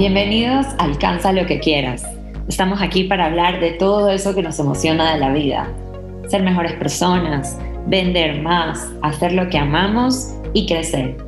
Bienvenidos 0.00 0.64
a 0.78 0.84
Alcanza 0.84 1.30
lo 1.30 1.44
que 1.44 1.60
quieras. 1.60 2.02
Estamos 2.48 2.80
aquí 2.80 3.04
para 3.04 3.26
hablar 3.26 3.60
de 3.60 3.72
todo 3.72 4.08
eso 4.08 4.34
que 4.34 4.42
nos 4.42 4.58
emociona 4.58 5.12
de 5.12 5.20
la 5.20 5.30
vida. 5.30 5.70
Ser 6.26 6.42
mejores 6.42 6.72
personas, 6.72 7.58
vender 7.86 8.40
más, 8.40 8.90
hacer 9.02 9.34
lo 9.34 9.46
que 9.50 9.58
amamos 9.58 10.34
y 10.54 10.66
crecer. 10.66 11.18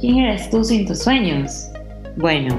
¿Quién 0.00 0.20
eres 0.20 0.48
tú 0.48 0.64
sin 0.64 0.86
tus 0.86 1.00
sueños? 1.00 1.68
Bueno, 2.16 2.56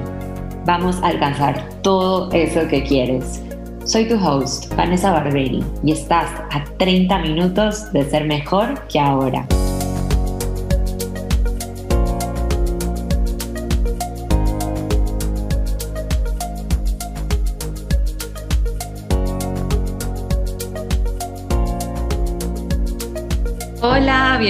vamos 0.68 1.02
a 1.02 1.08
alcanzar 1.08 1.68
todo 1.82 2.32
eso 2.34 2.68
que 2.68 2.84
quieres. 2.84 3.44
Soy 3.84 4.08
tu 4.08 4.24
host, 4.24 4.72
Vanessa 4.76 5.12
Barberi, 5.12 5.64
y 5.84 5.92
estás 5.92 6.30
a 6.52 6.64
30 6.78 7.18
minutos 7.18 7.92
de 7.94 8.08
ser 8.08 8.26
mejor 8.26 8.88
que 8.90 9.00
ahora. 9.00 9.48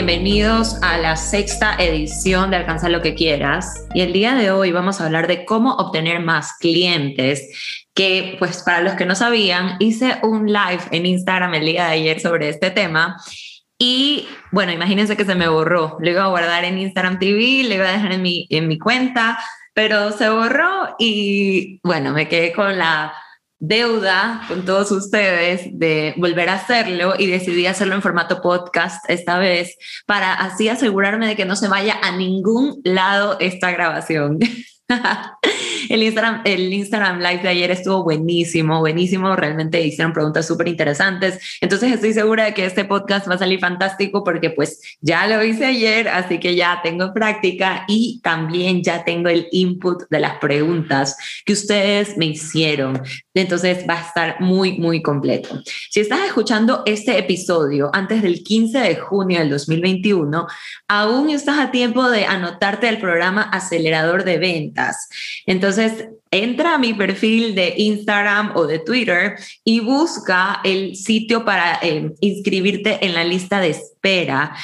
Bienvenidos 0.08 0.82
a 0.84 0.98
la 0.98 1.18
sexta 1.18 1.76
edición 1.78 2.50
de 2.50 2.56
Alcanza 2.56 2.88
lo 2.88 3.02
que 3.02 3.14
quieras. 3.14 3.86
Y 3.94 4.00
el 4.00 4.14
día 4.14 4.36
de 4.36 4.52
hoy 4.52 4.72
vamos 4.72 5.02
a 5.02 5.06
hablar 5.06 5.28
de 5.28 5.44
cómo 5.44 5.74
obtener 5.74 6.22
más 6.22 6.54
clientes. 6.62 7.86
Que, 7.94 8.38
pues, 8.40 8.64
para 8.64 8.80
los 8.80 8.94
que 8.94 9.06
no 9.06 9.16
sabían, 9.16 9.76
hice 9.80 10.18
un 10.24 10.48
live 10.48 10.80
en 10.92 11.06
Instagram 11.06 11.56
el 11.56 11.66
día 11.66 11.88
de 11.88 11.92
ayer 11.92 12.22
sobre 12.22 12.48
este 12.48 12.72
tema. 12.72 13.18
Y 13.78 14.26
bueno, 14.54 14.72
imagínense 14.72 15.18
que 15.18 15.26
se 15.26 15.36
me 15.36 15.50
borró. 15.50 15.98
Lo 16.00 16.10
iba 16.10 16.24
a 16.24 16.30
guardar 16.30 16.64
en 16.64 16.78
Instagram 16.78 17.20
TV, 17.20 17.66
lo 17.68 17.76
iba 17.76 17.90
a 17.90 17.92
dejar 17.92 18.14
en 18.14 18.22
mi, 18.22 18.48
en 18.50 18.70
mi 18.70 18.80
cuenta, 18.80 19.38
pero 19.74 20.14
se 20.14 20.30
borró 20.30 20.96
y 21.00 21.82
bueno, 21.84 22.14
me 22.14 22.30
quedé 22.30 22.54
con 22.54 22.78
la 22.78 23.14
deuda 23.60 24.42
con 24.48 24.66
todos 24.66 24.92
ustedes 24.92 25.68
de 25.72 26.14
volver 26.18 26.50
a 26.50 26.56
hacerlo 26.56 27.14
y 27.18 27.28
decidí 27.28 27.66
hacerlo 27.66 27.96
en 27.96 28.02
formato 28.02 28.42
podcast 28.42 29.10
esta 29.10 29.40
vez 29.40 29.76
para 30.06 30.34
así 30.34 30.70
asegurarme 30.70 31.28
de 31.28 31.36
que 31.36 31.46
no 31.46 31.56
se 31.56 31.68
vaya 31.68 31.98
a 32.02 32.16
ningún 32.16 32.80
lado 32.84 33.38
esta 33.40 33.72
grabación. 33.72 34.40
el, 35.90 36.04
Instagram, 36.04 36.42
el 36.46 36.74
Instagram 36.74 37.20
Live 37.20 37.42
de 37.44 37.50
ayer 37.50 37.72
estuvo 37.72 38.04
buenísimo, 38.04 38.80
buenísimo. 38.80 39.36
Realmente 39.36 39.82
hicieron 39.82 40.14
preguntas 40.14 40.48
súper 40.48 40.68
interesantes. 40.68 41.40
Entonces 41.62 41.94
estoy 41.94 42.14
segura 42.14 42.46
de 42.46 42.54
que 42.54 42.66
este 42.66 42.86
podcast 42.86 43.30
va 43.30 43.36
a 43.36 43.38
salir 43.38 43.60
fantástico 43.60 44.24
porque 44.24 44.50
pues 44.50 44.82
ya 45.02 45.28
lo 45.28 45.44
hice 45.44 45.66
ayer, 45.66 46.08
así 46.08 46.40
que 46.40 46.56
ya 46.56 46.82
tengo 46.84 47.14
práctica 47.14 47.86
y 47.88 48.20
también 48.24 48.84
ya 48.84 49.04
tengo 49.04 49.30
el 49.30 49.48
input 49.52 50.04
de 50.10 50.20
las 50.20 50.38
preguntas 50.40 51.16
que 51.46 51.54
ustedes 51.54 52.18
me 52.18 52.26
hicieron. 52.26 53.02
Entonces 53.34 53.86
va 53.88 54.00
a 54.00 54.08
estar 54.08 54.42
muy, 54.42 54.78
muy 54.80 55.02
completo. 55.02 55.62
Si 55.90 56.00
estás 56.00 56.26
escuchando 56.26 56.84
este 56.86 57.18
episodio 57.18 57.90
antes 57.94 58.22
del 58.22 58.44
15 58.44 58.80
de 58.80 58.96
junio 58.96 59.40
del 59.40 59.50
2021, 59.50 60.48
aún 60.88 61.30
estás 61.30 61.60
a 61.60 61.72
tiempo 61.72 62.10
de 62.10 62.26
anotarte 62.26 62.88
al 62.88 62.98
programa 62.98 63.44
Acelerador 63.44 64.24
de 64.24 64.38
Ventas. 64.38 65.10
Entonces, 65.46 65.77
entonces, 65.78 66.10
entra 66.32 66.76
a 66.76 66.78
mi 66.78 66.94
perfil 66.94 67.56
de 67.56 67.74
Instagram 67.78 68.52
o 68.56 68.68
de 68.68 68.80
Twitter 68.80 69.36
y 69.64 69.80
busca 69.80 70.62
el 70.64 70.96
sitio 70.96 71.46
para 71.46 71.80
eh, 71.82 72.12
inscribirte 72.22 73.06
en 73.06 73.14
la 73.14 73.24
lista 73.24 73.60
de 73.60 73.70
espera 73.70 73.98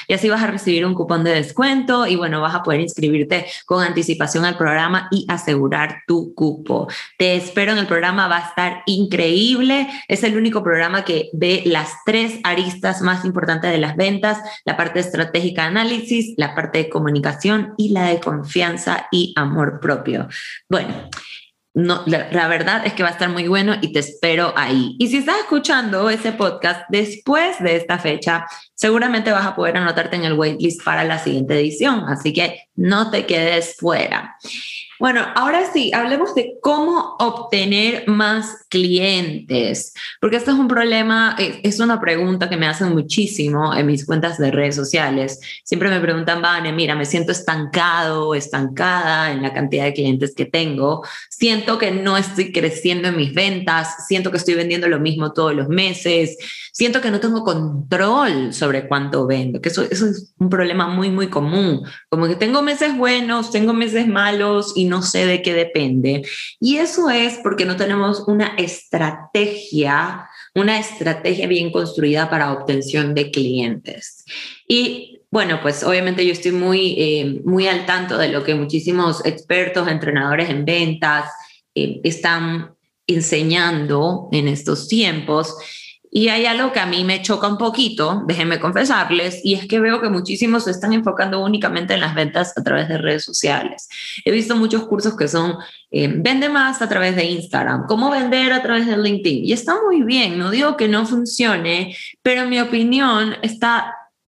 y 0.08 0.14
así 0.14 0.30
vas 0.30 0.44
a 0.44 0.48
recibir 0.48 0.86
un 0.86 0.94
cupón 0.94 1.24
de 1.24 1.32
descuento 1.32 2.08
y 2.08 2.16
bueno, 2.16 2.42
vas 2.42 2.56
a 2.56 2.64
poder 2.64 2.82
inscribirte 2.82 3.46
con 3.66 3.84
anticipación 3.84 4.46
al 4.46 4.58
programa 4.58 5.08
y 5.12 5.26
asegurar 5.28 6.04
tu 6.08 6.34
cupo. 6.34 6.88
Te 7.18 7.36
espero 7.36 7.74
en 7.74 7.78
el 7.80 7.88
programa, 7.88 8.28
va 8.28 8.38
a 8.38 8.48
estar 8.48 8.84
increíble. 8.86 9.88
Es 10.08 10.24
el 10.24 10.38
único 10.38 10.64
programa 10.64 11.04
que 11.04 11.30
ve 11.34 11.64
las 11.66 11.92
tres 12.06 12.40
aristas 12.44 13.02
más 13.02 13.26
importantes 13.26 13.72
de 13.72 13.78
las 13.78 13.96
ventas, 13.96 14.40
la 14.66 14.78
parte 14.78 15.00
estratégica 15.00 15.64
de 15.64 15.68
análisis, 15.68 16.34
la 16.38 16.56
parte 16.56 16.80
de 16.80 16.90
comunicación 16.90 17.74
y 17.78 17.90
la 17.90 18.06
de 18.06 18.20
confianza 18.20 19.08
y 19.12 19.34
amor 19.36 19.80
propio. 19.80 20.28
Bueno, 20.70 21.10
no, 21.76 22.04
la, 22.06 22.48
verdad 22.48 22.86
es 22.86 22.94
que 22.94 23.02
va 23.02 23.10
a 23.10 23.14
estar 23.14 23.30
muy 23.30 23.48
bueno 23.48 23.76
y 23.82 23.92
te 23.92 24.00
espero 24.00 24.54
ahí. 24.56 24.96
Y 25.00 25.08
si 25.08 25.18
estás 25.18 25.40
escuchando 25.40 26.08
ese 26.10 26.32
podcast 26.32 26.82
después 26.90 27.58
de 27.60 27.76
esta 27.76 27.98
fecha, 27.98 28.46
seguramente 28.76 29.32
vas 29.32 29.46
a 29.46 29.56
poder 29.56 29.78
anotarte 29.78 30.16
en 30.16 30.24
el 30.24 30.34
waitlist 30.34 30.84
para 30.84 31.04
la 31.04 31.18
siguiente 31.18 31.56
edición, 31.56 32.06
así 32.08 32.32
que 32.32 32.68
no 32.76 33.12
te 33.12 33.26
quedes 33.26 33.76
fuera. 33.78 34.38
Bueno, 35.04 35.26
ahora 35.36 35.70
sí, 35.74 35.92
hablemos 35.94 36.34
de 36.34 36.54
cómo 36.62 37.18
obtener 37.20 38.08
más 38.08 38.66
clientes, 38.70 39.94
porque 40.22 40.38
esto 40.38 40.52
es 40.52 40.58
un 40.58 40.70
problema, 40.70 41.36
eh, 41.38 41.60
es 41.64 41.82
una 41.82 42.00
pregunta 42.00 42.48
que 42.48 42.56
me 42.56 42.68
hacen 42.68 42.94
muchísimo 42.94 43.76
en 43.76 43.86
mis 43.86 44.06
cuentas 44.06 44.38
de 44.38 44.50
redes 44.50 44.76
sociales. 44.76 45.42
Siempre 45.66 45.90
me 45.90 46.00
preguntan, 46.00 46.42
Vane, 46.42 46.72
mira, 46.72 46.96
me 46.96 47.04
siento 47.04 47.34
estancado, 47.34 48.34
estancada 48.34 49.34
en 49.34 49.42
la 49.42 49.54
cantidad 49.54 49.84
de 49.84 49.94
clientes 49.94 50.34
que 50.36 50.46
tengo, 50.46 51.06
siento 51.30 51.78
que 51.78 51.92
no 51.92 52.16
estoy 52.16 52.54
creciendo 52.54 53.10
en 53.10 53.18
mis 53.18 53.34
ventas, 53.34 54.08
siento 54.08 54.32
que 54.32 54.38
estoy 54.38 54.54
vendiendo 54.54 54.88
lo 54.88 55.02
mismo 55.02 55.34
todos 55.34 55.54
los 55.54 55.68
meses, 55.68 56.38
siento 56.72 57.02
que 57.02 57.12
no 57.12 57.20
tengo 57.20 57.44
control 57.44 58.54
sobre 58.54 58.88
cuánto 58.88 59.28
vendo, 59.28 59.60
que 59.62 59.70
eso, 59.70 59.84
eso 59.84 60.08
es 60.08 60.34
un 60.40 60.50
problema 60.50 60.88
muy, 60.88 61.10
muy 61.10 61.28
común, 61.28 61.84
como 62.10 62.28
que 62.28 62.36
tengo 62.36 62.63
meses 62.64 62.98
buenos, 62.98 63.52
tengo 63.52 63.74
meses 63.74 64.08
malos 64.08 64.74
y 64.76 64.86
no 64.86 65.04
sé 65.04 65.26
de 65.26 65.42
qué 65.42 65.54
depende. 65.54 66.24
Y 66.60 66.78
eso 66.78 67.10
es 67.10 67.40
porque 67.44 67.66
no 67.66 67.76
tenemos 67.76 68.24
una 68.28 68.56
estrategia, 68.58 70.28
una 70.56 70.80
estrategia 70.80 71.48
bien 71.48 71.72
construida 71.72 72.30
para 72.30 72.52
obtención 72.54 73.14
de 73.14 73.30
clientes. 73.30 74.26
Y 74.68 75.22
bueno, 75.30 75.60
pues 75.62 75.84
obviamente 75.84 76.26
yo 76.26 76.32
estoy 76.32 76.52
muy, 76.52 76.96
eh, 76.98 77.42
muy 77.44 77.68
al 77.68 77.86
tanto 77.86 78.18
de 78.18 78.30
lo 78.30 78.44
que 78.44 78.56
muchísimos 78.56 79.26
expertos, 79.26 79.88
entrenadores 79.88 80.50
en 80.50 80.64
ventas 80.64 81.32
eh, 81.76 82.00
están 82.04 82.76
enseñando 83.08 84.30
en 84.32 84.48
estos 84.48 84.88
tiempos. 84.88 85.56
Y 86.16 86.30
hay 86.30 86.46
algo 86.46 86.72
que 86.72 86.80
a 86.80 86.86
mí 86.86 87.04
me 87.04 87.24
choca 87.24 87.48
un 87.48 87.58
poquito, 87.58 88.22
déjenme 88.28 88.60
confesarles, 88.60 89.42
y 89.44 89.56
es 89.56 89.68
que 89.68 89.80
veo 89.80 90.00
que 90.00 90.10
muchísimos 90.10 90.66
se 90.66 90.72
están 90.72 90.94
enfocando 90.94 91.44
únicamente 91.44 91.96
en 91.96 92.02
las 92.02 92.14
ventas 92.14 92.56
a 92.56 92.64
través 92.64 92.88
de 92.88 93.00
redes 93.00 93.24
sociales. 93.24 93.90
He 94.24 94.32
visto 94.32 94.56
muchos 94.56 94.86
cursos 94.86 95.18
que 95.18 95.28
son 95.28 95.58
eh, 95.90 96.14
vende 96.16 96.50
más 96.50 96.84
a 96.84 96.88
través 96.88 97.16
de 97.16 97.26
Instagram, 97.26 97.88
cómo 97.88 98.12
vender 98.12 98.54
a 98.54 98.62
través 98.62 98.86
de 98.86 98.96
LinkedIn. 98.96 99.44
Y 99.44 99.54
está 99.54 99.76
muy 99.82 100.04
bien, 100.04 100.38
no 100.38 100.52
digo 100.52 100.78
que 100.78 100.88
no 100.88 101.08
funcione, 101.08 101.98
pero 102.22 102.44
en 102.44 102.50
mi 102.50 102.60
opinión 102.60 103.36
está 103.42 103.96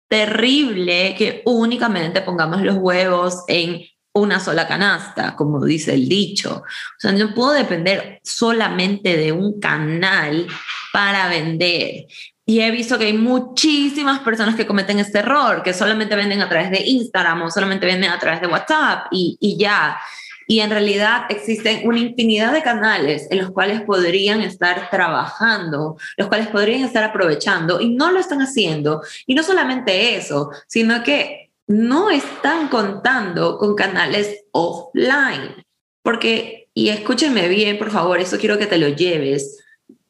terrible 0.07 1.13
que 1.17 1.41
únicamente 1.43 2.21
pongamos 2.21 2.61
los 2.61 2.77
huevos 2.77 3.43
en 3.49 3.81
una 4.15 4.39
sola 4.39 4.67
canasta, 4.67 5.35
como 5.35 5.63
dice 5.63 5.93
el 5.93 6.07
dicho. 6.07 6.63
O 6.63 6.99
sea, 6.99 7.11
no 7.11 7.33
puedo 7.33 7.51
depender 7.51 8.19
solamente 8.23 9.17
de 9.17 9.31
un 9.31 9.59
canal 9.59 10.47
para 10.93 11.27
vender. 11.27 12.05
Y 12.45 12.61
he 12.61 12.71
visto 12.71 12.97
que 12.97 13.05
hay 13.05 13.13
muchísimas 13.13 14.19
personas 14.19 14.55
que 14.55 14.65
cometen 14.65 14.99
este 14.99 15.19
error, 15.19 15.63
que 15.63 15.73
solamente 15.73 16.15
venden 16.15 16.41
a 16.41 16.49
través 16.49 16.71
de 16.71 16.83
Instagram 16.85 17.41
o 17.41 17.51
solamente 17.51 17.85
venden 17.85 18.11
a 18.11 18.19
través 18.19 18.39
de 18.39 18.47
WhatsApp 18.47 19.07
y, 19.11 19.37
y 19.41 19.57
ya. 19.57 19.97
Y 20.47 20.59
en 20.59 20.69
realidad 20.69 21.23
existen 21.29 21.81
una 21.85 21.99
infinidad 21.99 22.53
de 22.53 22.61
canales 22.61 23.27
en 23.31 23.39
los 23.39 23.51
cuales 23.51 23.81
podrían 23.81 24.41
estar 24.41 24.89
trabajando, 24.91 25.97
los 26.17 26.27
cuales 26.27 26.47
podrían 26.47 26.83
estar 26.83 27.03
aprovechando 27.03 27.81
y 27.81 27.89
no 27.89 28.11
lo 28.11 28.19
están 28.19 28.41
haciendo. 28.41 29.01
Y 29.25 29.35
no 29.35 29.43
solamente 29.43 30.15
eso, 30.15 30.51
sino 30.67 31.03
que 31.03 31.44
no 31.67 32.09
están 32.09 32.67
contando 32.67 33.57
con 33.57 33.75
canales 33.75 34.45
offline. 34.51 35.63
Porque, 36.03 36.69
y 36.73 36.89
escúchenme 36.89 37.47
bien, 37.47 37.77
por 37.77 37.91
favor, 37.91 38.19
eso 38.19 38.37
quiero 38.37 38.57
que 38.57 38.67
te 38.67 38.77
lo 38.77 38.89
lleves. 38.89 39.63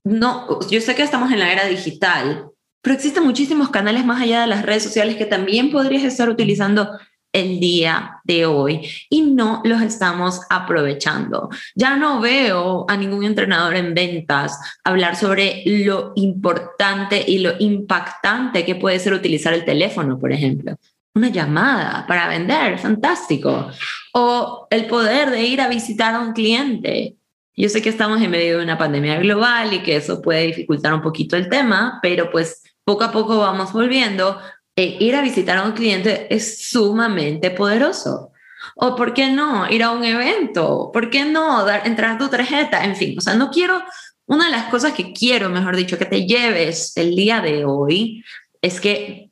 No, 0.04 0.60
yo 0.70 0.82
sé 0.82 0.96
que 0.96 1.04
estamos 1.04 1.32
en 1.32 1.40
la 1.40 1.52
era 1.52 1.66
digital, 1.66 2.50
pero 2.82 2.96
existen 2.96 3.24
muchísimos 3.24 3.70
canales 3.70 4.06
más 4.06 4.22
allá 4.22 4.42
de 4.42 4.48
las 4.48 4.64
redes 4.64 4.84
sociales 4.84 5.16
que 5.16 5.26
también 5.26 5.72
podrías 5.72 6.04
estar 6.04 6.30
utilizando 6.30 6.90
el 7.32 7.60
día 7.60 8.22
de 8.24 8.46
hoy 8.46 8.88
y 9.10 9.22
no 9.22 9.62
los 9.66 9.82
estamos 9.82 10.42
aprovechando. 10.50 11.50
Ya 11.76 11.98
no 11.98 12.22
veo 12.22 12.86
a 12.88 12.96
ningún 12.96 13.26
entrenador 13.26 13.76
en 13.76 13.94
ventas 13.94 14.58
hablar 14.84 15.16
sobre 15.18 15.64
lo 15.66 16.14
importante 16.16 17.26
y 17.28 17.40
lo 17.40 17.54
impactante 17.60 18.64
que 18.64 18.76
puede 18.76 19.00
ser 19.00 19.14
utilizar 19.14 19.54
el 19.54 19.66
teléfono, 19.66 20.18
por 20.20 20.32
ejemplo 20.32 20.78
una 21.16 21.30
llamada 21.30 22.06
para 22.08 22.28
vender, 22.28 22.78
fantástico. 22.78 23.70
O 24.14 24.68
el 24.70 24.86
poder 24.86 25.32
de 25.32 25.44
ir 25.44 25.62
a 25.62 25.70
visitar 25.70 26.14
a 26.14 26.20
un 26.20 26.34
cliente. 26.34 27.16
Yo 27.56 27.70
sé 27.70 27.82
que 27.82 27.90
estamos 27.90 28.22
en 28.22 28.30
medio 28.30 28.58
de 28.58 28.64
una 28.66 28.78
pandemia 28.78 29.18
global 29.20 29.74
y 29.74 29.82
que 29.82 29.96
eso 29.96 30.22
puede 30.22 30.48
dificultar 30.48 30.94
un 30.94 31.02
poquito 31.02 31.38
el 31.38 31.48
tema, 31.48 32.00
pero 32.02 32.30
pues 32.30 32.64
poco 32.84 33.06
a 33.06 33.12
poco 33.12 33.38
vamos 33.38 33.72
volviendo. 33.72 34.40
E 34.76 34.98
ir 35.00 35.16
a 35.16 35.22
visitar 35.22 35.58
a 35.58 35.64
un 35.64 35.72
cliente 35.72 36.28
es 36.30 36.68
sumamente 36.70 37.50
poderoso. 37.50 38.34
O 38.76 38.94
por 38.98 39.14
qué 39.14 39.30
no 39.30 39.72
ir 39.72 39.84
a 39.84 39.92
un 39.92 40.04
evento, 40.04 40.90
por 40.94 41.10
qué 41.10 41.24
no 41.24 41.64
dar, 41.64 41.88
entrar 41.88 42.18
tu 42.18 42.28
tarjeta, 42.28 42.84
en 42.84 42.96
fin, 42.96 43.18
o 43.18 43.22
sea, 43.22 43.36
no 43.36 43.52
quiero, 43.52 43.82
una 44.26 44.46
de 44.46 44.52
las 44.52 44.66
cosas 44.66 44.92
que 44.94 45.14
quiero, 45.14 45.50
mejor 45.50 45.78
dicho, 45.78 45.98
que 45.98 46.06
te 46.06 46.26
lleves 46.26 46.98
el 46.98 47.16
día 47.16 47.40
de 47.40 47.64
hoy 47.64 48.24
es 48.62 48.82
que 48.82 49.30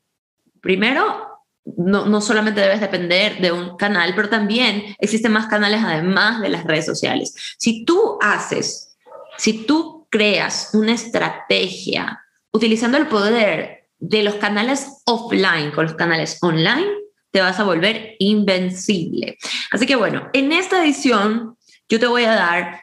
primero 0.61 1.32
no, 1.65 2.05
no, 2.05 2.21
solamente 2.21 2.61
debes 2.61 2.81
depender 2.81 3.39
de 3.39 3.51
un 3.51 3.77
canal, 3.77 4.13
pero 4.15 4.29
también 4.29 4.95
existen 4.99 5.31
más 5.31 5.47
canales 5.47 5.81
además 5.83 6.41
de 6.41 6.49
las 6.49 6.65
redes 6.65 6.85
sociales. 6.85 7.33
Si 7.57 7.85
tú 7.85 8.17
haces, 8.21 8.95
si 9.37 9.65
tú 9.65 10.07
creas 10.09 10.71
una 10.73 10.93
estrategia 10.93 12.21
utilizando 12.51 12.97
el 12.97 13.07
poder 13.07 13.89
de 13.99 14.23
los 14.23 14.35
canales 14.35 15.01
offline 15.05 15.71
con 15.71 15.85
los 15.85 15.95
canales 15.95 16.37
online, 16.41 16.85
te 17.31 17.41
vas 17.41 17.59
a 17.59 17.63
volver 17.63 18.15
invencible. 18.19 19.37
Así 19.71 19.85
que 19.85 19.95
bueno, 19.95 20.29
en 20.33 20.51
esta 20.51 20.83
edición 20.83 21.57
yo 21.89 21.99
te 21.99 22.05
voy 22.05 22.25
a 22.25 22.35
dar 22.35 22.81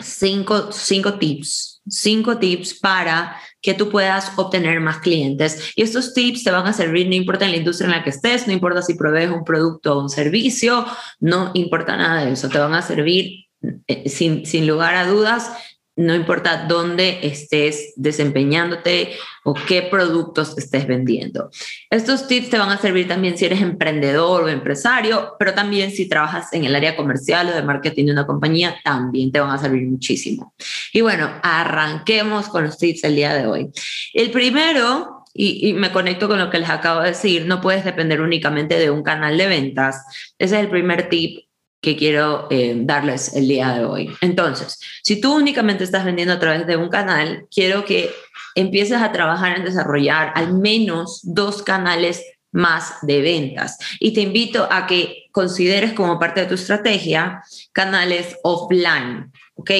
cinco, 0.00 0.70
cinco 0.72 1.18
tips, 1.18 1.77
cinco 1.90 2.38
tips 2.38 2.78
para 2.78 3.36
que 3.60 3.74
tú 3.74 3.88
puedas 3.88 4.32
obtener 4.36 4.80
más 4.80 4.98
clientes. 4.98 5.72
Y 5.76 5.82
estos 5.82 6.14
tips 6.14 6.44
te 6.44 6.50
van 6.50 6.66
a 6.66 6.72
servir, 6.72 7.08
no 7.08 7.14
importa 7.14 7.44
en 7.44 7.52
la 7.52 7.56
industria 7.58 7.86
en 7.86 7.92
la 7.92 8.04
que 8.04 8.10
estés, 8.10 8.46
no 8.46 8.52
importa 8.52 8.82
si 8.82 8.94
provees 8.94 9.30
un 9.30 9.44
producto 9.44 9.96
o 9.96 10.02
un 10.02 10.10
servicio, 10.10 10.86
no 11.20 11.50
importa 11.54 11.96
nada 11.96 12.24
de 12.24 12.32
eso, 12.32 12.48
te 12.48 12.58
van 12.58 12.74
a 12.74 12.82
servir 12.82 13.46
eh, 13.86 14.08
sin, 14.08 14.46
sin 14.46 14.66
lugar 14.66 14.94
a 14.94 15.06
dudas 15.06 15.50
no 15.98 16.14
importa 16.14 16.66
dónde 16.68 17.18
estés 17.22 17.92
desempeñándote 17.96 19.16
o 19.42 19.52
qué 19.52 19.82
productos 19.82 20.56
estés 20.56 20.86
vendiendo. 20.86 21.50
Estos 21.90 22.28
tips 22.28 22.50
te 22.50 22.58
van 22.58 22.70
a 22.70 22.78
servir 22.78 23.08
también 23.08 23.36
si 23.36 23.46
eres 23.46 23.60
emprendedor 23.60 24.44
o 24.44 24.48
empresario, 24.48 25.34
pero 25.40 25.54
también 25.54 25.90
si 25.90 26.08
trabajas 26.08 26.52
en 26.52 26.64
el 26.64 26.76
área 26.76 26.94
comercial 26.94 27.48
o 27.48 27.54
de 27.54 27.62
marketing 27.62 28.06
de 28.06 28.12
una 28.12 28.26
compañía, 28.26 28.76
también 28.84 29.32
te 29.32 29.40
van 29.40 29.50
a 29.50 29.58
servir 29.58 29.88
muchísimo. 29.88 30.54
Y 30.92 31.00
bueno, 31.00 31.30
arranquemos 31.42 32.48
con 32.48 32.64
los 32.64 32.78
tips 32.78 33.02
del 33.02 33.16
día 33.16 33.34
de 33.34 33.46
hoy. 33.46 33.70
El 34.14 34.30
primero 34.30 35.24
y, 35.34 35.72
me 35.74 35.92
conecto 35.92 36.28
con 36.28 36.38
lo 36.38 36.50
que 36.50 36.58
les 36.58 36.70
acabo 36.70 37.00
de 37.00 37.10
decir, 37.10 37.46
no 37.46 37.60
puedes 37.60 37.84
depender 37.84 38.20
únicamente 38.20 38.78
de 38.78 38.90
un 38.90 39.02
canal 39.02 39.38
de 39.38 39.46
ventas. 39.46 40.04
Ese 40.38 40.56
es 40.56 40.62
el 40.62 40.68
primer 40.68 41.08
tip 41.08 41.47
que 41.80 41.96
quiero 41.96 42.48
eh, 42.50 42.74
darles 42.76 43.34
el 43.34 43.46
día 43.46 43.74
de 43.74 43.84
hoy. 43.84 44.10
Entonces, 44.20 44.80
si 45.02 45.20
tú 45.20 45.36
únicamente 45.36 45.84
estás 45.84 46.04
vendiendo 46.04 46.34
a 46.34 46.40
través 46.40 46.66
de 46.66 46.76
un 46.76 46.88
canal, 46.88 47.46
quiero 47.50 47.84
que 47.84 48.10
empieces 48.54 49.00
a 49.00 49.12
trabajar 49.12 49.56
en 49.56 49.64
desarrollar 49.64 50.32
al 50.34 50.54
menos 50.54 51.20
dos 51.22 51.62
canales 51.62 52.22
más 52.50 52.94
de 53.02 53.20
ventas. 53.20 53.78
Y 54.00 54.12
te 54.12 54.22
invito 54.22 54.66
a 54.70 54.86
que 54.86 55.26
consideres 55.32 55.92
como 55.92 56.18
parte 56.18 56.40
de 56.40 56.46
tu 56.46 56.54
estrategia 56.54 57.42
canales 57.72 58.36
offline, 58.42 59.30
¿ok? 59.54 59.70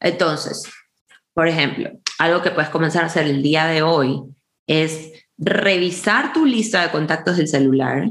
Entonces, 0.00 0.64
por 1.32 1.46
ejemplo, 1.46 1.90
algo 2.18 2.42
que 2.42 2.50
puedes 2.50 2.70
comenzar 2.70 3.04
a 3.04 3.06
hacer 3.06 3.26
el 3.26 3.42
día 3.42 3.66
de 3.66 3.82
hoy 3.82 4.22
es 4.66 5.12
revisar 5.36 6.32
tu 6.32 6.46
lista 6.46 6.82
de 6.82 6.90
contactos 6.90 7.36
del 7.36 7.48
celular, 7.48 8.08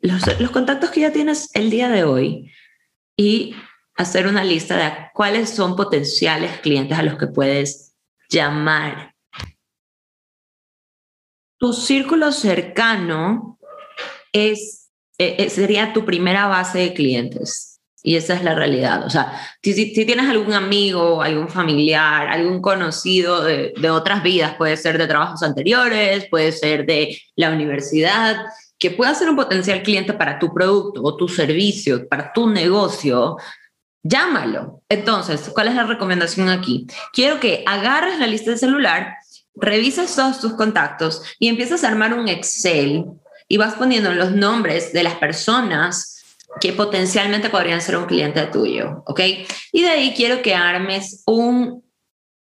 los, 0.00 0.40
los 0.40 0.50
contactos 0.50 0.90
que 0.90 1.00
ya 1.00 1.12
tienes 1.12 1.50
el 1.54 1.68
día 1.68 1.88
de 1.90 2.04
hoy, 2.04 2.50
y 3.20 3.54
hacer 3.96 4.26
una 4.26 4.42
lista 4.42 4.78
de 4.78 5.10
cuáles 5.12 5.50
son 5.50 5.76
potenciales 5.76 6.58
clientes 6.60 6.98
a 6.98 7.02
los 7.02 7.18
que 7.18 7.26
puedes 7.26 7.94
llamar. 8.30 9.14
Tu 11.58 11.74
círculo 11.74 12.32
cercano 12.32 13.58
es, 14.32 14.90
e, 15.18 15.36
e, 15.38 15.50
sería 15.50 15.92
tu 15.92 16.06
primera 16.06 16.46
base 16.46 16.78
de 16.78 16.94
clientes. 16.94 17.82
Y 18.02 18.16
esa 18.16 18.32
es 18.32 18.42
la 18.42 18.54
realidad. 18.54 19.04
O 19.04 19.10
sea, 19.10 19.38
si, 19.62 19.92
tienes 19.92 20.30
algún 20.30 20.54
amigo, 20.54 21.20
algún 21.20 21.50
familiar, 21.50 22.26
algún 22.28 22.62
conocido 22.62 23.44
de 23.44 23.90
otras 23.90 24.22
vidas, 24.22 24.54
puede 24.54 24.78
ser 24.78 24.96
de 24.96 25.06
trabajos 25.06 25.42
anteriores, 25.42 26.26
puede 26.30 26.52
ser 26.52 26.86
de 26.86 27.20
la 27.36 27.50
universidad, 27.50 28.46
que 28.80 28.90
pueda 28.90 29.14
ser 29.14 29.28
un 29.28 29.36
potencial 29.36 29.82
cliente 29.82 30.14
para 30.14 30.38
tu 30.38 30.52
producto 30.52 31.02
o 31.04 31.14
tu 31.14 31.28
servicio, 31.28 32.08
para 32.08 32.32
tu 32.32 32.48
negocio, 32.48 33.36
llámalo. 34.02 34.82
Entonces, 34.88 35.50
¿cuál 35.52 35.68
es 35.68 35.74
la 35.74 35.84
recomendación 35.84 36.48
aquí? 36.48 36.86
Quiero 37.12 37.38
que 37.38 37.62
agarres 37.66 38.18
la 38.18 38.26
lista 38.26 38.52
de 38.52 38.56
celular, 38.56 39.16
revises 39.54 40.16
todos 40.16 40.40
tus 40.40 40.54
contactos 40.54 41.22
y 41.38 41.48
empieces 41.48 41.84
a 41.84 41.88
armar 41.88 42.14
un 42.14 42.26
Excel 42.26 43.04
y 43.46 43.58
vas 43.58 43.74
poniendo 43.74 44.14
los 44.14 44.32
nombres 44.32 44.94
de 44.94 45.02
las 45.02 45.16
personas 45.16 46.24
que 46.58 46.72
potencialmente 46.72 47.50
podrían 47.50 47.82
ser 47.82 47.98
un 47.98 48.06
cliente 48.06 48.42
tuyo, 48.46 49.02
¿ok? 49.06 49.20
Y 49.72 49.82
de 49.82 49.90
ahí 49.90 50.14
quiero 50.16 50.40
que 50.40 50.54
armes 50.54 51.22
un, 51.26 51.84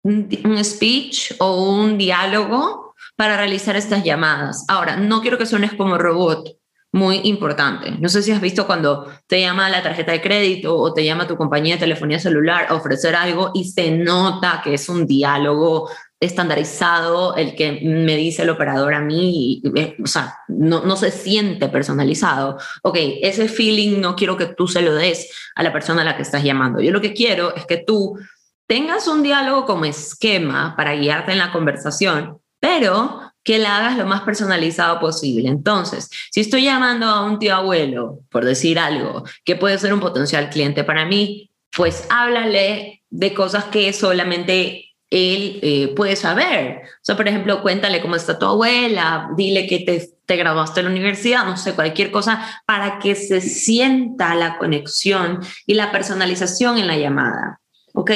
un 0.02 0.64
speech 0.64 1.34
o 1.38 1.72
un 1.72 1.98
diálogo 1.98 2.81
para 3.22 3.36
realizar 3.36 3.76
estas 3.76 4.02
llamadas. 4.02 4.64
Ahora, 4.66 4.96
no 4.96 5.20
quiero 5.20 5.38
que 5.38 5.46
suenes 5.46 5.74
como 5.74 5.96
robot, 5.96 6.56
muy 6.90 7.20
importante. 7.22 7.92
No 8.00 8.08
sé 8.08 8.20
si 8.20 8.32
has 8.32 8.40
visto 8.40 8.66
cuando 8.66 9.06
te 9.28 9.40
llama 9.40 9.70
la 9.70 9.80
tarjeta 9.80 10.10
de 10.10 10.20
crédito 10.20 10.76
o 10.76 10.92
te 10.92 11.04
llama 11.04 11.28
tu 11.28 11.36
compañía 11.36 11.76
de 11.76 11.80
telefonía 11.82 12.18
celular 12.18 12.66
a 12.68 12.74
ofrecer 12.74 13.14
algo 13.14 13.52
y 13.54 13.70
se 13.70 13.92
nota 13.92 14.60
que 14.64 14.74
es 14.74 14.88
un 14.88 15.06
diálogo 15.06 15.88
estandarizado 16.18 17.36
el 17.36 17.54
que 17.54 17.78
me 17.84 18.16
dice 18.16 18.42
el 18.42 18.50
operador 18.50 18.92
a 18.92 19.00
mí, 19.00 19.62
eh, 19.76 19.94
o 20.02 20.08
sea, 20.08 20.34
no, 20.48 20.82
no 20.82 20.96
se 20.96 21.12
siente 21.12 21.68
personalizado. 21.68 22.58
Ok, 22.82 22.98
ese 23.22 23.46
feeling 23.46 24.00
no 24.00 24.16
quiero 24.16 24.36
que 24.36 24.46
tú 24.46 24.66
se 24.66 24.82
lo 24.82 24.96
des 24.96 25.30
a 25.54 25.62
la 25.62 25.72
persona 25.72 26.02
a 26.02 26.04
la 26.04 26.16
que 26.16 26.22
estás 26.22 26.42
llamando. 26.42 26.80
Yo 26.80 26.90
lo 26.90 27.00
que 27.00 27.14
quiero 27.14 27.54
es 27.54 27.66
que 27.66 27.76
tú 27.76 28.18
tengas 28.66 29.06
un 29.06 29.22
diálogo 29.22 29.64
como 29.64 29.84
esquema 29.84 30.74
para 30.76 30.96
guiarte 30.96 31.30
en 31.30 31.38
la 31.38 31.52
conversación 31.52 32.41
pero 32.62 33.20
que 33.42 33.58
la 33.58 33.78
hagas 33.78 33.98
lo 33.98 34.06
más 34.06 34.20
personalizado 34.20 35.00
posible. 35.00 35.48
Entonces, 35.48 36.08
si 36.30 36.40
estoy 36.40 36.62
llamando 36.62 37.06
a 37.06 37.24
un 37.24 37.40
tío 37.40 37.56
abuelo, 37.56 38.20
por 38.30 38.44
decir 38.44 38.78
algo, 38.78 39.24
que 39.44 39.56
puede 39.56 39.78
ser 39.78 39.92
un 39.92 39.98
potencial 39.98 40.48
cliente 40.48 40.84
para 40.84 41.04
mí, 41.04 41.50
pues 41.76 42.06
háblale 42.08 43.02
de 43.10 43.34
cosas 43.34 43.64
que 43.64 43.92
solamente 43.92 44.94
él 45.10 45.58
eh, 45.62 45.92
puede 45.96 46.14
saber. 46.14 46.82
O 46.84 47.00
sea, 47.02 47.16
por 47.16 47.26
ejemplo, 47.26 47.62
cuéntale 47.62 48.00
cómo 48.00 48.14
está 48.14 48.38
tu 48.38 48.46
abuela, 48.46 49.30
dile 49.36 49.66
que 49.66 49.80
te, 49.80 50.08
te 50.24 50.36
graduaste 50.36 50.78
en 50.78 50.86
la 50.86 50.92
universidad, 50.92 51.44
no 51.44 51.56
sé, 51.56 51.74
cualquier 51.74 52.12
cosa, 52.12 52.62
para 52.64 53.00
que 53.00 53.16
se 53.16 53.40
sienta 53.40 54.36
la 54.36 54.56
conexión 54.56 55.40
y 55.66 55.74
la 55.74 55.90
personalización 55.90 56.78
en 56.78 56.86
la 56.86 56.96
llamada. 56.96 57.61
¿Ok? 57.92 58.10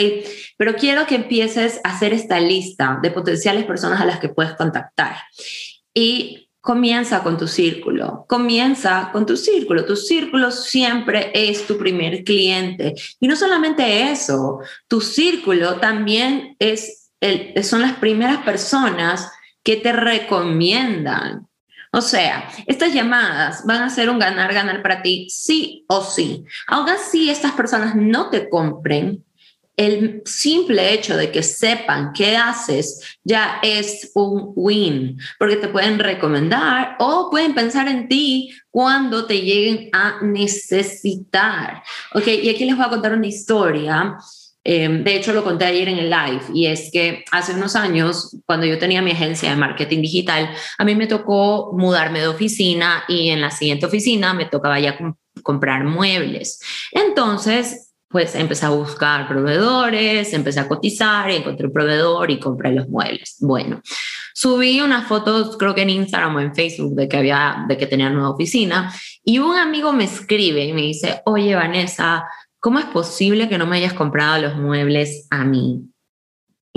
Pero 0.56 0.74
quiero 0.74 1.06
que 1.06 1.16
empieces 1.16 1.80
a 1.84 1.90
hacer 1.90 2.12
esta 2.12 2.40
lista 2.40 2.98
de 3.02 3.10
potenciales 3.10 3.64
personas 3.64 4.00
a 4.00 4.06
las 4.06 4.18
que 4.18 4.28
puedes 4.28 4.52
contactar. 4.54 5.16
Y 5.94 6.46
comienza 6.66 7.22
con 7.22 7.38
tu 7.38 7.46
círculo, 7.46 8.26
comienza 8.28 9.10
con 9.12 9.24
tu 9.24 9.36
círculo. 9.36 9.84
Tu 9.84 9.94
círculo 9.94 10.50
siempre 10.50 11.30
es 11.32 11.66
tu 11.66 11.78
primer 11.78 12.24
cliente. 12.24 12.94
Y 13.20 13.28
no 13.28 13.36
solamente 13.36 14.10
eso, 14.10 14.58
tu 14.88 15.00
círculo 15.00 15.76
también 15.76 16.56
es 16.58 17.12
el, 17.20 17.62
son 17.62 17.82
las 17.82 17.94
primeras 17.94 18.38
personas 18.38 19.30
que 19.62 19.76
te 19.76 19.92
recomiendan. 19.92 21.46
O 21.92 22.00
sea, 22.00 22.48
estas 22.66 22.92
llamadas 22.92 23.64
van 23.64 23.82
a 23.82 23.90
ser 23.90 24.10
un 24.10 24.18
ganar-ganar 24.18 24.82
para 24.82 25.02
ti, 25.02 25.28
sí 25.30 25.84
o 25.88 26.02
sí. 26.02 26.44
Aún 26.66 26.88
así, 26.88 27.30
estas 27.30 27.52
personas 27.52 27.94
no 27.94 28.28
te 28.28 28.48
compren, 28.48 29.24
el 29.76 30.22
simple 30.24 30.94
hecho 30.94 31.16
de 31.16 31.30
que 31.30 31.42
sepan 31.42 32.12
qué 32.14 32.36
haces 32.36 33.18
ya 33.22 33.58
es 33.62 34.10
un 34.14 34.52
win, 34.56 35.18
porque 35.38 35.56
te 35.56 35.68
pueden 35.68 35.98
recomendar 35.98 36.96
o 36.98 37.28
pueden 37.30 37.54
pensar 37.54 37.86
en 37.88 38.08
ti 38.08 38.50
cuando 38.70 39.26
te 39.26 39.40
lleguen 39.40 39.90
a 39.92 40.18
necesitar. 40.22 41.82
Ok, 42.14 42.26
y 42.26 42.48
aquí 42.48 42.64
les 42.64 42.76
voy 42.76 42.86
a 42.86 42.90
contar 42.90 43.12
una 43.12 43.26
historia. 43.26 44.16
Em, 44.64 45.04
de 45.04 45.14
hecho, 45.14 45.32
lo 45.32 45.44
conté 45.44 45.64
ayer 45.66 45.88
en 45.88 45.98
el 45.98 46.10
live 46.10 46.42
y 46.52 46.66
es 46.66 46.90
que 46.90 47.24
hace 47.30 47.52
unos 47.52 47.76
años, 47.76 48.36
cuando 48.46 48.66
yo 48.66 48.78
tenía 48.78 49.00
mi 49.00 49.12
agencia 49.12 49.50
de 49.50 49.56
marketing 49.56 50.00
digital, 50.00 50.50
a 50.78 50.84
mí 50.84 50.96
me 50.96 51.06
tocó 51.06 51.72
mudarme 51.76 52.20
de 52.20 52.28
oficina 52.28 53.04
y 53.06 53.28
en 53.28 53.42
la 53.42 53.52
siguiente 53.52 53.86
oficina 53.86 54.34
me 54.34 54.46
tocaba 54.46 54.80
ya 54.80 54.98
comprar 55.44 55.84
muebles. 55.84 56.60
Entonces, 56.90 57.85
pues 58.08 58.34
empecé 58.34 58.66
a 58.66 58.70
buscar 58.70 59.28
proveedores, 59.28 60.32
empecé 60.32 60.60
a 60.60 60.68
cotizar, 60.68 61.30
encontré 61.30 61.66
un 61.66 61.72
proveedor 61.72 62.30
y 62.30 62.38
compré 62.38 62.72
los 62.72 62.88
muebles. 62.88 63.36
Bueno, 63.40 63.80
subí 64.34 64.80
unas 64.80 65.08
fotos, 65.08 65.56
creo 65.56 65.74
que 65.74 65.82
en 65.82 65.90
Instagram 65.90 66.36
o 66.36 66.40
en 66.40 66.54
Facebook, 66.54 66.94
de 66.94 67.08
que 67.08 67.16
había, 67.16 67.64
de 67.68 67.76
que 67.76 67.86
tenía 67.86 68.10
nueva 68.10 68.30
oficina 68.30 68.92
y 69.24 69.38
un 69.38 69.56
amigo 69.56 69.92
me 69.92 70.04
escribe 70.04 70.64
y 70.64 70.72
me 70.72 70.82
dice, 70.82 71.22
oye 71.24 71.54
Vanessa, 71.54 72.24
¿cómo 72.60 72.78
es 72.78 72.86
posible 72.86 73.48
que 73.48 73.58
no 73.58 73.66
me 73.66 73.78
hayas 73.78 73.92
comprado 73.92 74.40
los 74.40 74.56
muebles 74.56 75.26
a 75.30 75.44
mí? 75.44 75.82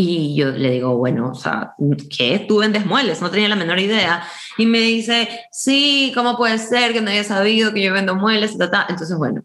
Y 0.01 0.33
yo 0.33 0.51
le 0.51 0.71
digo, 0.71 0.95
bueno, 0.97 1.31
o 1.31 1.35
sea, 1.35 1.73
¿qué? 2.15 2.45
Tú 2.47 2.59
vendes 2.59 2.85
muebles, 2.85 3.21
no 3.21 3.29
tenía 3.29 3.49
la 3.49 3.57
menor 3.57 3.79
idea. 3.79 4.23
Y 4.57 4.65
me 4.65 4.79
dice, 4.79 5.27
sí, 5.51 6.13
¿cómo 6.15 6.37
puede 6.37 6.57
ser 6.57 6.93
que 6.93 7.01
no 7.01 7.11
haya 7.11 7.25
sabido 7.25 7.73
que 7.73 7.83
yo 7.83 7.91
vendo 7.91 8.15
muebles? 8.15 8.53
Entonces, 8.53 9.17
bueno, 9.17 9.43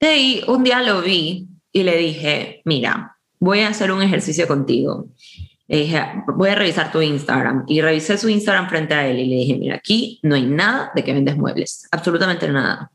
ahí 0.00 0.42
un 0.46 0.64
día 0.64 0.82
lo 0.82 1.02
vi 1.02 1.48
y 1.72 1.82
le 1.82 1.96
dije, 1.96 2.62
mira, 2.64 3.16
voy 3.38 3.60
a 3.60 3.68
hacer 3.68 3.90
un 3.90 4.02
ejercicio 4.02 4.46
contigo. 4.46 5.08
Le 5.66 5.78
dije, 5.78 6.02
voy 6.36 6.50
a 6.50 6.54
revisar 6.54 6.92
tu 6.92 7.00
Instagram. 7.00 7.64
Y 7.66 7.80
revisé 7.80 8.18
su 8.18 8.28
Instagram 8.28 8.68
frente 8.68 8.94
a 8.94 9.06
él 9.06 9.18
y 9.18 9.26
le 9.26 9.36
dije, 9.36 9.56
mira, 9.56 9.76
aquí 9.76 10.20
no 10.22 10.34
hay 10.34 10.44
nada 10.44 10.92
de 10.94 11.02
que 11.02 11.12
vendes 11.12 11.36
muebles, 11.36 11.86
absolutamente 11.90 12.48
nada. 12.48 12.90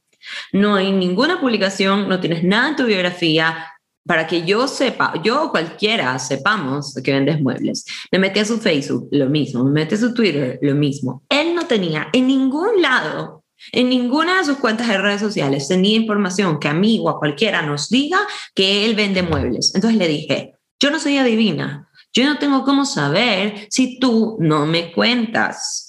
No 0.54 0.76
hay 0.76 0.92
ninguna 0.92 1.40
publicación, 1.40 2.08
no 2.08 2.20
tienes 2.20 2.44
nada 2.44 2.70
en 2.70 2.76
tu 2.76 2.86
biografía, 2.86 3.66
para 4.10 4.26
que 4.26 4.44
yo 4.44 4.68
sepa, 4.68 5.14
yo 5.24 5.44
o 5.44 5.52
cualquiera 5.52 6.18
sepamos 6.18 6.96
que 6.96 7.14
vendes 7.14 7.40
muebles. 7.40 7.86
Me 8.12 8.18
metí 8.18 8.40
a 8.40 8.46
su 8.46 8.58
Facebook, 8.58 9.08
lo 9.12 9.30
mismo, 9.30 9.64
me 9.64 9.70
metí 9.70 9.94
a 9.94 10.00
su 10.00 10.16
Twitter, 10.16 10.58
lo 10.64 10.74
mismo. 10.74 11.22
Él 11.30 11.54
no 11.54 11.68
tenía 11.68 12.08
en 12.12 12.26
ningún 12.26 12.82
lado, 12.82 13.39
en 13.72 13.90
ninguna 13.90 14.40
de 14.40 14.46
sus 14.46 14.58
cuentas 14.58 14.88
de 14.88 14.98
redes 14.98 15.22
sociales, 15.22 15.68
tenía 15.68 15.96
información 15.96 16.60
que 16.60 16.68
a 16.68 16.74
mí 16.74 17.00
o 17.02 17.10
a 17.10 17.20
cualquiera 17.20 17.62
nos 17.62 17.90
diga 17.90 18.20
que 18.56 18.86
él 18.86 18.96
vende 18.96 19.24
muebles. 19.24 19.74
Entonces 19.76 20.00
le 20.00 20.08
dije, 20.08 20.54
yo 20.80 20.92
no 20.92 21.00
soy 21.00 21.18
adivina, 21.18 21.90
yo 22.14 22.26
no 22.26 22.40
tengo 22.40 22.64
cómo 22.64 22.86
saber 22.86 23.68
si 23.70 24.00
tú 24.00 24.38
no 24.40 24.66
me 24.66 24.92
cuentas. 24.92 25.86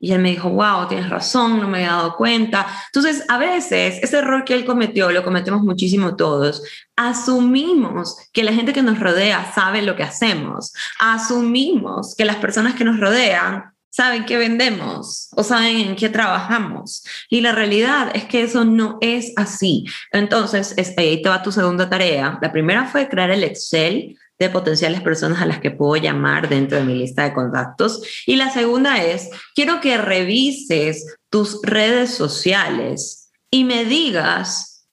Y 0.00 0.12
él 0.12 0.20
me 0.20 0.30
dijo, 0.30 0.48
wow, 0.50 0.86
tienes 0.86 1.10
razón, 1.10 1.60
no 1.60 1.66
me 1.66 1.78
había 1.78 1.96
dado 1.96 2.16
cuenta. 2.16 2.66
Entonces, 2.86 3.24
a 3.28 3.36
veces, 3.36 3.98
ese 4.00 4.18
error 4.18 4.44
que 4.44 4.54
él 4.54 4.64
cometió, 4.64 5.10
lo 5.10 5.24
cometemos 5.24 5.62
muchísimo 5.62 6.14
todos. 6.14 6.62
Asumimos 6.94 8.16
que 8.32 8.44
la 8.44 8.52
gente 8.52 8.72
que 8.72 8.82
nos 8.82 9.00
rodea 9.00 9.52
sabe 9.52 9.82
lo 9.82 9.96
que 9.96 10.04
hacemos. 10.04 10.72
Asumimos 11.00 12.14
que 12.14 12.24
las 12.24 12.36
personas 12.36 12.74
que 12.74 12.84
nos 12.84 13.00
rodean 13.00 13.72
saben 13.98 14.26
qué 14.26 14.36
vendemos 14.36 15.28
o 15.34 15.42
saben 15.42 15.80
en 15.80 15.96
qué 15.96 16.08
trabajamos. 16.08 17.02
Y 17.28 17.40
la 17.40 17.50
realidad 17.50 18.12
es 18.14 18.26
que 18.26 18.42
eso 18.42 18.64
no 18.64 18.96
es 19.00 19.32
así. 19.34 19.86
Entonces, 20.12 20.72
ahí 20.96 21.20
te 21.20 21.28
va 21.28 21.42
tu 21.42 21.50
segunda 21.50 21.90
tarea. 21.90 22.38
La 22.40 22.52
primera 22.52 22.84
fue 22.84 23.08
crear 23.08 23.32
el 23.32 23.42
Excel 23.42 24.16
de 24.38 24.50
potenciales 24.50 25.00
personas 25.00 25.42
a 25.42 25.46
las 25.46 25.58
que 25.58 25.72
puedo 25.72 26.00
llamar 26.00 26.48
dentro 26.48 26.78
de 26.78 26.84
mi 26.84 26.94
lista 26.94 27.24
de 27.24 27.34
contactos. 27.34 28.00
Y 28.24 28.36
la 28.36 28.50
segunda 28.50 29.02
es, 29.02 29.30
quiero 29.56 29.80
que 29.80 29.98
revises 29.98 31.16
tus 31.28 31.60
redes 31.64 32.14
sociales 32.14 33.32
y 33.50 33.64
me 33.64 33.84
digas, 33.84 34.86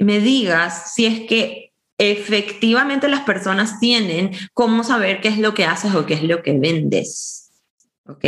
me 0.00 0.18
digas 0.18 0.92
si 0.92 1.06
es 1.06 1.20
que 1.28 1.72
efectivamente 1.98 3.06
las 3.06 3.20
personas 3.20 3.78
tienen 3.78 4.32
cómo 4.54 4.82
saber 4.82 5.20
qué 5.20 5.28
es 5.28 5.38
lo 5.38 5.54
que 5.54 5.66
haces 5.66 5.94
o 5.94 6.04
qué 6.04 6.14
es 6.14 6.24
lo 6.24 6.42
que 6.42 6.58
vendes. 6.58 7.43
¿Ok? 8.06 8.24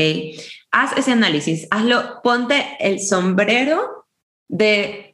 Haz 0.70 0.96
ese 0.96 1.12
análisis, 1.12 1.66
hazlo, 1.70 2.20
ponte 2.22 2.76
el 2.80 3.00
sombrero 3.00 4.06
de 4.48 5.06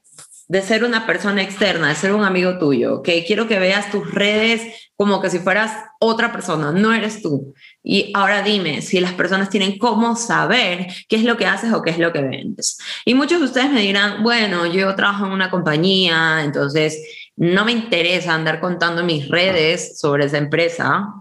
de 0.53 0.61
ser 0.61 0.85
una 0.85 1.07
persona 1.07 1.41
externa, 1.41 1.89
de 1.89 1.95
ser 1.95 2.13
un 2.13 2.25
amigo 2.25 2.59
tuyo, 2.59 2.97
¿ok? 2.97 3.09
Quiero 3.27 3.49
que 3.49 3.59
veas 3.59 3.91
tus 3.91 4.13
redes 4.13 4.91
como 4.97 5.23
que 5.23 5.31
si 5.31 5.39
fueras 5.39 5.73
otra 5.99 6.31
persona, 6.31 6.73
no 6.73 6.93
eres 6.93 7.23
tú. 7.23 7.55
Y 7.83 8.13
ahora 8.15 8.43
dime 8.43 8.83
si 8.83 9.01
las 9.01 9.15
personas 9.15 9.49
tienen 9.49 9.79
cómo 9.79 10.15
saber 10.15 10.89
qué 11.09 11.17
es 11.17 11.25
lo 11.25 11.39
que 11.39 11.47
haces 11.47 11.73
o 11.73 11.81
qué 11.81 11.89
es 11.89 11.99
lo 11.99 12.13
que 12.13 12.21
vendes. 12.21 12.77
Y 13.07 13.15
muchos 13.15 13.41
de 13.41 13.47
ustedes 13.47 13.73
me 13.73 13.81
dirán, 13.81 14.23
bueno, 14.23 14.67
yo 14.67 14.95
trabajo 14.95 15.25
en 15.25 15.33
una 15.33 15.51
compañía, 15.51 16.43
entonces 16.45 17.03
no 17.35 17.65
me 17.65 17.73
interesa 17.73 18.35
andar 18.35 18.61
contando 18.61 19.05
mis 19.05 19.29
redes 19.29 19.99
sobre 19.99 20.27
esa 20.27 20.37
empresa. 20.37 21.15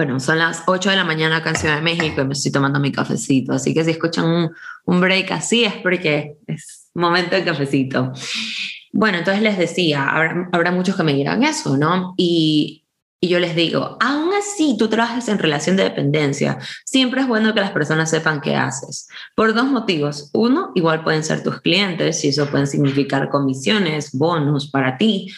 Bueno, 0.00 0.18
son 0.18 0.38
las 0.38 0.62
8 0.64 0.88
de 0.88 0.96
la 0.96 1.04
mañana 1.04 1.36
acá 1.36 1.50
en 1.50 1.56
Ciudad 1.56 1.74
de 1.74 1.82
México 1.82 2.22
y 2.22 2.24
me 2.24 2.32
estoy 2.32 2.50
tomando 2.50 2.80
mi 2.80 2.90
cafecito, 2.90 3.52
así 3.52 3.74
que 3.74 3.84
si 3.84 3.90
escuchan 3.90 4.24
un, 4.24 4.50
un 4.86 4.98
break 4.98 5.30
así 5.30 5.64
es 5.64 5.74
porque 5.74 6.38
es 6.46 6.88
momento 6.94 7.36
de 7.36 7.44
cafecito. 7.44 8.10
Bueno, 8.94 9.18
entonces 9.18 9.42
les 9.42 9.58
decía, 9.58 10.08
habrá, 10.08 10.72
muchos 10.72 10.96
que 10.96 11.02
me 11.02 11.12
dirán 11.12 11.42
eso, 11.42 11.76
¿no? 11.76 12.14
Y, 12.16 12.86
yo 13.20 13.38
les 13.40 13.54
digo, 13.54 13.98
aún 14.00 14.30
así 14.32 14.74
tú 14.78 14.88
trabajas 14.88 15.28
en 15.28 15.38
relación 15.38 15.76
de 15.76 15.82
dependencia, 15.82 16.56
siempre 16.86 17.20
es 17.20 17.28
bueno 17.28 17.52
que 17.52 17.60
las 17.60 17.72
personas 17.72 18.08
sepan 18.08 18.40
qué 18.40 18.56
haces. 18.56 19.06
Por 19.36 19.52
dos 19.52 19.66
motivos. 19.66 20.30
Uno, 20.32 20.72
igual 20.74 21.04
pueden 21.04 21.24
ser 21.24 21.42
tus 21.42 21.60
clientes 21.60 22.24
y 22.24 22.28
eso 22.28 22.46
pueden 22.46 22.66
significar 22.66 23.28
comisiones, 23.28 24.12
bonos 24.12 24.70
para 24.70 24.96
ti. 24.96 25.30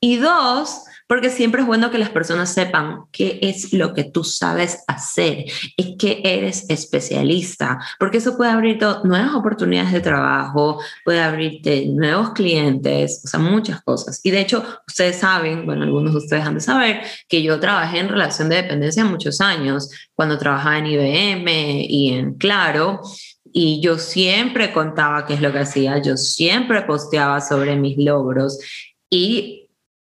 Y 0.00 0.16
dos, 0.16 0.87
porque 1.08 1.30
siempre 1.30 1.62
es 1.62 1.66
bueno 1.66 1.90
que 1.90 1.98
las 1.98 2.10
personas 2.10 2.52
sepan 2.52 3.06
qué 3.10 3.38
es 3.42 3.72
lo 3.72 3.94
que 3.94 4.04
tú 4.04 4.22
sabes 4.22 4.84
hacer 4.86 5.46
y 5.76 5.96
que 5.96 6.20
eres 6.22 6.68
especialista, 6.68 7.78
porque 7.98 8.18
eso 8.18 8.36
puede 8.36 8.50
abrirte 8.50 8.86
nuevas 9.04 9.34
oportunidades 9.34 9.92
de 9.92 10.00
trabajo, 10.00 10.80
puede 11.04 11.20
abrirte 11.20 11.86
nuevos 11.86 12.30
clientes, 12.32 13.22
o 13.24 13.28
sea, 13.28 13.40
muchas 13.40 13.82
cosas. 13.82 14.20
Y 14.22 14.30
de 14.30 14.40
hecho, 14.40 14.62
ustedes 14.86 15.16
saben, 15.16 15.64
bueno, 15.64 15.82
algunos 15.84 16.12
de 16.12 16.18
ustedes 16.18 16.44
han 16.44 16.54
de 16.54 16.60
saber 16.60 17.00
que 17.26 17.42
yo 17.42 17.58
trabajé 17.58 17.98
en 17.98 18.08
relación 18.08 18.50
de 18.50 18.56
dependencia 18.56 19.04
muchos 19.04 19.40
años, 19.40 19.90
cuando 20.14 20.38
trabajaba 20.38 20.78
en 20.78 20.86
IBM 20.86 21.86
y 21.88 22.12
en 22.12 22.34
Claro, 22.34 23.00
y 23.52 23.80
yo 23.80 23.98
siempre 23.98 24.72
contaba 24.72 25.24
qué 25.26 25.34
es 25.34 25.40
lo 25.40 25.52
que 25.52 25.60
hacía, 25.60 26.02
yo 26.02 26.16
siempre 26.16 26.82
posteaba 26.82 27.40
sobre 27.40 27.76
mis 27.76 27.96
logros 27.96 28.58
y 29.10 29.57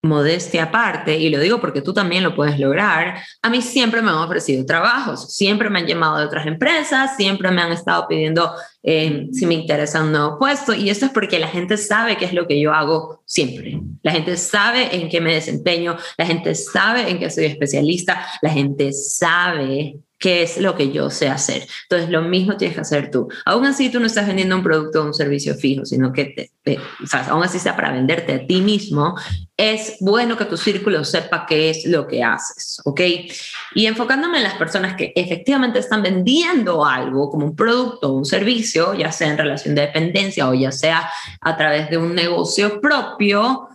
modestia 0.07 0.65
aparte, 0.65 1.19
y 1.19 1.29
lo 1.29 1.39
digo 1.39 1.61
porque 1.61 1.83
tú 1.83 1.93
también 1.93 2.23
lo 2.23 2.35
puedes 2.35 2.59
lograr, 2.59 3.23
a 3.43 3.51
mí 3.51 3.61
siempre 3.61 4.03
me 4.03 4.11
han 4.11 4.17
ofrecido 4.17 4.65
trabajos, 4.65 5.35
siempre 5.35 5.69
me 5.71 5.81
han 5.81 5.87
llamado 5.87 6.19
de 6.19 6.25
otras 6.25 6.47
empresas, 6.47 7.17
siempre 7.17 7.51
me 7.51 7.63
han 7.63 7.73
estado 7.73 8.07
pidiendo 8.09 8.53
eh, 8.83 9.29
si 9.33 9.47
me 9.47 9.55
interesa 9.55 10.03
un 10.03 10.13
nuevo 10.13 10.39
puesto, 10.39 10.73
y 10.75 10.91
esto 10.91 11.07
es 11.07 11.13
porque 11.13 11.39
la 11.39 11.49
gente 11.49 11.77
sabe 11.77 12.17
qué 12.17 12.25
es 12.25 12.33
lo 12.33 12.47
que 12.47 12.61
yo 12.61 12.73
hago 12.73 13.23
siempre. 13.27 13.81
La 14.03 14.13
gente 14.13 14.37
sabe 14.37 14.95
en 14.95 15.09
qué 15.09 15.21
me 15.21 15.35
desempeño, 15.35 15.97
la 16.17 16.27
gente 16.27 16.55
sabe 16.55 17.11
en 17.11 17.19
qué 17.19 17.29
soy 17.31 17.47
especialista, 17.47 18.27
la 18.43 18.51
gente 18.51 18.93
sabe 18.93 19.97
qué 20.19 20.43
es 20.43 20.59
lo 20.59 20.75
que 20.75 20.93
yo 20.93 21.11
sé 21.11 21.29
hacer. 21.29 21.67
Entonces, 21.83 22.11
lo 22.11 22.23
mismo 22.23 22.57
tienes 22.57 22.75
que 22.75 22.81
hacer 22.81 23.11
tú. 23.11 23.29
Aún 23.45 23.67
así, 23.67 23.91
tú 23.91 24.01
no 24.01 24.07
estás 24.07 24.27
vendiendo 24.27 24.57
un 24.57 24.63
producto 24.63 25.03
o 25.03 25.07
un 25.07 25.15
servicio 25.15 25.55
fijo, 25.55 25.85
sino 25.85 26.13
que, 26.13 26.51
te, 26.63 26.79
o 27.03 27.07
sea, 27.07 27.27
aún 27.27 27.45
así 27.45 27.59
sea 27.59 27.77
para 27.77 27.93
venderte 27.93 28.33
a 28.35 28.47
ti 28.47 28.61
mismo, 28.61 29.15
es 29.57 29.97
bueno 30.01 30.37
que 30.37 30.45
tu 30.45 30.57
círculo 30.57 31.05
sepa 31.05 31.47
qué 31.47 31.71
es 31.71 31.87
lo 31.87 32.07
que 32.07 32.23
haces, 32.23 32.81
¿ok? 32.85 33.01
Y 33.75 33.87
enfocándome 33.87 34.39
en 34.39 34.45
las 34.45 34.55
personas 34.55 34.97
que 34.97 35.13
efectivamente 35.17 35.79
están 35.79 36.03
vendiendo 36.03 36.85
algo 36.85 37.31
como 37.31 37.47
un 37.47 37.57
producto 37.57 38.11
o 38.11 38.17
un 38.17 38.25
servicio, 38.25 38.95
ya 38.95 39.13
sea 39.13 39.31
en 39.31 39.39
relación 39.39 39.75
de 39.75 39.83
dependencia 39.83 40.49
o 40.49 40.55
ya 40.55 40.73
sea 40.73 41.09
a 41.41 41.57
través 41.57 41.89
de 41.89 41.97
un 41.97 42.15
negocio 42.15 42.81
propio, 42.81 43.66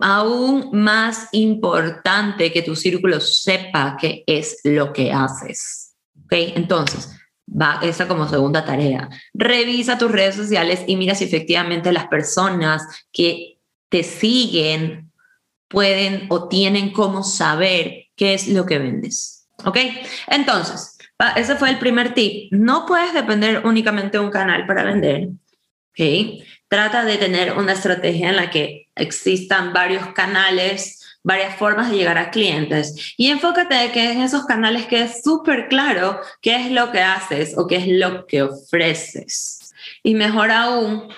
aún 0.00 0.70
más 0.72 1.28
importante 1.32 2.52
que 2.52 2.62
tu 2.62 2.76
círculo 2.76 3.20
sepa 3.20 3.96
qué 4.00 4.24
es 4.26 4.60
lo 4.64 4.92
que 4.92 5.12
haces. 5.12 5.94
¿Ok? 6.24 6.32
Entonces, 6.54 7.10
va 7.50 7.80
esa 7.82 8.06
como 8.08 8.28
segunda 8.28 8.64
tarea. 8.64 9.08
Revisa 9.34 9.98
tus 9.98 10.10
redes 10.10 10.36
sociales 10.36 10.82
y 10.86 10.96
mira 10.96 11.14
si 11.14 11.24
efectivamente 11.24 11.92
las 11.92 12.06
personas 12.06 12.82
que 13.12 13.58
te 13.88 14.02
siguen 14.02 15.10
pueden 15.68 16.26
o 16.30 16.48
tienen 16.48 16.92
cómo 16.92 17.22
saber 17.22 18.06
qué 18.16 18.34
es 18.34 18.48
lo 18.48 18.66
que 18.66 18.78
vendes. 18.78 19.48
¿Ok? 19.64 19.78
Entonces, 20.28 20.98
ese 21.36 21.56
fue 21.56 21.70
el 21.70 21.78
primer 21.78 22.14
tip. 22.14 22.52
No 22.52 22.86
puedes 22.86 23.12
depender 23.12 23.62
únicamente 23.64 24.18
de 24.18 24.24
un 24.24 24.30
canal 24.30 24.66
para 24.66 24.84
vender. 24.84 25.28
Trata 26.68 27.04
de 27.04 27.16
tener 27.16 27.58
una 27.58 27.72
estrategia 27.72 28.30
en 28.30 28.36
la 28.36 28.50
que 28.50 28.88
existan 28.94 29.72
varios 29.72 30.06
canales, 30.14 31.18
varias 31.22 31.56
formas 31.56 31.90
de 31.90 31.96
llegar 31.96 32.16
a 32.16 32.30
clientes 32.30 33.14
y 33.16 33.28
enfócate 33.28 33.90
que 33.92 34.12
en 34.12 34.22
esos 34.22 34.46
canales 34.46 34.86
quede 34.86 35.10
súper 35.22 35.68
claro 35.68 36.20
qué 36.40 36.56
es 36.56 36.70
lo 36.70 36.90
que 36.92 37.00
haces 37.00 37.56
o 37.58 37.66
qué 37.66 37.76
es 37.76 37.88
lo 37.88 38.26
que 38.26 38.42
ofreces. 38.42 39.72
Y 40.02 40.14
mejor 40.14 40.50
aún, 40.50 41.08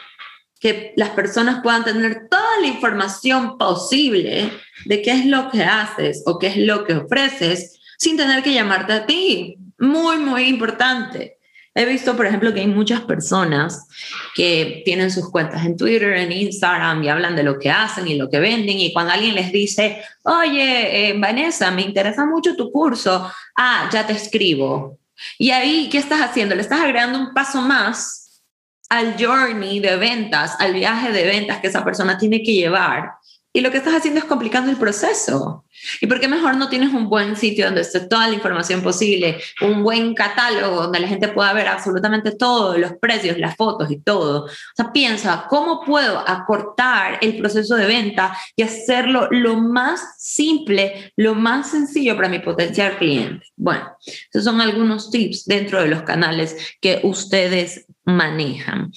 que 0.62 0.92
las 0.96 1.10
personas 1.10 1.60
puedan 1.60 1.84
tener 1.84 2.28
toda 2.30 2.60
la 2.60 2.68
información 2.68 3.58
posible 3.58 4.52
de 4.84 5.02
qué 5.02 5.10
es 5.10 5.26
lo 5.26 5.50
que 5.50 5.64
haces 5.64 6.22
o 6.24 6.38
qué 6.38 6.46
es 6.46 6.56
lo 6.56 6.84
que 6.84 6.94
ofreces 6.94 7.80
sin 7.98 8.16
tener 8.16 8.44
que 8.44 8.54
llamarte 8.54 8.92
a 8.92 9.04
ti. 9.04 9.56
Muy, 9.78 10.18
muy 10.18 10.44
importante. 10.44 11.38
He 11.74 11.86
visto, 11.86 12.14
por 12.16 12.26
ejemplo, 12.26 12.52
que 12.52 12.60
hay 12.60 12.66
muchas 12.66 13.00
personas 13.00 13.88
que 14.34 14.82
tienen 14.84 15.10
sus 15.10 15.30
cuentas 15.30 15.64
en 15.64 15.76
Twitter, 15.76 16.12
en 16.12 16.30
Instagram 16.30 17.02
y 17.02 17.08
hablan 17.08 17.34
de 17.34 17.42
lo 17.42 17.58
que 17.58 17.70
hacen 17.70 18.06
y 18.06 18.16
lo 18.16 18.28
que 18.28 18.40
venden. 18.40 18.78
Y 18.78 18.92
cuando 18.92 19.12
alguien 19.12 19.34
les 19.34 19.50
dice, 19.52 20.02
oye, 20.24 21.08
eh, 21.08 21.18
Vanessa, 21.18 21.70
me 21.70 21.82
interesa 21.82 22.26
mucho 22.26 22.56
tu 22.56 22.70
curso, 22.70 23.30
ah, 23.56 23.88
ya 23.90 24.06
te 24.06 24.12
escribo. 24.12 24.98
Y 25.38 25.50
ahí, 25.50 25.88
¿qué 25.90 25.98
estás 25.98 26.20
haciendo? 26.20 26.54
Le 26.54 26.60
estás 26.60 26.80
agregando 26.80 27.18
un 27.18 27.32
paso 27.32 27.62
más 27.62 28.42
al 28.90 29.16
journey 29.18 29.80
de 29.80 29.96
ventas, 29.96 30.56
al 30.58 30.74
viaje 30.74 31.10
de 31.10 31.24
ventas 31.24 31.60
que 31.60 31.68
esa 31.68 31.82
persona 31.82 32.18
tiene 32.18 32.42
que 32.42 32.52
llevar 32.52 33.12
y 33.54 33.60
lo 33.60 33.70
que 33.70 33.76
estás 33.76 33.94
haciendo 33.94 34.18
es 34.18 34.24
complicando 34.24 34.70
el 34.70 34.78
proceso. 34.78 35.64
¿Y 36.00 36.06
por 36.06 36.20
qué 36.20 36.28
mejor 36.28 36.56
no 36.56 36.68
tienes 36.68 36.92
un 36.94 37.08
buen 37.08 37.36
sitio 37.36 37.66
donde 37.66 37.82
esté 37.82 38.00
toda 38.00 38.28
la 38.28 38.34
información 38.34 38.82
posible, 38.82 39.38
un 39.60 39.82
buen 39.82 40.14
catálogo 40.14 40.82
donde 40.82 41.00
la 41.00 41.08
gente 41.08 41.28
pueda 41.28 41.52
ver 41.52 41.68
absolutamente 41.68 42.30
todo, 42.30 42.78
los 42.78 42.92
precios, 42.94 43.38
las 43.38 43.56
fotos 43.56 43.90
y 43.90 43.98
todo? 43.98 44.44
O 44.44 44.48
sea, 44.74 44.92
piensa, 44.92 45.46
¿cómo 45.50 45.82
puedo 45.84 46.18
acortar 46.26 47.18
el 47.20 47.36
proceso 47.36 47.74
de 47.76 47.86
venta 47.86 48.36
y 48.56 48.62
hacerlo 48.62 49.28
lo 49.30 49.56
más 49.56 50.00
simple, 50.18 51.12
lo 51.16 51.34
más 51.34 51.70
sencillo 51.70 52.16
para 52.16 52.28
mi 52.28 52.38
potencial 52.38 52.96
cliente? 52.96 53.44
Bueno, 53.56 53.90
esos 54.30 54.44
son 54.44 54.60
algunos 54.60 55.10
tips 55.10 55.44
dentro 55.44 55.82
de 55.82 55.88
los 55.88 56.02
canales 56.02 56.56
que 56.80 57.00
ustedes 57.02 57.86
manejan. 58.04 58.92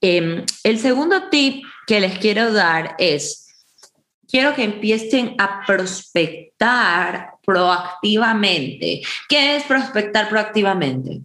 Em, 0.00 0.44
el 0.64 0.78
segundo 0.78 1.28
tip 1.28 1.64
que 1.86 2.00
les 2.00 2.18
quiero 2.18 2.52
dar 2.52 2.94
es, 2.98 3.49
quiero 4.30 4.54
que 4.54 4.64
empiecen 4.64 5.34
a 5.38 5.64
prospectar 5.66 7.32
proactivamente. 7.44 9.02
¿Qué 9.28 9.56
es 9.56 9.64
prospectar 9.64 10.28
proactivamente? 10.28 11.22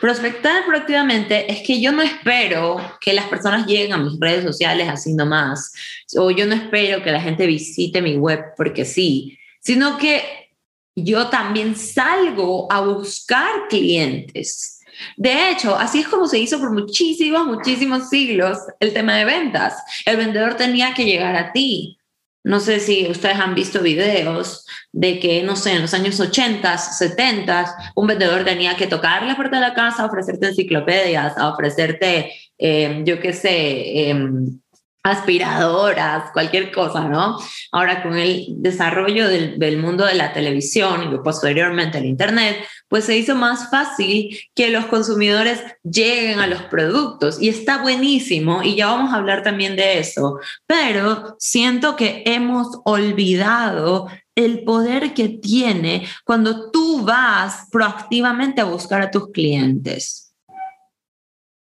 Prospectar 0.00 0.66
proactivamente 0.66 1.50
es 1.50 1.66
que 1.66 1.80
yo 1.80 1.92
no 1.92 2.02
espero 2.02 2.98
que 3.00 3.12
las 3.12 3.26
personas 3.26 3.66
lleguen 3.66 3.92
a 3.92 3.98
mis 3.98 4.18
redes 4.18 4.44
sociales 4.44 4.88
así 4.88 5.14
nomás, 5.14 5.72
o 6.16 6.30
yo 6.30 6.46
no 6.46 6.54
espero 6.54 7.02
que 7.02 7.12
la 7.12 7.20
gente 7.20 7.46
visite 7.46 8.02
mi 8.02 8.16
web 8.16 8.40
porque 8.56 8.84
sí, 8.84 9.38
sino 9.60 9.96
que 9.96 10.50
yo 10.94 11.28
también 11.28 11.74
salgo 11.76 12.70
a 12.70 12.80
buscar 12.80 13.68
clientes. 13.68 14.80
De 15.16 15.50
hecho, 15.50 15.74
así 15.74 16.00
es 16.00 16.08
como 16.08 16.26
se 16.26 16.38
hizo 16.38 16.58
por 16.58 16.72
muchísimos, 16.72 17.46
muchísimos 17.46 18.08
siglos 18.08 18.58
el 18.78 18.92
tema 18.92 19.16
de 19.16 19.24
ventas. 19.24 19.74
El 20.04 20.18
vendedor 20.18 20.54
tenía 20.54 20.92
que 20.92 21.04
llegar 21.04 21.34
a 21.34 21.52
ti. 21.52 21.98
No 22.44 22.58
sé 22.58 22.80
si 22.80 23.08
ustedes 23.08 23.36
han 23.36 23.54
visto 23.54 23.80
videos 23.80 24.66
de 24.90 25.20
que, 25.20 25.42
no 25.42 25.54
sé, 25.54 25.72
en 25.74 25.82
los 25.82 25.94
años 25.94 26.18
80, 26.18 26.76
70, 26.76 27.92
un 27.94 28.06
vendedor 28.06 28.44
tenía 28.44 28.76
que 28.76 28.88
tocar 28.88 29.22
la 29.22 29.36
puerta 29.36 29.56
de 29.56 29.62
la 29.62 29.74
casa, 29.74 30.04
ofrecerte 30.04 30.48
enciclopedias, 30.48 31.34
ofrecerte, 31.38 32.32
eh, 32.58 33.02
yo 33.04 33.20
qué 33.20 33.32
sé, 33.32 34.08
em, 34.08 34.60
aspiradoras, 35.02 36.30
cualquier 36.32 36.70
cosa, 36.70 37.08
¿no? 37.08 37.36
Ahora 37.72 38.02
con 38.02 38.16
el 38.16 38.46
desarrollo 38.58 39.28
del, 39.28 39.78
mundo 39.78 40.04
de 40.04 40.14
la 40.14 40.32
televisión 40.32 41.12
y 41.12 41.18
posteriormente 41.18 41.98
el 41.98 42.06
Internet, 42.06 42.58
pues 42.88 43.04
se 43.04 43.16
hizo 43.16 43.34
más 43.34 43.68
fácil 43.70 44.38
que 44.54 44.70
los 44.70 44.86
consumidores 44.86 45.60
lleguen 45.82 46.38
a 46.38 46.46
los 46.46 46.62
productos 46.62 47.42
y 47.42 47.48
está 47.48 47.82
buenísimo 47.82 48.62
y 48.62 48.76
ya 48.76 48.86
vamos 48.86 49.12
a 49.12 49.16
hablar 49.16 49.42
también 49.42 49.74
de 49.74 49.98
eso, 49.98 50.38
pero 50.66 51.36
siento 51.38 51.96
que 51.96 52.22
hemos 52.26 52.80
olvidado 52.84 54.08
el 54.36 54.62
poder 54.62 55.14
que 55.14 55.28
tiene 55.28 56.06
cuando 56.24 56.70
tú 56.70 57.02
vas 57.02 57.66
proactivamente 57.72 58.60
a 58.60 58.64
buscar 58.64 59.02
a 59.02 59.10
tus 59.10 59.30
clientes. 59.30 60.34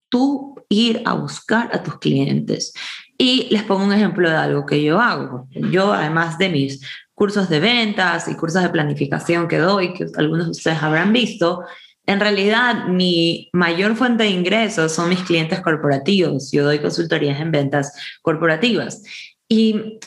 Tú 0.08 0.56
ir 0.68 1.02
a 1.04 1.14
buscar 1.14 1.70
a 1.74 1.82
tus 1.82 1.98
clientes. 1.98 2.72
Y 3.18 3.48
les 3.50 3.62
pongo 3.62 3.84
un 3.84 3.92
ejemplo 3.92 4.28
de 4.28 4.36
algo 4.36 4.66
que 4.66 4.82
yo 4.82 5.00
hago. 5.00 5.48
Yo, 5.50 5.92
además 5.92 6.38
de 6.38 6.48
mis 6.50 6.80
cursos 7.14 7.48
de 7.48 7.60
ventas 7.60 8.28
y 8.28 8.34
cursos 8.34 8.62
de 8.62 8.68
planificación 8.68 9.48
que 9.48 9.58
doy, 9.58 9.94
que 9.94 10.06
algunos 10.16 10.46
de 10.46 10.50
ustedes 10.50 10.82
habrán 10.82 11.12
visto, 11.12 11.64
en 12.04 12.20
realidad 12.20 12.86
mi 12.86 13.48
mayor 13.52 13.96
fuente 13.96 14.24
de 14.24 14.30
ingresos 14.30 14.92
son 14.92 15.08
mis 15.08 15.22
clientes 15.22 15.60
corporativos. 15.60 16.52
Yo 16.52 16.64
doy 16.64 16.78
consultorías 16.78 17.40
en 17.40 17.50
ventas 17.50 17.92
corporativas. 18.22 19.02
Y 19.48 19.98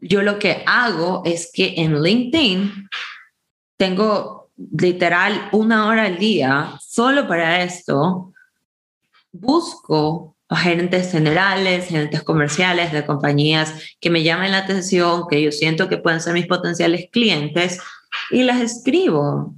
yo 0.00 0.22
lo 0.22 0.38
que 0.38 0.62
hago 0.66 1.22
es 1.24 1.50
que 1.52 1.74
en 1.76 2.02
LinkedIn 2.02 2.88
tengo 3.76 4.50
literal 4.56 5.48
una 5.52 5.88
hora 5.88 6.04
al 6.04 6.16
día 6.18 6.78
solo 6.80 7.28
para 7.28 7.62
esto. 7.62 8.32
Busco 9.32 10.35
gerentes 10.54 11.10
generales, 11.10 11.88
gerentes 11.88 12.22
comerciales 12.22 12.92
de 12.92 13.04
compañías 13.04 13.74
que 14.00 14.10
me 14.10 14.22
llamen 14.22 14.52
la 14.52 14.58
atención, 14.58 15.24
que 15.28 15.42
yo 15.42 15.50
siento 15.50 15.88
que 15.88 15.96
pueden 15.96 16.20
ser 16.20 16.34
mis 16.34 16.46
potenciales 16.46 17.08
clientes 17.10 17.80
y 18.30 18.44
las 18.44 18.60
escribo. 18.60 19.54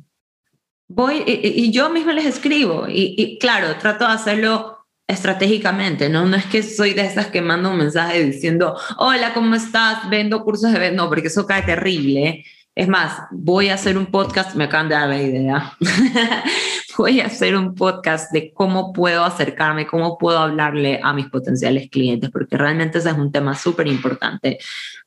Voy 0.88 1.22
y, 1.26 1.70
yo 1.70 1.90
misma 1.90 2.14
les 2.14 2.24
escribo 2.24 2.86
y, 2.88 3.38
claro, 3.38 3.76
trato 3.76 4.06
de 4.06 4.12
hacerlo 4.12 4.78
estratégicamente, 5.06 6.08
¿no? 6.08 6.24
No 6.24 6.36
es 6.36 6.46
que 6.46 6.62
soy 6.62 6.94
de 6.94 7.02
esas 7.02 7.26
que 7.26 7.42
mando 7.42 7.70
un 7.70 7.76
mensaje 7.76 8.24
diciendo, 8.24 8.74
hola, 8.96 9.34
¿cómo 9.34 9.54
estás? 9.54 10.08
Vendo 10.08 10.42
cursos 10.44 10.72
de. 10.72 10.92
No, 10.92 11.08
porque 11.08 11.28
eso 11.28 11.46
cae 11.46 11.62
terrible. 11.62 12.44
Es 12.74 12.88
más, 12.88 13.22
voy 13.30 13.68
a 13.68 13.74
hacer 13.74 13.98
un 13.98 14.06
podcast, 14.06 14.54
me 14.54 14.64
acaban 14.64 14.88
de 14.88 14.94
dar 14.94 15.08
la 15.08 15.22
idea. 15.22 15.76
voy 16.98 17.20
a 17.20 17.26
hacer 17.26 17.56
un 17.56 17.76
podcast 17.76 18.32
de 18.32 18.52
cómo 18.52 18.92
puedo 18.92 19.24
acercarme, 19.24 19.86
cómo 19.86 20.18
puedo 20.18 20.38
hablarle 20.38 20.98
a 21.02 21.12
mis 21.12 21.28
potenciales 21.28 21.88
clientes, 21.90 22.28
porque 22.30 22.56
realmente 22.56 22.98
ese 22.98 23.10
es 23.10 23.16
un 23.16 23.30
tema 23.30 23.54
súper 23.54 23.86
importante. 23.86 24.58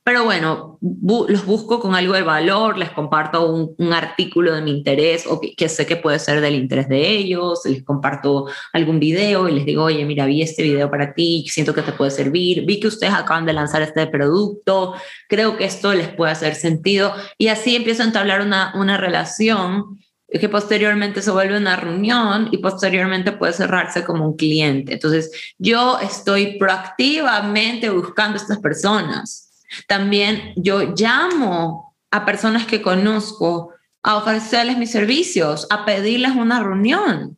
Pero 0.03 0.23
bueno, 0.23 0.79
los 0.81 1.45
busco 1.45 1.79
con 1.79 1.93
algo 1.93 2.13
de 2.13 2.23
valor, 2.23 2.77
les 2.77 2.89
comparto 2.91 3.51
un, 3.77 3.91
artículo 3.93 4.55
de 4.55 4.61
mi 4.61 4.71
interés 4.71 5.27
o 5.27 5.39
que, 5.39 5.69
sé 5.69 5.85
que 5.85 5.97
puede 5.97 6.17
ser 6.17 6.39
del 6.39 6.55
interés 6.55 6.87
de 6.87 7.09
ellos, 7.09 7.59
les 7.65 7.83
comparto 7.83 8.47
algún 8.71 8.99
video 8.99 9.49
y 9.49 9.51
les 9.51 9.65
digo, 9.65 9.83
oye, 9.83 10.03
mira, 10.05 10.25
vi 10.25 10.41
este 10.41 10.63
video 10.63 10.89
para 10.89 11.13
ti, 11.13 11.45
siento 11.49 11.73
que 11.73 11.81
te 11.81 11.91
puede 11.91 12.09
servir, 12.09 12.65
vi 12.65 12.79
que 12.79 12.87
ustedes 12.87 13.13
acaban 13.13 13.45
de 13.45 13.53
lanzar 13.53 13.81
este 13.81 14.07
producto, 14.07 14.95
creo 15.27 15.57
que 15.57 15.65
esto 15.65 15.93
les 15.93 16.07
puede 16.07 16.31
hacer 16.31 16.55
sentido 16.55 17.13
y 17.37 17.49
así 17.49 17.75
empiezo 17.75 18.01
a 18.01 18.05
entablar 18.05 18.41
una, 18.41 18.71
una 18.75 18.97
relación 18.97 19.99
que 20.39 20.49
posteriormente 20.49 21.21
se 21.21 21.31
vuelve 21.31 21.57
una 21.57 21.75
reunión 21.75 22.47
y 22.51 22.59
posteriormente 22.59 23.33
puede 23.33 23.53
cerrarse 23.53 24.05
como 24.05 24.25
un 24.25 24.37
cliente. 24.37 24.93
Entonces, 24.93 25.53
yo 25.57 25.99
estoy 25.99 26.57
proactivamente 26.57 27.89
buscando 27.89 28.37
a 28.37 28.41
estas 28.41 28.59
personas. 28.59 29.65
También 29.87 30.53
yo 30.55 30.93
llamo 30.95 31.95
a 32.11 32.25
personas 32.25 32.65
que 32.65 32.81
conozco 32.81 33.73
a 34.03 34.15
ofrecerles 34.15 34.77
mis 34.77 34.91
servicios, 34.91 35.67
a 35.69 35.85
pedirles 35.85 36.31
una 36.31 36.63
reunión. 36.63 37.37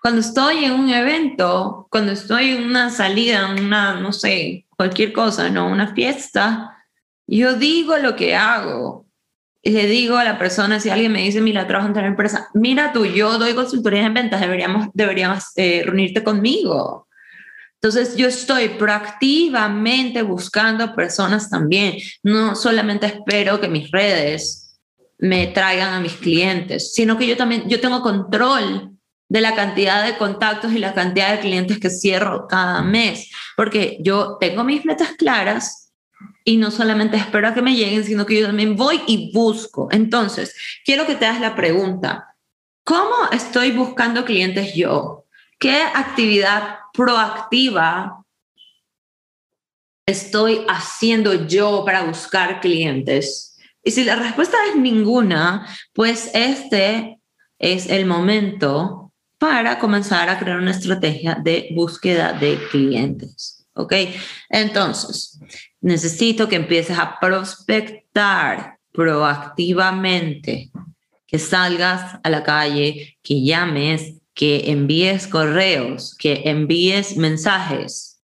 Cuando 0.00 0.20
estoy 0.20 0.64
en 0.64 0.72
un 0.72 0.90
evento, 0.90 1.88
cuando 1.90 2.12
estoy 2.12 2.50
en 2.50 2.64
una 2.64 2.90
salida, 2.90 3.50
una, 3.50 4.00
no 4.00 4.12
sé, 4.12 4.66
cualquier 4.76 5.12
cosa, 5.12 5.50
¿no? 5.50 5.68
Una 5.68 5.94
fiesta, 5.94 6.74
yo 7.26 7.54
digo 7.54 7.96
lo 7.98 8.16
que 8.16 8.34
hago 8.34 9.03
le 9.64 9.86
digo 9.86 10.16
a 10.16 10.24
la 10.24 10.38
persona, 10.38 10.78
si 10.78 10.90
alguien 10.90 11.12
me 11.12 11.22
dice, 11.22 11.40
mira, 11.40 11.66
trabajo 11.66 11.88
en 11.88 11.94
tal 11.94 12.04
empresa, 12.04 12.48
mira 12.54 12.92
tú, 12.92 13.06
yo 13.06 13.38
doy 13.38 13.54
consultorías 13.54 14.06
en 14.06 14.14
ventas, 14.14 14.40
deberíamos, 14.40 14.88
deberíamos 14.92 15.44
eh, 15.56 15.82
reunirte 15.84 16.22
conmigo. 16.22 17.08
Entonces 17.74 18.16
yo 18.16 18.28
estoy 18.28 18.70
proactivamente 18.70 20.22
buscando 20.22 20.94
personas 20.94 21.50
también, 21.50 21.96
no 22.22 22.54
solamente 22.56 23.06
espero 23.06 23.60
que 23.60 23.68
mis 23.68 23.90
redes 23.90 24.78
me 25.18 25.46
traigan 25.48 25.94
a 25.94 26.00
mis 26.00 26.14
clientes, 26.14 26.94
sino 26.94 27.16
que 27.18 27.26
yo 27.26 27.36
también, 27.36 27.68
yo 27.68 27.80
tengo 27.80 28.02
control 28.02 28.90
de 29.28 29.40
la 29.40 29.54
cantidad 29.54 30.04
de 30.04 30.16
contactos 30.16 30.72
y 30.72 30.78
la 30.78 30.94
cantidad 30.94 31.32
de 31.32 31.40
clientes 31.40 31.78
que 31.78 31.90
cierro 31.90 32.46
cada 32.48 32.82
mes, 32.82 33.30
porque 33.56 33.98
yo 34.00 34.36
tengo 34.38 34.64
mis 34.64 34.84
metas 34.84 35.12
claras, 35.18 35.83
y 36.44 36.58
no 36.58 36.70
solamente 36.70 37.16
espero 37.16 37.48
a 37.48 37.54
que 37.54 37.62
me 37.62 37.74
lleguen, 37.74 38.04
sino 38.04 38.26
que 38.26 38.38
yo 38.38 38.46
también 38.46 38.76
voy 38.76 39.00
y 39.06 39.32
busco. 39.32 39.88
Entonces, 39.90 40.54
quiero 40.84 41.06
que 41.06 41.14
te 41.14 41.26
hagas 41.26 41.40
la 41.40 41.56
pregunta, 41.56 42.36
¿cómo 42.84 43.14
estoy 43.32 43.72
buscando 43.72 44.24
clientes 44.24 44.74
yo? 44.74 45.24
¿Qué 45.58 45.80
actividad 45.94 46.80
proactiva 46.92 48.24
estoy 50.06 50.66
haciendo 50.68 51.46
yo 51.46 51.82
para 51.86 52.02
buscar 52.02 52.60
clientes? 52.60 53.56
Y 53.82 53.90
si 53.90 54.04
la 54.04 54.16
respuesta 54.16 54.58
es 54.68 54.76
ninguna, 54.76 55.66
pues 55.94 56.30
este 56.34 57.18
es 57.58 57.88
el 57.88 58.04
momento 58.04 59.12
para 59.38 59.78
comenzar 59.78 60.28
a 60.28 60.38
crear 60.38 60.58
una 60.58 60.70
estrategia 60.70 61.38
de 61.42 61.68
búsqueda 61.74 62.32
de 62.32 62.58
clientes. 62.70 63.66
¿Ok? 63.74 63.92
Entonces, 64.50 65.38
necesito 65.84 66.48
que 66.48 66.56
empieces 66.56 66.98
a 66.98 67.20
prospectar 67.20 68.78
proactivamente, 68.90 70.70
que 71.26 71.38
salgas 71.38 72.18
a 72.22 72.30
la 72.30 72.42
calle, 72.42 73.18
que 73.22 73.44
llames, 73.44 74.14
que 74.32 74.70
envíes 74.70 75.26
correos, 75.26 76.16
que 76.18 76.42
envíes 76.46 77.18
mensajes, 77.18 78.22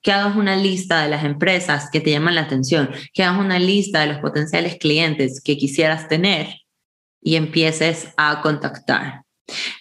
que 0.00 0.10
hagas 0.10 0.36
una 0.36 0.56
lista 0.56 1.02
de 1.02 1.10
las 1.10 1.24
empresas 1.24 1.90
que 1.92 2.00
te 2.00 2.10
llaman 2.10 2.34
la 2.34 2.40
atención, 2.42 2.90
que 3.12 3.22
hagas 3.22 3.38
una 3.38 3.58
lista 3.58 4.00
de 4.00 4.06
los 4.06 4.18
potenciales 4.18 4.78
clientes 4.78 5.42
que 5.42 5.58
quisieras 5.58 6.08
tener 6.08 6.62
y 7.20 7.36
empieces 7.36 8.08
a 8.16 8.40
contactar. 8.40 9.22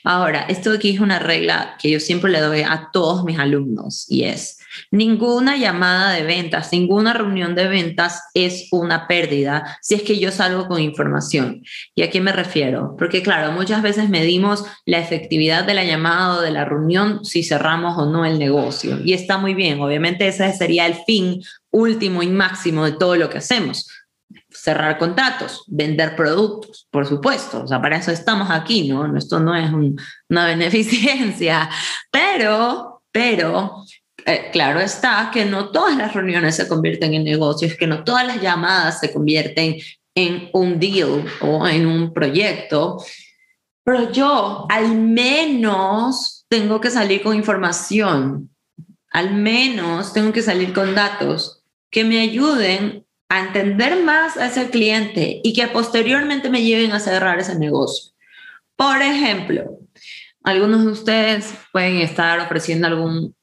Ahora, 0.04 0.42
esto 0.50 0.72
aquí 0.72 0.90
es 0.90 1.00
una 1.00 1.20
regla 1.20 1.78
que 1.82 1.90
yo 1.90 2.02
siempre 2.02 2.30
le 2.30 2.42
doy 2.42 2.62
a 2.62 2.90
todos 2.92 3.24
mis 3.24 3.40
alumnos 3.40 4.06
y 4.10 4.26
es, 4.26 4.61
ninguna 4.92 5.58
llamada 5.58 6.12
de 6.14 6.24
ventas, 6.24 6.72
ninguna 6.72 7.14
reunión 7.14 7.56
de 7.56 7.68
ventas 7.68 8.24
es 8.34 8.68
una 8.72 9.08
pérdida 9.08 9.78
si 9.82 9.96
es 9.96 10.04
que 10.04 10.20
yo 10.20 10.32
salgo 10.32 10.68
con 10.68 10.82
información. 10.82 11.64
¿Y 11.96 12.04
a 12.04 12.10
qué 12.10 12.22
me 12.22 12.32
refiero? 12.32 12.96
Porque 12.98 13.22
claro, 13.22 13.52
muchas 13.52 13.82
veces 13.82 14.10
medimos 14.10 14.66
la 14.86 15.00
efectividad 15.00 15.66
de 15.66 15.74
la 15.74 15.84
llamada 15.84 16.38
o 16.38 16.42
de 16.42 16.52
la 16.52 16.66
reunión 16.66 17.24
si 17.26 17.44
cerramos 17.44 17.98
o 17.98 18.06
no 18.06 18.26
el 18.26 18.40
negocio. 18.40 19.00
Y 19.04 19.14
está 19.14 19.38
muy 19.38 19.54
bien, 19.54 19.80
obviamente 19.82 20.28
ese 20.28 20.52
sería 20.54 20.86
el 20.86 20.96
fin 21.06 21.42
último 21.72 22.24
y 22.24 22.28
máximo 22.28 22.86
de 22.86 22.92
todo 22.92 23.16
lo 23.16 23.30
que 23.30 23.38
hacemos 23.38 23.88
cerrar 24.50 24.98
contratos, 24.98 25.64
vender 25.68 26.16
productos, 26.16 26.88
por 26.92 27.08
supuesto. 27.08 27.64
O 27.64 27.68
sea, 27.68 27.82
para 27.82 27.98
eso 27.98 28.12
estamos 28.12 28.50
aquí, 28.50 28.88
¿no? 28.88 29.16
Esto 29.18 29.40
no 29.40 29.56
es 29.56 29.72
una 29.72 30.46
beneficencia, 30.46 31.70
pero, 32.12 33.04
pero, 33.12 33.84
eh, 34.26 34.50
claro 34.52 34.80
está 34.80 35.30
que 35.34 35.46
no 35.46 35.70
todas 35.70 35.98
las 35.98 36.14
reuniones 36.14 36.56
se 36.56 36.68
convierten 36.68 37.14
en 37.14 37.24
negocios, 37.24 37.76
que 37.76 37.88
no 37.88 38.04
todas 38.04 38.26
las 38.26 38.42
llamadas 38.42 39.00
se 39.00 39.12
convierten 39.12 39.78
en 40.16 40.50
un 40.54 40.80
deal 40.80 41.26
o 41.42 41.68
en 41.68 41.86
un 41.86 42.14
proyecto, 42.14 43.04
pero 43.84 44.12
yo 44.12 44.66
al 44.70 44.96
menos 44.96 46.46
tengo 46.50 46.82
que 46.82 46.90
salir 46.90 47.22
con 47.22 47.36
información, 47.36 48.50
al 49.10 49.34
menos 49.34 50.14
tengo 50.14 50.32
que 50.32 50.42
salir 50.42 50.74
con 50.74 50.94
datos 50.96 51.64
que 51.90 52.04
me 52.04 52.20
ayuden 52.20 53.06
a 53.30 53.40
entender 53.40 54.04
más 54.04 54.38
a 54.38 54.48
ese 54.48 54.70
cliente 54.70 55.40
y 55.44 55.54
que 55.54 55.68
posteriormente 55.68 56.50
me 56.50 56.64
lleven 56.64 56.92
a 56.92 57.00
cerrar 57.00 57.40
ese 57.40 57.58
negocio. 57.58 58.12
Por 58.76 59.02
ejemplo, 59.02 59.80
algunos 60.44 60.84
de 60.84 60.92
ustedes 60.92 61.54
pueden 61.72 61.98
estar 61.98 62.40
ofreciendo 62.40 62.88
algún 62.88 63.36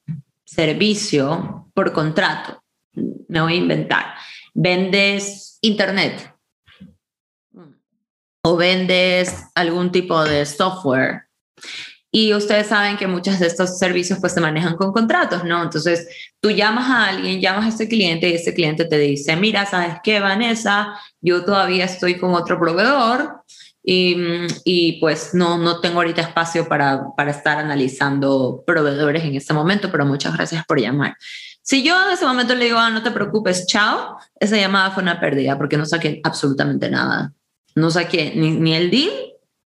servicio 0.49 1.71
por 1.75 1.93
contrato. 1.93 2.63
Me 3.29 3.41
voy 3.41 3.53
a 3.53 3.57
inventar. 3.57 4.15
Vendes 4.55 5.59
internet 5.61 6.35
o 8.43 8.57
vendes 8.57 9.45
algún 9.55 9.93
tipo 9.93 10.25
de 10.25 10.47
software 10.47 11.29
y 12.11 12.33
ustedes 12.33 12.69
saben 12.69 12.97
que 12.97 13.07
muchos 13.07 13.39
de 13.39 13.47
estos 13.47 13.79
servicios 13.79 14.19
pues 14.21 14.33
se 14.33 14.41
manejan 14.41 14.77
con 14.77 14.93
contratos, 14.93 15.45
¿no? 15.45 15.63
Entonces 15.63 16.09
tú 16.41 16.51
llamas 16.51 16.89
a 16.89 17.09
alguien, 17.09 17.41
llamas 17.41 17.67
a 17.67 17.69
este 17.69 17.89
cliente 17.89 18.29
y 18.31 18.35
ese 18.35 18.55
cliente 18.55 18.87
te 18.87 18.99
dice, 18.99 19.37
mira, 19.37 19.67
¿sabes 19.67 19.97
qué, 20.03 20.19
Vanessa? 20.19 20.99
Yo 21.21 21.45
todavía 21.45 21.85
estoy 21.85 22.19
con 22.19 22.33
otro 22.33 22.59
proveedor 22.59 23.43
y, 23.91 24.19
y 24.65 25.01
pues 25.01 25.33
no, 25.33 25.57
no 25.57 25.81
tengo 25.81 25.97
ahorita 25.97 26.21
espacio 26.21 26.69
para, 26.69 27.07
para 27.17 27.31
estar 27.31 27.57
analizando 27.57 28.63
proveedores 28.67 29.25
en 29.25 29.35
este 29.35 29.55
momento, 29.55 29.91
pero 29.91 30.05
muchas 30.05 30.37
gracias 30.37 30.63
por 30.67 30.79
llamar. 30.79 31.17
Si 31.63 31.83
yo 31.83 31.97
en 32.05 32.11
ese 32.11 32.27
momento 32.27 32.55
le 32.55 32.67
digo, 32.67 32.77
ah, 32.77 32.91
no 32.91 33.03
te 33.03 33.11
preocupes, 33.11 33.67
chao, 33.67 34.19
esa 34.39 34.59
llamada 34.59 34.91
fue 34.91 35.03
una 35.03 35.19
pérdida 35.19 35.57
porque 35.57 35.79
no 35.79 35.87
saqué 35.87 36.21
absolutamente 36.23 36.91
nada. 36.91 37.33
No 37.77 37.91
saqué 37.91 38.35
ni, 38.37 38.51
ni 38.51 38.75
el 38.75 38.91
deal, 38.91 39.11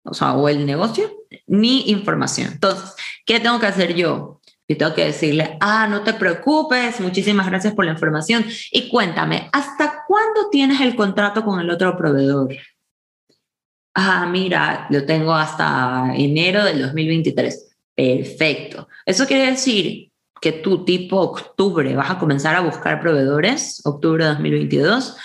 o 0.02 0.12
sea, 0.12 0.34
o 0.34 0.50
el 0.50 0.66
negocio, 0.66 1.10
ni 1.46 1.88
información. 1.88 2.50
Entonces, 2.52 2.92
¿qué 3.24 3.40
tengo 3.40 3.58
que 3.58 3.68
hacer 3.68 3.94
yo? 3.94 4.42
Yo 4.68 4.76
tengo 4.76 4.94
que 4.94 5.06
decirle, 5.06 5.56
ah, 5.60 5.88
no 5.88 6.02
te 6.02 6.12
preocupes, 6.12 7.00
muchísimas 7.00 7.46
gracias 7.46 7.72
por 7.72 7.86
la 7.86 7.92
información. 7.92 8.44
Y 8.70 8.90
cuéntame, 8.90 9.48
¿hasta 9.50 10.04
cuándo 10.06 10.50
tienes 10.50 10.82
el 10.82 10.94
contrato 10.94 11.42
con 11.42 11.58
el 11.58 11.70
otro 11.70 11.96
proveedor? 11.96 12.54
Ah, 13.94 14.26
mira, 14.26 14.86
lo 14.90 15.04
tengo 15.04 15.34
hasta 15.34 16.12
enero 16.16 16.64
del 16.64 16.82
2023. 16.82 17.76
Perfecto. 17.94 18.88
Eso 19.04 19.26
quiere 19.26 19.50
decir 19.50 20.10
que 20.40 20.52
tú 20.52 20.84
tipo 20.84 21.20
octubre 21.20 21.94
vas 21.94 22.10
a 22.10 22.18
comenzar 22.18 22.56
a 22.56 22.60
buscar 22.60 23.00
proveedores, 23.00 23.82
octubre 23.84 24.24
de 24.24 24.30
2022. 24.30 25.16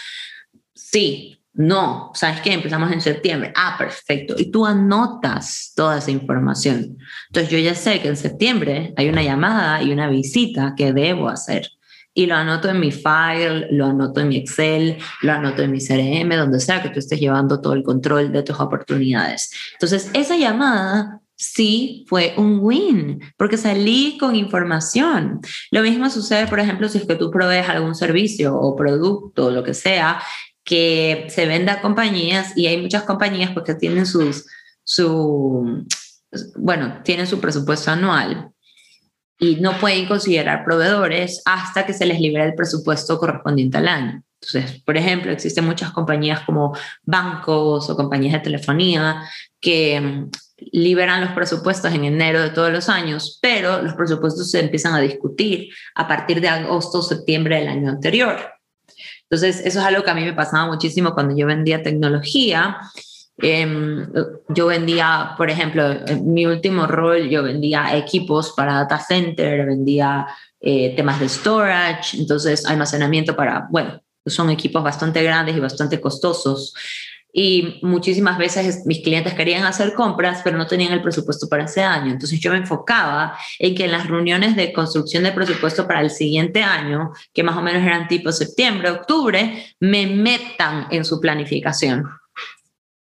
Sí, 0.73 1.35
no, 1.53 2.11
¿sabes 2.13 2.41
qué? 2.41 2.51
Empezamos 2.51 2.91
en 2.91 2.99
septiembre. 2.99 3.53
Ah, 3.55 3.75
perfecto. 3.77 4.35
Y 4.37 4.51
tú 4.51 4.65
anotas 4.65 5.71
toda 5.73 5.99
esa 5.99 6.11
información. 6.11 6.97
Entonces 7.27 7.49
yo 7.49 7.59
ya 7.59 7.75
sé 7.75 8.01
que 8.01 8.09
en 8.09 8.17
septiembre 8.17 8.93
hay 8.97 9.07
una 9.07 9.23
llamada 9.23 9.81
y 9.81 9.93
una 9.93 10.09
visita 10.09 10.73
que 10.75 10.91
debo 10.91 11.29
hacer. 11.29 11.69
Y 12.17 12.27
lo 12.27 12.35
anoto 12.35 12.69
en 12.69 12.79
mi 12.79 12.91
file, 12.91 13.67
lo 13.71 13.87
anoto 13.87 14.21
en 14.21 14.29
mi 14.29 14.37
Excel, 14.37 14.97
lo 15.21 15.33
anoto 15.33 15.61
en 15.61 15.71
mi 15.71 15.79
CRM, 15.79 16.29
donde 16.35 16.61
sea 16.61 16.81
que 16.81 16.89
tú 16.89 16.99
estés 16.99 17.19
llevando 17.19 17.59
todo 17.59 17.73
el 17.73 17.83
control 17.83 18.31
de 18.31 18.41
tus 18.41 18.57
oportunidades. 18.57 19.51
Entonces, 19.73 20.09
esa 20.13 20.37
llamada 20.37 21.19
sí 21.35 22.05
fue 22.07 22.33
un 22.37 22.59
win, 22.61 23.19
porque 23.37 23.57
salí 23.57 24.17
con 24.17 24.33
información. 24.33 25.41
Lo 25.71 25.81
mismo 25.81 26.09
sucede, 26.09 26.47
por 26.47 26.59
ejemplo, 26.59 26.87
si 26.87 26.99
es 26.99 27.05
que 27.05 27.15
tú 27.15 27.29
provees 27.29 27.67
algún 27.67 27.95
servicio 27.95 28.55
o 28.55 28.77
producto, 28.77 29.51
lo 29.51 29.63
que 29.63 29.73
sea, 29.73 30.21
que 30.63 31.27
se 31.29 31.45
venda 31.45 31.73
a 31.73 31.81
compañías 31.81 32.57
y 32.57 32.67
hay 32.67 32.81
muchas 32.81 33.03
compañías 33.03 33.51
porque 33.51 33.73
que 33.73 33.79
tienen 33.79 34.05
sus, 34.05 34.45
su, 34.83 35.85
bueno, 36.55 37.01
tienen 37.03 37.27
su 37.27 37.41
presupuesto 37.41 37.91
anual 37.91 38.54
y 39.39 39.55
no 39.57 39.77
pueden 39.79 40.05
considerar 40.07 40.63
proveedores 40.63 41.41
hasta 41.45 41.85
que 41.85 41.93
se 41.93 42.05
les 42.05 42.19
libere 42.19 42.45
el 42.45 42.55
presupuesto 42.55 43.19
correspondiente 43.19 43.77
al 43.77 43.87
año. 43.87 44.23
Entonces, 44.41 44.81
por 44.83 44.95
ejemplo, 44.95 45.31
existen 45.31 45.65
muchas 45.65 45.91
compañías 45.91 46.41
como 46.41 46.75
bancos 47.03 47.89
o 47.89 47.95
compañías 47.95 48.33
de 48.33 48.39
telefonía 48.39 49.23
que 49.59 49.99
mm, 49.99 50.29
liberan 50.71 51.21
los 51.21 51.31
presupuestos 51.31 51.93
en 51.93 52.05
enero 52.05 52.41
de 52.41 52.49
todos 52.49 52.71
los 52.71 52.87
años, 52.87 53.39
pero 53.41 53.81
los 53.81 53.93
presupuestos 53.95 54.51
se 54.51 54.59
empiezan 54.59 54.93
a 54.93 55.01
discutir 55.01 55.69
a 55.95 56.07
partir 56.07 56.41
de 56.41 56.49
agosto 56.49 56.99
o 56.99 57.03
septiembre 57.03 57.59
del 57.59 57.69
año 57.69 57.89
anterior. 57.89 58.37
Entonces, 59.23 59.65
eso 59.65 59.79
es 59.79 59.85
algo 59.85 60.03
que 60.03 60.11
a 60.11 60.15
mí 60.15 60.23
me 60.23 60.33
pasaba 60.33 60.67
muchísimo 60.67 61.13
cuando 61.13 61.35
yo 61.35 61.47
vendía 61.47 61.81
tecnología. 61.81 62.77
Em, 63.37 64.07
yo 64.49 64.67
vendía, 64.67 65.33
por 65.37 65.49
ejemplo, 65.49 65.83
en 66.07 66.33
mi 66.33 66.45
último 66.45 66.87
rol, 66.87 67.29
yo 67.29 67.43
vendía 67.43 67.97
equipos 67.97 68.53
para 68.55 68.75
data 68.75 68.99
center, 68.99 69.65
vendía 69.65 70.27
eh, 70.59 70.93
temas 70.95 71.19
de 71.19 71.27
storage, 71.27 72.17
entonces 72.17 72.65
almacenamiento 72.65 73.35
para, 73.35 73.67
bueno, 73.69 74.01
son 74.25 74.49
equipos 74.49 74.83
bastante 74.83 75.21
grandes 75.21 75.55
y 75.57 75.59
bastante 75.59 75.99
costosos 75.99 76.73
y 77.37 77.79
muchísimas 77.81 78.37
veces 78.37 78.85
mis 78.85 79.01
clientes 79.01 79.33
querían 79.33 79.65
hacer 79.65 79.93
compras, 79.93 80.39
pero 80.41 80.57
no 80.57 80.67
tenían 80.67 80.93
el 80.93 81.01
presupuesto 81.01 81.49
para 81.49 81.65
ese 81.65 81.83
año. 81.83 82.13
Entonces 82.13 82.39
yo 82.39 82.49
me 82.49 82.59
enfocaba 82.59 83.37
en 83.59 83.75
que 83.75 83.83
en 83.83 83.91
las 83.91 84.07
reuniones 84.07 84.55
de 84.55 84.71
construcción 84.71 85.23
de 85.23 85.33
presupuesto 85.33 85.85
para 85.85 85.99
el 85.99 86.11
siguiente 86.11 86.63
año, 86.63 87.11
que 87.33 87.43
más 87.43 87.57
o 87.57 87.61
menos 87.61 87.83
eran 87.83 88.07
tipo 88.07 88.31
septiembre, 88.31 88.89
octubre, 88.89 89.65
me 89.81 90.07
metan 90.07 90.87
en 90.91 91.03
su 91.03 91.19
planificación. 91.19 92.05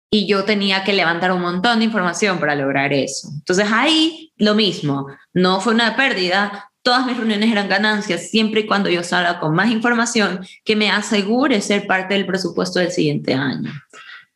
Y 0.10 0.28
yo 0.28 0.46
tenía 0.46 0.84
que 0.84 0.94
levantar 0.94 1.32
un 1.32 1.41
montón 1.41 1.80
de 1.80 1.86
información 1.86 2.39
para 2.39 2.56
lograr 2.56 2.94
eso. 2.94 3.30
Entonces 3.34 3.68
ahí 3.72 4.32
lo 4.38 4.56
mismo, 4.56 5.08
no 5.34 5.60
fue 5.62 5.74
una 5.74 5.96
pérdida, 5.96 6.72
todas 6.86 7.06
mis 7.06 7.18
reuniones 7.18 7.52
eran 7.52 7.68
ganancias, 7.68 8.30
siempre 8.30 8.62
y 8.62 8.68
cuando 8.68 8.89
yo 8.89 9.04
salga 9.04 9.39
con 9.39 9.56
más 9.56 9.72
información 9.72 10.46
que 10.63 10.76
me 10.76 10.91
asegure 10.91 11.60
ser 11.62 11.88
parte 11.88 12.13
del 12.13 12.26
presupuesto 12.28 12.80
del 12.80 12.91
siguiente 12.91 13.34
año. 13.34 13.72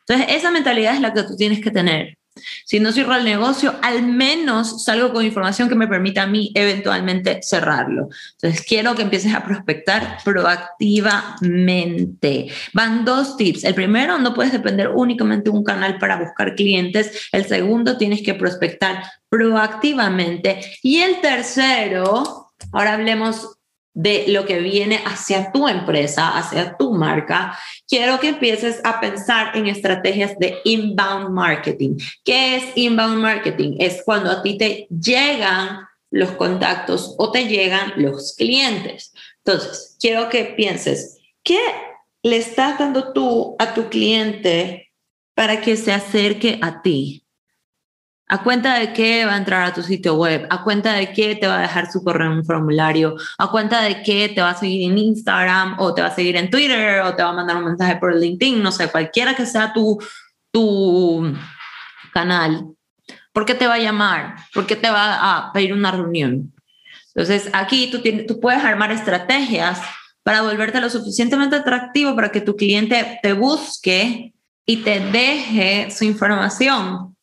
Entonces, 0.08 0.36
esa 0.36 0.50
mentalidad 0.50 0.96
es 0.96 1.02
la 1.02 1.14
que 1.14 1.24
tú 1.24 1.36
tienes 1.36 1.62
que 1.62 1.70
tener. 1.70 2.19
Si 2.66 2.80
no 2.80 2.92
cierro 2.92 3.16
el 3.16 3.26
negocio, 3.26 3.76
al 3.82 4.04
menos 4.04 4.84
salgo 4.84 5.12
con 5.12 5.26
información 5.26 5.68
que 5.70 5.76
me 5.76 5.88
permita 5.88 6.24
a 6.24 6.28
mí 6.28 6.52
eventualmente 6.56 7.40
cerrarlo. 7.42 8.10
Entonces, 8.34 8.66
quiero 8.66 8.96
que 8.96 9.04
empieces 9.04 9.34
a 9.34 9.44
prospectar 9.44 10.18
proactivamente. 10.24 12.48
Van 12.74 13.06
dos 13.06 13.38
tips. 13.38 13.64
El 13.64 13.76
primero, 13.76 14.18
no 14.18 14.34
puedes 14.34 14.52
depender 14.52 14.90
únicamente 14.90 15.50
de 15.50 15.58
un 15.58 15.64
canal 15.64 15.98
para 15.98 16.18
buscar 16.18 16.56
clientes. 16.56 17.30
El 17.32 17.46
segundo, 17.46 17.98
tienes 17.98 18.22
que 18.22 18.34
prospectar 18.34 19.04
proactivamente. 19.30 20.60
Y 20.82 21.00
el 21.00 21.22
tercero, 21.22 22.52
ahora 22.72 22.94
hablemos 22.94 23.59
de 24.02 24.24
lo 24.30 24.46
que 24.46 24.62
viene 24.62 25.02
hacia 25.06 25.52
tu 25.52 25.68
empresa, 25.68 26.38
hacia 26.38 26.78
tu 26.78 26.94
marca, 26.94 27.60
quiero 27.86 28.18
que 28.18 28.30
empieces 28.30 28.80
a 28.86 29.02
pensar 29.02 29.58
en 29.58 29.68
estrategias 29.68 30.40
de 30.40 30.60
inbound 30.64 31.32
marketing. 31.32 31.98
¿Qué 32.24 32.56
es 32.56 32.64
inbound 32.76 33.22
marketing? 33.22 33.76
Es 33.78 34.02
cuando 34.06 34.32
a 34.32 34.42
ti 34.42 34.58
te 34.58 34.88
llegan 34.90 35.82
los 36.12 36.32
contactos 36.32 37.14
o 37.18 37.30
te 37.34 37.50
llegan 37.50 37.92
los 37.98 38.36
clientes. 38.38 39.12
Entonces, 39.44 39.98
quiero 40.00 40.30
que 40.30 40.46
pienses, 40.46 41.18
¿qué 41.44 41.60
le 42.24 42.38
estás 42.38 42.80
dando 42.80 43.12
tú 43.12 43.58
a 43.60 43.74
tu 43.74 43.90
cliente 43.90 44.94
para 45.36 45.60
que 45.60 45.76
se 45.76 45.92
acerque 45.92 46.58
a 46.62 46.82
ti? 46.82 47.26
¿A 48.32 48.44
cuenta 48.44 48.76
de 48.76 48.94
qué 48.94 49.26
va 49.26 49.34
a 49.34 49.38
entrar 49.38 49.64
a 49.64 49.74
tu 49.74 49.82
sitio 49.82 50.14
web? 50.14 50.46
¿A 50.52 50.64
cuenta 50.64 50.94
de 50.94 51.12
qué 51.14 51.36
te 51.36 51.48
va 51.48 51.58
a 51.58 51.62
dejar 51.62 51.92
su 51.92 52.04
correo 52.04 52.32
en 52.32 52.38
un 52.38 52.46
formulario? 52.46 53.16
¿A 53.40 53.50
cuenta 53.50 53.82
de 53.82 54.04
qué 54.04 54.30
te 54.30 54.40
va 54.40 54.52
a 54.52 54.56
seguir 54.56 54.92
en 54.92 55.00
Instagram 55.00 55.80
o 55.80 55.96
te 55.96 56.04
va 56.04 56.10
a 56.10 56.16
seguir 56.16 56.36
en 56.36 56.52
Twitter 56.52 57.02
o 57.02 57.16
te 57.16 57.24
va 57.24 57.30
a 57.30 57.34
mandar 57.34 57.58
un 57.58 57.66
mensaje 57.66 57.96
por 57.96 58.16
LinkedIn? 58.16 58.62
No 58.62 58.72
sé, 58.72 58.92
cualquiera 58.92 59.34
que 59.34 59.48
sea 59.48 59.74
tu, 59.74 59.98
tu 60.52 61.34
canal. 62.14 62.68
¿Por 63.34 63.46
qué 63.46 63.56
te 63.56 63.66
va 63.66 63.74
a 63.74 63.80
llamar? 63.80 64.36
¿Por 64.54 64.68
qué 64.68 64.76
te 64.76 64.92
va 64.92 65.48
a 65.48 65.52
pedir 65.52 65.74
una 65.74 65.90
reunión? 65.92 66.54
Entonces, 67.16 67.50
aquí 67.52 67.90
tú, 67.90 68.04
tú 68.28 68.40
puedes 68.40 68.64
armar 68.64 68.92
estrategias 68.92 69.82
para 70.22 70.44
volverte 70.44 70.80
lo 70.80 70.92
suficientemente 70.92 71.56
atractivo 71.56 72.16
para 72.16 72.32
que 72.32 72.42
tu 72.42 72.56
cliente 72.56 73.20
te 73.24 73.34
busque 73.34 74.36
y 74.68 74.78
te 74.84 75.00
deje 75.00 75.90
su 75.90 76.06
información 76.06 77.16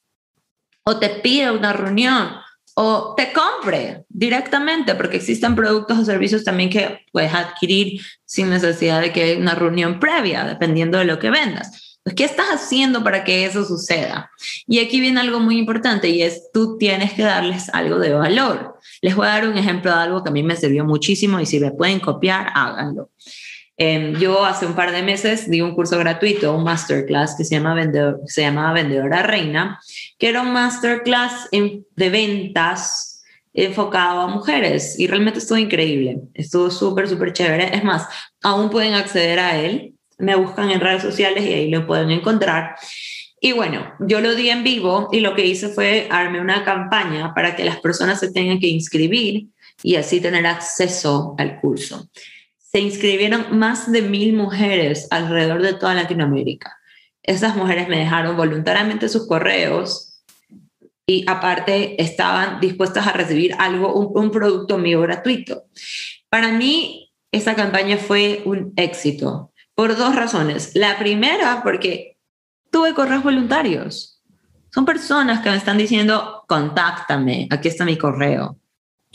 o 0.88 0.98
te 0.98 1.08
pida 1.08 1.52
una 1.52 1.72
reunión 1.72 2.30
o 2.74 3.14
te 3.16 3.32
compre 3.32 4.04
directamente, 4.08 4.94
porque 4.94 5.16
existen 5.16 5.56
productos 5.56 5.98
o 5.98 6.04
servicios 6.04 6.44
también 6.44 6.70
que 6.70 7.00
puedes 7.10 7.32
adquirir 7.34 8.00
sin 8.24 8.50
necesidad 8.50 9.00
de 9.00 9.12
que 9.12 9.22
haya 9.22 9.38
una 9.38 9.54
reunión 9.54 9.98
previa, 9.98 10.44
dependiendo 10.44 10.98
de 10.98 11.06
lo 11.06 11.18
que 11.18 11.30
vendas. 11.30 11.98
Pues, 12.04 12.14
¿Qué 12.14 12.24
estás 12.24 12.46
haciendo 12.50 13.02
para 13.02 13.24
que 13.24 13.46
eso 13.46 13.64
suceda? 13.64 14.30
Y 14.68 14.78
aquí 14.78 15.00
viene 15.00 15.20
algo 15.20 15.40
muy 15.40 15.58
importante 15.58 16.08
y 16.08 16.22
es 16.22 16.52
tú 16.52 16.78
tienes 16.78 17.14
que 17.14 17.22
darles 17.22 17.68
algo 17.70 17.98
de 17.98 18.12
valor. 18.12 18.78
Les 19.00 19.16
voy 19.16 19.26
a 19.26 19.30
dar 19.30 19.48
un 19.48 19.58
ejemplo 19.58 19.90
de 19.90 20.02
algo 20.02 20.22
que 20.22 20.28
a 20.28 20.32
mí 20.32 20.44
me 20.44 20.54
sirvió 20.54 20.84
muchísimo 20.84 21.40
y 21.40 21.46
si 21.46 21.58
me 21.58 21.72
pueden 21.72 21.98
copiar, 21.98 22.52
háganlo. 22.54 23.10
Em, 23.78 24.18
yo 24.18 24.44
hace 24.46 24.64
un 24.64 24.74
par 24.74 24.90
de 24.90 25.02
meses 25.02 25.50
di 25.50 25.60
un 25.60 25.74
curso 25.74 25.98
gratuito, 25.98 26.56
un 26.56 26.64
masterclass 26.64 27.36
que 27.36 27.44
se, 27.44 27.56
llama 27.56 27.74
Vendedor, 27.74 28.20
se 28.24 28.40
llamaba 28.40 28.72
Vendedora 28.72 29.22
Reina, 29.22 29.78
que 30.18 30.28
era 30.28 30.40
un 30.40 30.52
masterclass 30.52 31.48
de 31.50 32.10
ventas 32.10 33.22
enfocado 33.52 34.20
a 34.20 34.28
mujeres 34.28 34.98
y 34.98 35.06
realmente 35.06 35.40
estuvo 35.40 35.58
increíble, 35.58 36.20
estuvo 36.34 36.70
súper, 36.70 37.08
súper 37.08 37.34
chévere. 37.34 37.76
Es 37.76 37.84
más, 37.84 38.06
aún 38.42 38.70
pueden 38.70 38.94
acceder 38.94 39.38
a 39.38 39.58
él, 39.58 39.94
me 40.18 40.36
buscan 40.36 40.70
en 40.70 40.80
redes 40.80 41.02
sociales 41.02 41.44
y 41.44 41.52
ahí 41.52 41.70
lo 41.70 41.86
pueden 41.86 42.10
encontrar. 42.10 42.76
Y 43.40 43.52
bueno, 43.52 43.92
yo 44.00 44.22
lo 44.22 44.34
di 44.34 44.48
en 44.48 44.64
vivo 44.64 45.10
y 45.12 45.20
lo 45.20 45.34
que 45.34 45.44
hice 45.44 45.68
fue 45.68 46.08
armé 46.10 46.40
una 46.40 46.64
campaña 46.64 47.34
para 47.34 47.54
que 47.54 47.64
las 47.64 47.78
personas 47.80 48.20
se 48.20 48.32
tengan 48.32 48.58
que 48.58 48.68
inscribir 48.68 49.48
y 49.82 49.96
así 49.96 50.22
tener 50.22 50.46
acceso 50.46 51.34
al 51.36 51.60
curso 51.60 52.08
se 52.76 52.82
inscribieron 52.82 53.58
más 53.58 53.90
de 53.90 54.02
mil 54.02 54.34
mujeres 54.34 55.08
alrededor 55.10 55.62
de 55.62 55.72
toda 55.72 55.94
Latinoamérica. 55.94 56.76
Esas 57.22 57.56
mujeres 57.56 57.88
me 57.88 57.98
dejaron 57.98 58.36
voluntariamente 58.36 59.08
sus 59.08 59.26
correos 59.26 60.22
y 61.06 61.24
aparte 61.26 62.02
estaban 62.02 62.60
dispuestas 62.60 63.06
a 63.06 63.12
recibir 63.12 63.54
algo, 63.58 63.94
un, 63.94 64.30
producto 64.30 64.76
mío 64.76 65.00
gratuito. 65.00 65.64
Para 66.28 66.52
mí, 66.52 67.14
esa 67.32 67.54
campaña 67.54 67.96
fue 67.96 68.42
un 68.44 68.74
éxito 68.76 69.54
por 69.74 69.96
dos 69.96 70.14
razones. 70.14 70.72
La 70.74 70.98
primera, 70.98 71.62
porque 71.62 72.18
tuve 72.70 72.92
correos 72.92 73.22
voluntarios. 73.22 74.22
Son 74.68 74.84
personas 74.84 75.40
que 75.40 75.48
me 75.48 75.56
están 75.56 75.78
diciendo, 75.78 76.44
contáctame, 76.46 77.48
aquí 77.50 77.68
está 77.68 77.86
mi 77.86 77.96
correo. 77.96 78.58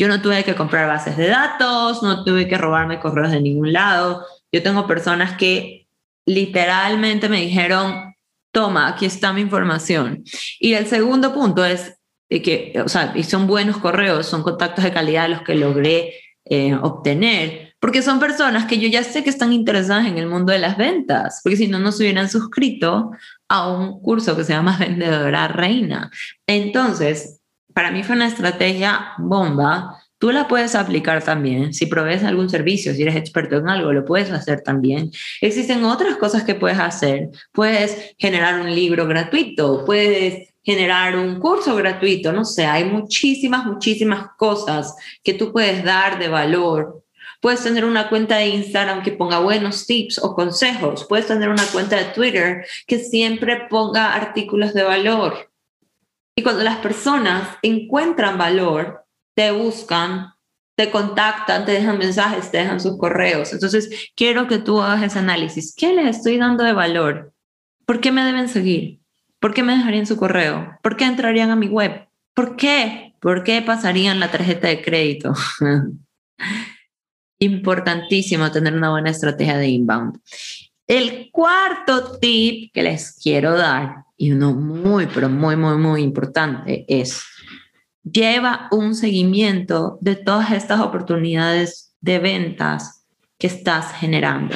Yo 0.02 0.08
no 0.08 0.20
tuve 0.20 0.44
que 0.44 0.56
comprar 0.56 0.88
bases 0.88 1.16
de 1.16 1.28
datos, 1.28 2.02
no 2.02 2.24
tuve 2.24 2.48
que 2.48 2.58
robarme 2.58 3.00
correos 3.00 3.30
de 3.30 3.40
ningún 3.40 3.72
lado. 3.72 4.26
Yo 4.52 4.64
tengo 4.64 4.88
personas 4.88 5.38
que 5.38 5.86
literalmente 6.26 7.30
me 7.30 7.40
dijeron, 7.40 8.16
toma, 8.52 8.88
aquí 8.88 9.06
está 9.06 9.32
mi 9.32 9.42
información. 9.42 10.24
Y 10.60 10.74
el 10.74 10.88
segundo 10.88 11.36
punto 11.36 11.64
es 11.64 12.00
que, 12.28 12.74
o 12.84 12.90
sea, 12.90 13.14
y 13.16 13.22
son 13.22 13.46
buenos 13.46 13.78
correos, 13.78 14.26
son 14.26 14.42
contactos 14.42 14.84
de 14.84 14.92
calidad 14.92 15.30
los 15.30 15.44
que 15.44 15.54
logré 15.54 16.16
eh, 16.46 16.74
obtener, 16.82 17.76
porque 17.80 18.02
son 18.02 18.20
personas 18.20 18.66
que 18.66 18.80
yo 18.80 18.88
ya 18.88 19.04
sé 19.04 19.24
que 19.24 19.30
están 19.30 19.54
interesadas 19.54 20.08
en 20.08 20.18
el 20.18 20.26
mundo 20.26 20.52
de 20.52 20.58
las 20.58 20.78
ventas, 20.78 21.42
porque 21.44 21.58
si 21.58 21.68
no, 21.68 21.78
no 21.78 21.92
se 21.92 22.02
hubieran 22.02 22.28
suscrito 22.28 23.12
a 23.48 23.72
un 23.72 24.02
curso 24.02 24.36
que 24.36 24.46
se 24.46 24.54
llama 24.54 24.78
Vendedora 24.80 25.48
Reina. 25.48 26.10
Entonces, 26.48 27.41
para 27.74 27.92
mí 27.92 28.04
fue 28.04 28.16
una 28.16 28.28
estrategia 28.28 29.14
bomba. 29.18 29.98
Tú 30.18 30.32
la 30.32 30.48
puedes 30.48 30.76
aplicar 30.76 31.24
también. 31.24 31.74
Si 31.74 31.88
provees 31.88 32.24
algún 32.24 32.50
servicio, 32.50 32.94
si 32.94 33.02
eres 33.02 33.16
experto 33.16 33.58
en 33.58 33.68
algo, 33.68 33.92
lo 33.92 34.06
puedes 34.06 34.30
hacer 34.32 34.62
también. 34.62 35.12
Existen 35.42 35.84
otras 35.84 36.18
cosas 36.18 36.44
que 36.44 36.54
puedes 36.54 36.78
hacer. 36.78 37.30
Puedes 37.52 38.14
generar 38.20 38.62
un 38.62 38.74
libro 38.74 39.08
gratuito, 39.08 39.84
puedes 39.84 40.50
generar 40.64 41.18
un 41.18 41.40
curso 41.40 41.76
gratuito, 41.76 42.32
no 42.32 42.46
sé, 42.46 42.66
hay 42.66 42.84
muchísimas, 42.84 43.66
muchísimas 43.66 44.28
cosas 44.38 44.96
que 45.24 45.34
tú 45.34 45.52
puedes 45.52 45.84
dar 45.84 46.20
de 46.20 46.28
valor. 46.28 47.04
Puedes 47.42 47.64
tener 47.64 47.86
una 47.86 48.08
cuenta 48.08 48.38
de 48.38 48.50
Instagram 48.50 49.02
que 49.02 49.14
ponga 49.14 49.40
buenos 49.40 49.88
tips 49.88 50.20
o 50.20 50.36
consejos. 50.36 51.06
Puedes 51.10 51.26
tener 51.26 51.50
una 51.50 51.66
cuenta 51.66 51.98
de 51.98 52.14
Twitter 52.14 52.64
que 52.86 53.00
siempre 53.00 53.66
ponga 53.68 54.14
artículos 54.14 54.76
de 54.76 54.84
valor 54.84 55.51
y 56.36 56.44
cuando 56.44 56.64
las 56.64 56.78
personas 56.78 57.58
encuentran 57.62 58.38
valor, 58.38 59.06
te 59.36 59.52
buscan, 59.52 60.34
te 60.78 60.90
contactan, 60.90 61.66
te 61.66 61.74
dejan 61.74 61.98
mensajes, 61.98 62.52
te 62.52 62.58
dejan 62.60 62.80
sus 62.80 62.98
correos. 62.98 63.54
Entonces, 63.54 64.12
quiero 64.16 64.48
que 64.48 64.58
tú 64.58 64.82
hagas 64.82 65.04
ese 65.04 65.20
análisis. 65.20 65.74
¿Qué 65.76 65.94
les 65.94 66.18
estoy 66.18 66.38
dando 66.38 66.64
de 66.64 66.74
valor? 66.74 67.34
¿Por 67.86 68.00
qué 68.00 68.12
me 68.12 68.24
deben 68.24 68.48
seguir? 68.48 69.02
¿Por 69.40 69.54
qué 69.54 69.64
me 69.64 69.76
dejarían 69.76 70.06
su 70.06 70.18
correo? 70.18 70.78
¿Por 70.82 70.96
qué 70.96 71.06
entrarían 71.06 71.50
a 71.50 71.56
mi 71.56 71.68
web? 71.68 72.08
¿Por 72.34 72.56
qué? 72.56 73.16
¿Por 73.20 73.44
qué 73.44 73.62
pasarían 73.62 74.20
la 74.20 74.32
tarjeta 74.32 74.68
de 74.68 74.82
crédito? 74.82 75.34
Importantísimo 77.40 78.52
tener 78.52 78.74
una 78.74 78.92
buena 78.92 79.10
estrategia 79.10 79.58
de 79.58 79.68
inbound. 79.68 80.20
El 80.92 81.30
cuarto 81.32 82.20
tip 82.20 82.74
que 82.74 82.84
les 82.84 83.18
quiero 83.24 83.58
dar 83.58 84.04
y 84.18 84.34
uno 84.34 84.54
muy, 84.54 85.08
pero 85.08 85.30
muy, 85.30 85.56
muy, 85.56 85.78
muy 85.78 86.02
importante 86.02 86.84
es, 86.90 87.24
lleva 88.04 88.68
un 88.72 88.94
seguimiento 88.94 89.98
de 90.02 90.18
todas 90.18 90.52
estas 90.52 90.82
oportunidades 90.82 91.96
de 92.02 92.20
ventas 92.20 93.06
que 93.38 93.48
estás 93.48 93.94
generando. 93.94 94.54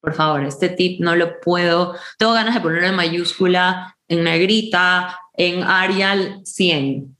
Por 0.00 0.12
favor, 0.14 0.42
este 0.42 0.70
tip 0.70 1.00
no 1.00 1.14
lo 1.14 1.38
puedo, 1.38 1.94
tengo 2.18 2.32
ganas 2.32 2.56
de 2.56 2.60
ponerlo 2.60 2.88
en 2.88 2.96
mayúscula, 2.96 3.96
en 4.08 4.24
negrita, 4.24 5.20
en 5.34 5.62
Arial 5.62 6.40
100. 6.42 7.16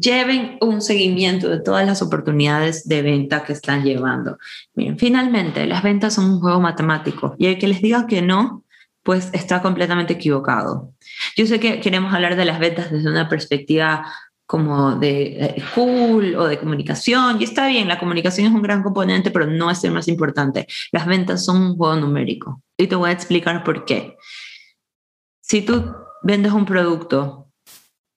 Lleven 0.00 0.56
un 0.60 0.80
seguimiento 0.80 1.48
de 1.48 1.60
todas 1.60 1.86
las 1.86 2.00
oportunidades 2.00 2.88
de 2.88 3.02
venta 3.02 3.44
que 3.44 3.52
están 3.52 3.84
llevando. 3.84 4.38
Bien, 4.74 4.98
finalmente, 4.98 5.66
las 5.66 5.82
ventas 5.82 6.14
son 6.14 6.30
un 6.30 6.40
juego 6.40 6.60
matemático 6.60 7.34
y 7.38 7.46
el 7.46 7.58
que 7.58 7.68
les 7.68 7.82
diga 7.82 8.06
que 8.06 8.22
no, 8.22 8.64
pues 9.02 9.30
está 9.32 9.60
completamente 9.60 10.14
equivocado. 10.14 10.92
Yo 11.36 11.46
sé 11.46 11.58
que 11.60 11.80
queremos 11.80 12.14
hablar 12.14 12.36
de 12.36 12.44
las 12.44 12.58
ventas 12.58 12.90
desde 12.90 13.10
una 13.10 13.28
perspectiva 13.28 14.06
como 14.46 14.96
de 14.96 15.62
cool 15.76 16.34
o 16.34 16.46
de 16.46 16.58
comunicación, 16.58 17.40
y 17.40 17.44
está 17.44 17.68
bien, 17.68 17.86
la 17.86 18.00
comunicación 18.00 18.48
es 18.48 18.52
un 18.52 18.62
gran 18.62 18.82
componente, 18.82 19.30
pero 19.30 19.46
no 19.46 19.70
es 19.70 19.84
el 19.84 19.92
más 19.92 20.08
importante. 20.08 20.66
Las 20.90 21.06
ventas 21.06 21.44
son 21.44 21.62
un 21.62 21.76
juego 21.76 21.94
numérico. 21.94 22.60
Y 22.76 22.88
te 22.88 22.96
voy 22.96 23.10
a 23.10 23.12
explicar 23.12 23.62
por 23.62 23.84
qué. 23.84 24.16
Si 25.40 25.62
tú 25.62 25.94
vendes 26.24 26.52
un 26.52 26.64
producto, 26.64 27.49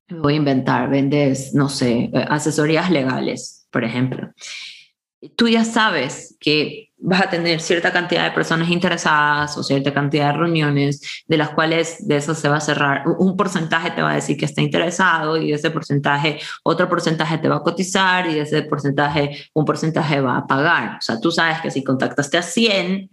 me 0.09 0.19
voy 0.19 0.33
a 0.33 0.37
inventar, 0.37 0.89
vendes, 0.89 1.53
no 1.53 1.69
sé, 1.69 2.11
asesorías 2.29 2.91
legales, 2.91 3.67
por 3.71 3.83
ejemplo, 3.83 4.31
tú 5.35 5.47
ya 5.47 5.63
sabes 5.63 6.35
que 6.39 6.89
vas 6.97 7.21
a 7.21 7.29
tener 7.29 7.59
cierta 7.59 7.91
cantidad 7.91 8.23
de 8.23 8.31
personas 8.31 8.69
interesadas 8.69 9.57
o 9.57 9.63
cierta 9.63 9.93
cantidad 9.93 10.31
de 10.31 10.39
reuniones, 10.39 11.23
de 11.27 11.37
las 11.37 11.49
cuales 11.49 12.07
de 12.07 12.17
eso 12.17 12.33
se 12.33 12.47
va 12.47 12.57
a 12.57 12.61
cerrar. 12.61 13.03
Un 13.19 13.35
porcentaje 13.35 13.91
te 13.91 14.01
va 14.01 14.11
a 14.11 14.15
decir 14.15 14.37
que 14.37 14.45
está 14.45 14.61
interesado 14.61 15.37
y 15.37 15.51
ese 15.51 15.69
porcentaje 15.69 16.39
otro 16.63 16.87
porcentaje 16.89 17.37
te 17.37 17.49
va 17.49 17.57
a 17.57 17.63
cotizar 17.63 18.29
y 18.29 18.39
ese 18.39 18.63
porcentaje 18.63 19.49
un 19.53 19.65
porcentaje 19.65 20.21
va 20.21 20.37
a 20.37 20.47
pagar. 20.47 20.97
O 20.97 21.01
sea, 21.01 21.19
tú 21.19 21.31
sabes 21.31 21.61
que 21.61 21.71
si 21.71 21.83
contactaste 21.83 22.37
a 22.37 22.41
100, 22.41 23.09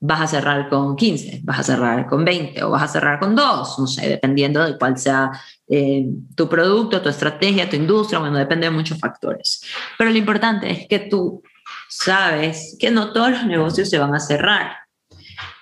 vas 0.00 0.20
a 0.20 0.26
cerrar 0.26 0.68
con 0.68 0.94
15, 0.94 1.40
vas 1.42 1.60
a 1.60 1.62
cerrar 1.62 2.06
con 2.06 2.24
20 2.24 2.62
o 2.62 2.70
vas 2.70 2.84
a 2.84 2.88
cerrar 2.88 3.18
con 3.18 3.34
2, 3.34 3.78
no 3.78 3.86
sé, 3.86 4.08
dependiendo 4.08 4.64
de 4.64 4.78
cuál 4.78 4.96
sea 4.96 5.30
eh, 5.68 6.06
tu 6.36 6.48
producto, 6.48 7.02
tu 7.02 7.08
estrategia, 7.08 7.68
tu 7.68 7.76
industria, 7.76 8.20
bueno, 8.20 8.38
depende 8.38 8.66
de 8.66 8.70
muchos 8.70 8.98
factores. 8.98 9.60
Pero 9.96 10.10
lo 10.10 10.16
importante 10.16 10.70
es 10.70 10.86
que 10.88 11.00
tú 11.00 11.42
sabes 11.88 12.76
que 12.78 12.90
no 12.90 13.12
todos 13.12 13.30
los 13.32 13.46
negocios 13.46 13.90
se 13.90 13.98
van 13.98 14.14
a 14.14 14.20
cerrar. 14.20 14.76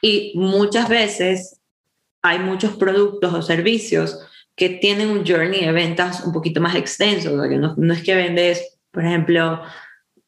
Y 0.02 0.32
muchas 0.36 0.88
veces 0.88 1.60
hay 2.20 2.38
muchos 2.38 2.76
productos 2.76 3.32
o 3.32 3.40
servicios 3.40 4.18
que 4.54 4.68
tienen 4.68 5.10
un 5.10 5.24
journey 5.26 5.64
de 5.64 5.72
ventas 5.72 6.24
un 6.24 6.32
poquito 6.32 6.60
más 6.60 6.74
extenso, 6.74 7.30
no, 7.30 7.74
no 7.76 7.94
es 7.94 8.02
que 8.02 8.14
vendes, 8.14 8.78
por 8.90 9.04
ejemplo, 9.04 9.62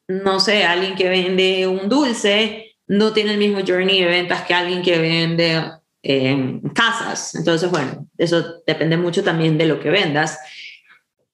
no 0.07 0.39
sé, 0.39 0.63
alguien 0.63 0.95
que 0.95 1.09
vende 1.09 1.67
un 1.67 1.89
dulce 1.89 2.68
no 2.89 3.13
tiene 3.13 3.31
el 3.31 3.37
mismo 3.37 3.59
journey 3.65 4.01
de 4.01 4.07
ventas 4.07 4.41
que 4.41 4.53
alguien 4.53 4.81
que 4.81 4.97
vende 4.97 5.63
eh, 6.01 6.59
casas. 6.73 7.35
Entonces, 7.35 7.69
bueno, 7.69 8.07
eso 8.17 8.61
depende 8.65 8.97
mucho 8.97 9.23
también 9.23 9.57
de 9.57 9.67
lo 9.67 9.79
que 9.79 9.91
vendas. 9.91 10.39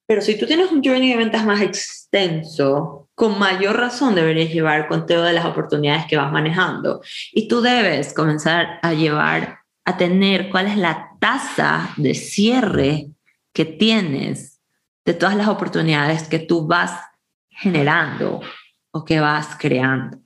Pero 0.05 0.21
si 0.21 0.37
tú 0.37 0.45
tienes 0.45 0.69
un 0.71 0.83
journey 0.83 1.09
de 1.09 1.17
ventas 1.17 1.45
más 1.45 1.61
extenso, 1.61 3.09
con 3.15 3.39
mayor 3.39 3.77
razón 3.77 4.15
deberías 4.15 4.51
llevar 4.51 4.89
conteo 4.89 5.23
de 5.23 5.31
las 5.31 5.45
oportunidades 5.45 6.05
que 6.07 6.17
vas 6.17 6.31
manejando. 6.31 7.01
Y 7.31 7.47
tú 7.47 7.61
debes 7.61 8.13
comenzar 8.13 8.79
a 8.81 8.93
llevar, 8.93 9.59
a 9.85 9.95
tener 9.95 10.49
cuál 10.49 10.67
es 10.67 10.77
la 10.77 11.11
tasa 11.21 11.93
de 11.95 12.13
cierre 12.15 13.07
que 13.53 13.63
tienes 13.63 14.59
de 15.05 15.13
todas 15.13 15.37
las 15.37 15.47
oportunidades 15.47 16.27
que 16.27 16.39
tú 16.39 16.67
vas 16.67 16.99
generando 17.49 18.41
o 18.91 19.05
que 19.05 19.21
vas 19.21 19.55
creando. 19.57 20.24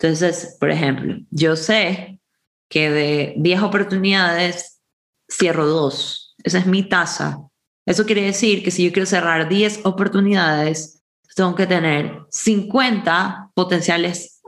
Entonces, 0.00 0.56
por 0.60 0.70
ejemplo, 0.70 1.16
yo 1.30 1.56
sé 1.56 2.20
que 2.68 2.90
de 2.90 3.34
10 3.36 3.62
oportunidades 3.62 4.80
cierro 5.28 5.66
dos. 5.66 6.36
Esa 6.44 6.58
es 6.58 6.66
mi 6.66 6.82
tasa. 6.88 7.40
Eso 7.84 8.06
quiere 8.06 8.22
decir 8.22 8.62
que 8.62 8.70
si 8.70 8.84
yo 8.84 8.92
quiero 8.92 9.06
cerrar 9.06 9.48
10 9.48 9.80
oportunidades, 9.84 11.02
tengo 11.34 11.54
que 11.54 11.66
tener 11.66 12.20
50 12.30 13.50
potenciales 13.54 14.40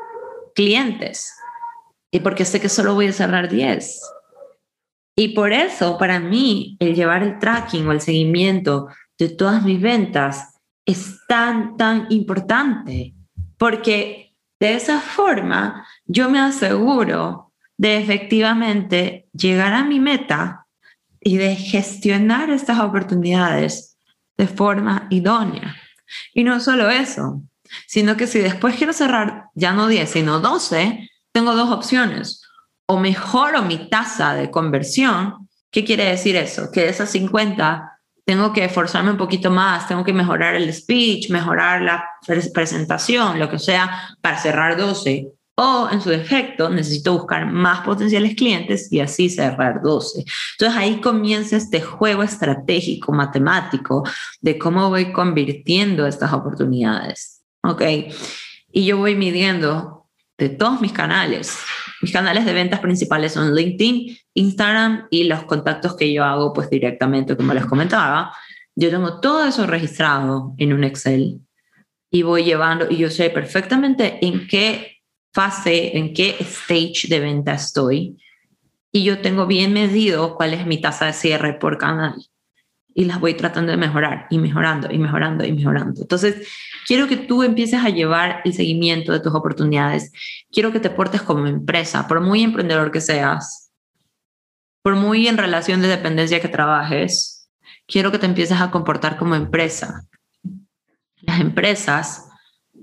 clientes. 0.55 1.33
Y 2.13 2.21
porque 2.21 2.45
sé 2.45 2.61
que 2.61 2.69
solo 2.69 2.95
voy 2.95 3.07
a 3.07 3.13
cerrar 3.13 3.49
10. 3.49 4.01
Y 5.17 5.29
por 5.35 5.53
eso, 5.53 5.99
para 5.99 6.21
mí, 6.21 6.77
el 6.81 6.95
llevar 6.95 7.23
el 7.23 7.39
tracking 7.39 7.87
o 7.87 7.93
el 7.93 8.01
seguimiento 8.01 8.89
de 9.19 9.29
todas 9.29 9.65
mis 9.65 9.81
ventas 9.81 10.55
es 10.87 11.19
tan, 11.29 11.77
tan 11.77 12.07
importante. 12.11 13.15
Porque 13.59 14.30
de 14.61 14.75
esa 14.75 15.01
forma, 15.01 15.87
yo 16.05 16.29
me 16.29 16.39
aseguro 16.39 17.53
de 17.79 17.97
efectivamente 17.97 19.27
llegar 19.33 19.73
a 19.73 19.85
mi 19.85 19.99
meta 19.99 20.67
y 21.19 21.39
de 21.39 21.57
gestionar 21.57 22.51
estas 22.51 22.79
oportunidades 22.79 23.97
de 24.37 24.47
forma 24.47 25.07
idónea. 25.11 25.77
Y 26.35 26.45
no 26.45 26.61
solo 26.61 26.91
eso, 26.91 27.43
sino 27.87 28.17
que 28.17 28.27
si 28.27 28.41
después 28.41 28.77
quiero 28.77 28.93
cerrar 28.93 29.47
ya 29.55 29.73
no 29.73 29.87
10, 29.87 30.11
sino 30.11 30.41
12, 30.41 31.09
tengo 31.33 31.55
dos 31.55 31.71
opciones. 31.71 32.43
O 32.87 32.99
mejoro 32.99 33.63
mi 33.63 33.89
tasa 33.89 34.35
de 34.35 34.51
conversión. 34.51 35.49
¿Qué 35.71 35.85
quiere 35.85 36.05
decir 36.05 36.37
eso? 36.37 36.71
Que 36.71 36.83
de 36.83 36.89
esas 36.91 37.11
50 37.11 38.00
tengo 38.25 38.53
que 38.53 38.65
esforzarme 38.65 39.11
un 39.11 39.17
poquito 39.17 39.51
más, 39.51 39.89
tengo 39.89 40.05
que 40.05 40.13
mejorar 40.13 40.55
el 40.55 40.73
speech, 40.73 41.31
mejorar 41.31 41.83
la 41.83 42.05
presentación, 42.55 43.39
lo 43.39 43.49
que 43.49 43.59
sea, 43.59 44.17
para 44.21 44.39
cerrar 44.39 44.77
12 44.77 45.33
o 45.63 45.89
en 45.93 46.01
su 46.01 46.09
defecto 46.09 46.71
necesito 46.71 47.13
buscar 47.13 47.45
más 47.45 47.81
potenciales 47.81 48.35
clientes 48.35 48.91
y 48.91 49.01
así 49.01 49.29
cerrar 49.29 49.83
12. 49.83 50.25
Entonces 50.53 50.79
ahí 50.79 51.01
comienza 51.03 51.59
este 51.59 51.83
juego 51.83 52.23
estratégico, 52.23 53.13
matemático, 53.13 54.03
de 54.41 54.57
cómo 54.59 54.89
voy 54.89 55.13
convirtiendo 55.13 56.07
estas 56.07 56.33
oportunidades. 56.33 57.43
¿Ok? 57.63 57.83
Y 58.73 58.87
yo 58.87 58.97
voy 58.97 59.17
midiendo 59.17 60.00
de 60.41 60.49
todos 60.49 60.81
mis 60.81 60.93
canales. 60.93 61.57
Mis 62.03 62.13
canales 62.13 62.45
de 62.45 62.53
ventas 62.53 62.81
principales 62.81 63.33
son 63.33 63.55
LinkedIn, 63.55 64.17
Instagram 64.35 65.07
y 65.11 65.25
los 65.25 65.45
contactos 65.45 65.97
que 65.97 66.13
yo 66.13 66.25
hago 66.25 66.53
pues 66.53 66.69
directamente, 66.71 67.37
como 67.37 67.55
les 67.55 67.67
comentaba. 67.67 68.35
Yo 68.75 68.91
tengo 68.91 69.21
todo 69.21 69.47
eso 69.47 69.67
registrado 69.67 70.55
en 70.57 70.73
un 70.73 70.83
Excel 70.83 71.41
y 72.11 72.23
voy 72.23 72.45
llevando 72.45 72.87
y 72.91 72.97
yo 72.97 73.11
sé 73.11 73.31
perfectamente 73.31 74.19
en 74.25 74.49
qué 74.49 74.97
fase, 75.33 75.97
en 75.97 76.15
qué 76.15 76.37
stage 76.41 77.07
de 77.09 77.21
venta 77.21 77.55
estoy 77.55 78.17
y 78.91 79.05
yo 79.05 79.21
tengo 79.21 79.47
bien 79.47 79.73
medido 79.73 80.35
cuál 80.35 80.55
es 80.55 80.67
mi 80.67 80.81
tasa 80.81 81.07
de 81.07 81.13
cierre 81.13 81.53
por 81.53 81.79
canal 81.79 82.30
y 83.01 83.07
las 83.07 83.19
voy 83.19 83.33
tratando 83.33 83.71
de 83.71 83.79
mejorar 83.79 84.27
y 84.29 84.37
mejorando 84.37 84.93
y 84.93 84.99
mejorando 84.99 85.43
y 85.43 85.53
mejorando. 85.55 86.03
Entonces, 86.03 86.47
quiero 86.87 87.09
que 87.09 87.17
tú 87.17 87.43
empieces 87.43 87.83
a 87.83 87.89
llevar 87.89 88.43
el 88.45 88.53
seguimiento 88.53 89.11
de 89.11 89.21
tus 89.21 89.35
oportunidades. 89.35 90.13
Quiero 90.53 90.71
que 90.71 90.81
te 90.81 90.91
portes 90.91 91.23
como 91.23 91.47
empresa, 91.47 92.07
por 92.07 92.21
muy 92.21 92.43
emprendedor 92.43 92.91
que 92.91 93.01
seas, 93.01 93.73
por 94.83 94.97
muy 94.97 95.29
en 95.29 95.39
relación 95.39 95.81
de 95.81 95.89
dependencia 95.89 96.43
que 96.43 96.49
trabajes, 96.49 97.49
quiero 97.87 98.13
que 98.13 98.19
te 98.19 98.27
empieces 98.27 98.61
a 98.61 98.71
comportar 98.71 99.17
como 99.17 99.35
empresa. 99.35 100.07
Las 101.23 101.41
empresas 101.41 102.29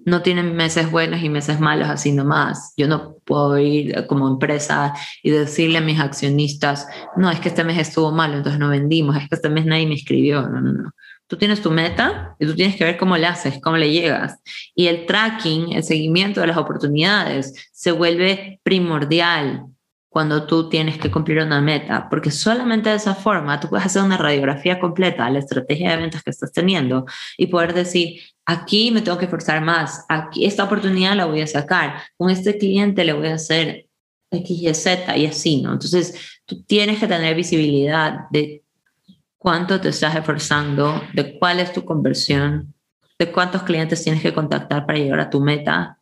no 0.08 0.22
tienen 0.22 0.56
meses 0.56 0.90
buenos 0.90 1.22
y 1.22 1.28
meses 1.28 1.60
malos 1.60 1.90
así 1.90 2.14
nomás. 2.14 2.74
Yo 2.78 2.88
no 2.88 3.18
puedo 3.26 3.60
ir 3.60 4.08
como 4.08 4.30
empresa 4.30 4.94
y 5.22 5.32
decirle 5.32 5.80
a 5.80 5.82
mis 5.82 6.00
accionistas, 6.00 6.88
no, 7.18 7.30
es 7.30 7.42
que 7.42 7.50
este 7.50 7.66
mes 7.66 7.78
estuvo 7.78 8.14
malo, 8.14 8.38
entonces 8.38 8.58
no 8.58 8.70
vendimos, 8.70 9.18
es 9.18 9.28
que 9.28 9.36
este 9.36 9.50
mes 9.50 9.66
nadie 9.66 9.86
me 9.86 9.96
escribió. 9.96 10.44
No, 10.44 10.62
no, 10.62 10.72
no. 10.72 10.92
Tú 11.28 11.36
tienes 11.36 11.62
tu 11.62 11.72
meta 11.72 12.38
y 12.40 12.46
tú 12.46 12.56
tienes 12.56 12.78
que 12.78 12.86
ver 12.86 12.96
cómo 12.96 13.18
le 13.18 13.28
haces, 13.28 13.60
cómo 13.62 13.76
le 13.76 13.92
llegas. 13.92 14.40
Y 14.74 14.88
el 14.88 15.06
tracking, 15.06 15.74
el 15.74 15.84
seguimiento 15.84 16.40
de 16.40 16.48
las 16.48 16.58
oportunidades 16.58 17.70
se 17.74 17.92
vuelve 17.92 18.62
primordial 18.64 19.66
cuando 20.18 20.48
tú 20.48 20.68
tienes 20.68 20.98
que 20.98 21.12
cumplir 21.12 21.38
una 21.44 21.62
meta, 21.62 22.10
porque 22.10 22.32
solamente 22.32 22.90
de 22.90 22.96
esa 22.96 23.14
forma 23.14 23.60
tú 23.60 23.70
puedes 23.70 23.86
hacer 23.86 24.02
una 24.02 24.18
radiografía 24.18 24.80
completa 24.80 25.26
de 25.26 25.34
la 25.34 25.38
estrategia 25.38 25.92
de 25.92 25.98
ventas 25.98 26.24
que 26.24 26.32
estás 26.32 26.52
teniendo 26.52 27.06
y 27.38 27.46
poder 27.46 27.76
decir, 27.76 28.20
aquí 28.44 28.90
me 28.90 29.02
tengo 29.02 29.20
que 29.20 29.26
esforzar 29.26 29.62
más, 29.64 30.06
aquí 30.10 30.46
esta 30.46 30.64
oportunidad 30.64 31.16
la 31.16 31.26
voy 31.26 31.42
a 31.42 31.46
sacar, 31.46 32.02
con 32.18 32.32
este 32.32 32.58
cliente 32.58 33.06
le 33.06 33.14
voy 33.14 33.28
a 33.28 33.36
hacer 33.36 33.90
X, 34.32 34.60
Y, 34.60 34.74
Z 34.74 35.18
y 35.18 35.28
así, 35.28 35.62
¿no? 35.62 35.74
Entonces, 35.74 36.40
tú 36.46 36.64
tienes 36.64 36.98
que 36.98 37.06
tener 37.06 37.36
visibilidad 37.36 38.22
de 38.32 38.64
cuánto 39.38 39.80
te 39.80 39.90
estás 39.90 40.16
esforzando, 40.16 41.00
de 41.14 41.38
cuál 41.38 41.60
es 41.60 41.74
tu 41.74 41.86
conversión, 41.86 42.74
de 43.20 43.32
cuántos 43.32 43.62
clientes 43.62 44.04
tienes 44.04 44.24
que 44.24 44.34
contactar 44.34 44.88
para 44.88 44.98
llegar 44.98 45.20
a 45.20 45.30
tu 45.30 45.42
meta, 45.42 46.00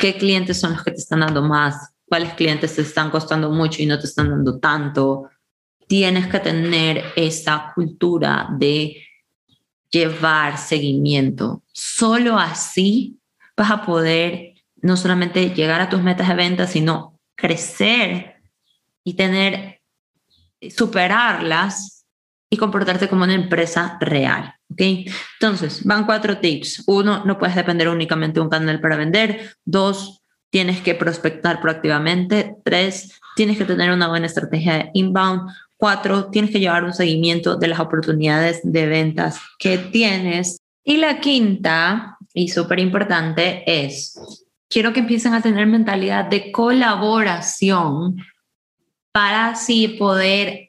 qué 0.00 0.16
clientes 0.16 0.58
son 0.58 0.72
los 0.72 0.82
que 0.82 0.90
te 0.90 0.98
están 0.98 1.20
dando 1.20 1.42
más, 1.42 1.92
cuáles 2.06 2.34
clientes 2.34 2.74
te 2.76 2.82
están 2.82 3.10
costando 3.10 3.50
mucho 3.50 3.82
y 3.82 3.86
no 3.86 3.98
te 3.98 4.06
están 4.06 4.30
dando 4.30 4.58
tanto. 4.58 5.28
Tienes 5.86 6.26
que 6.28 6.40
tener 6.40 7.04
esa 7.16 7.72
cultura 7.74 8.48
de 8.58 9.02
llevar 9.90 10.58
seguimiento. 10.58 11.62
Solo 11.72 12.38
así 12.38 13.18
vas 13.56 13.70
a 13.70 13.84
poder 13.84 14.54
no 14.76 14.96
solamente 14.96 15.50
llegar 15.50 15.80
a 15.80 15.88
tus 15.88 16.02
metas 16.02 16.28
de 16.28 16.34
venta, 16.34 16.66
sino 16.66 17.18
crecer 17.34 18.36
y 19.04 19.14
tener, 19.14 19.80
superarlas 20.70 22.06
y 22.50 22.56
comportarte 22.56 23.08
como 23.08 23.24
una 23.24 23.34
empresa 23.34 23.98
real. 24.00 24.54
¿ok? 24.70 24.80
Entonces, 25.40 25.84
van 25.84 26.06
cuatro 26.06 26.38
tips. 26.38 26.84
Uno, 26.86 27.24
no 27.24 27.38
puedes 27.38 27.56
depender 27.56 27.88
únicamente 27.88 28.34
de 28.34 28.44
un 28.44 28.50
canal 28.50 28.80
para 28.80 28.96
vender. 28.96 29.56
Dos, 29.64 30.22
tienes 30.50 30.80
que 30.80 30.94
prospectar 30.94 31.60
proactivamente. 31.60 32.56
Tres, 32.64 33.18
tienes 33.34 33.58
que 33.58 33.64
tener 33.64 33.90
una 33.90 34.08
buena 34.08 34.26
estrategia 34.26 34.74
de 34.74 34.90
inbound. 34.94 35.50
Cuatro, 35.76 36.30
tienes 36.30 36.50
que 36.50 36.60
llevar 36.60 36.84
un 36.84 36.94
seguimiento 36.94 37.56
de 37.56 37.68
las 37.68 37.80
oportunidades 37.80 38.60
de 38.62 38.86
ventas 38.86 39.38
que 39.58 39.78
tienes. 39.78 40.58
Y 40.84 40.96
la 40.98 41.20
quinta, 41.20 42.16
y 42.32 42.48
súper 42.48 42.78
importante, 42.78 43.62
es, 43.66 44.18
quiero 44.68 44.92
que 44.92 45.00
empiecen 45.00 45.34
a 45.34 45.42
tener 45.42 45.66
mentalidad 45.66 46.24
de 46.26 46.52
colaboración 46.52 48.16
para 49.12 49.48
así 49.48 49.88
poder 49.88 50.65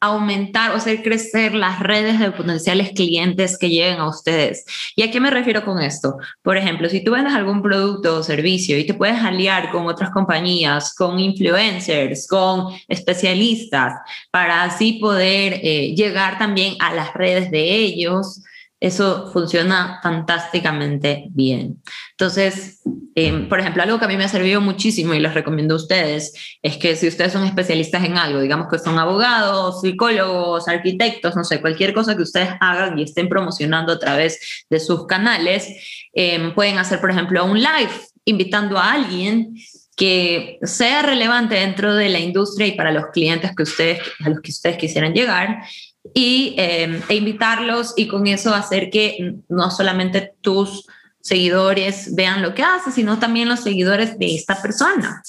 aumentar 0.00 0.72
o 0.72 0.74
hacer 0.74 1.02
crecer 1.02 1.54
las 1.54 1.80
redes 1.80 2.18
de 2.18 2.30
potenciales 2.30 2.90
clientes 2.90 3.58
que 3.58 3.68
lleguen 3.68 3.98
a 3.98 4.08
ustedes. 4.08 4.64
¿Y 4.96 5.02
a 5.02 5.10
qué 5.10 5.20
me 5.20 5.30
refiero 5.30 5.64
con 5.64 5.80
esto? 5.80 6.16
Por 6.42 6.56
ejemplo, 6.56 6.88
si 6.88 7.02
tú 7.02 7.12
vendes 7.12 7.34
algún 7.34 7.62
producto 7.62 8.16
o 8.16 8.22
servicio 8.22 8.78
y 8.78 8.86
te 8.86 8.94
puedes 8.94 9.18
aliar 9.18 9.70
con 9.70 9.86
otras 9.86 10.10
compañías, 10.10 10.94
con 10.94 11.18
influencers, 11.18 12.26
con 12.26 12.74
especialistas, 12.88 13.94
para 14.30 14.64
así 14.64 14.94
poder 14.94 15.60
eh, 15.62 15.94
llegar 15.94 16.38
también 16.38 16.74
a 16.80 16.94
las 16.94 17.14
redes 17.14 17.50
de 17.50 17.74
ellos, 17.74 18.42
eso 18.80 19.30
funciona 19.32 19.98
fantásticamente 20.02 21.26
bien. 21.30 21.82
Entonces, 22.12 22.80
em, 23.14 23.48
por 23.48 23.58
ejemplo, 23.58 23.82
algo 23.82 23.98
que 23.98 24.04
a 24.04 24.08
mí 24.08 24.16
me 24.16 24.24
ha 24.24 24.28
servido 24.28 24.60
muchísimo 24.60 25.14
y 25.14 25.20
les 25.20 25.34
recomiendo 25.34 25.74
a 25.74 25.78
ustedes 25.78 26.32
es 26.62 26.76
que 26.76 26.94
si 26.94 27.08
ustedes 27.08 27.32
son 27.32 27.44
especialistas 27.44 28.04
en 28.04 28.16
algo, 28.16 28.40
digamos 28.40 28.68
que 28.70 28.78
son 28.78 28.98
abogados, 28.98 29.80
psicólogos, 29.80 30.68
arquitectos, 30.68 31.34
no 31.34 31.42
sé, 31.42 31.60
cualquier 31.60 31.92
cosa 31.92 32.16
que 32.16 32.22
ustedes 32.22 32.50
hagan 32.60 32.98
y 32.98 33.02
estén 33.02 33.28
promocionando 33.28 33.92
a 33.92 33.98
través 33.98 34.64
de 34.70 34.78
sus 34.78 35.06
canales, 35.06 35.68
em, 36.12 36.54
pueden 36.54 36.78
hacer, 36.78 37.00
por 37.00 37.10
ejemplo, 37.10 37.44
un 37.44 37.58
live 37.58 37.90
invitando 38.24 38.78
a 38.78 38.92
alguien 38.92 39.54
que 39.96 40.60
sea 40.62 41.02
relevante 41.02 41.56
dentro 41.56 41.92
de 41.96 42.08
la 42.08 42.20
industria 42.20 42.68
y 42.68 42.76
para 42.76 42.92
los 42.92 43.06
clientes 43.12 43.50
que 43.56 43.64
ustedes, 43.64 43.98
a 44.24 44.28
los 44.28 44.40
que 44.40 44.52
ustedes 44.52 44.76
quisieran 44.78 45.12
llegar 45.12 45.58
y, 46.14 46.54
em, 46.58 47.00
e 47.08 47.16
invitarlos 47.16 47.94
y 47.96 48.08
con 48.08 48.26
eso 48.26 48.54
hacer 48.54 48.90
que 48.90 49.36
no 49.48 49.70
solamente 49.70 50.34
tus 50.40 50.86
seguidores 51.20 52.14
vean 52.14 52.42
lo 52.42 52.54
que 52.54 52.62
haces, 52.62 52.94
sino 52.94 53.18
también 53.18 53.48
los 53.48 53.60
seguidores 53.60 54.18
de 54.18 54.34
esta 54.34 54.60
persona. 54.60 55.22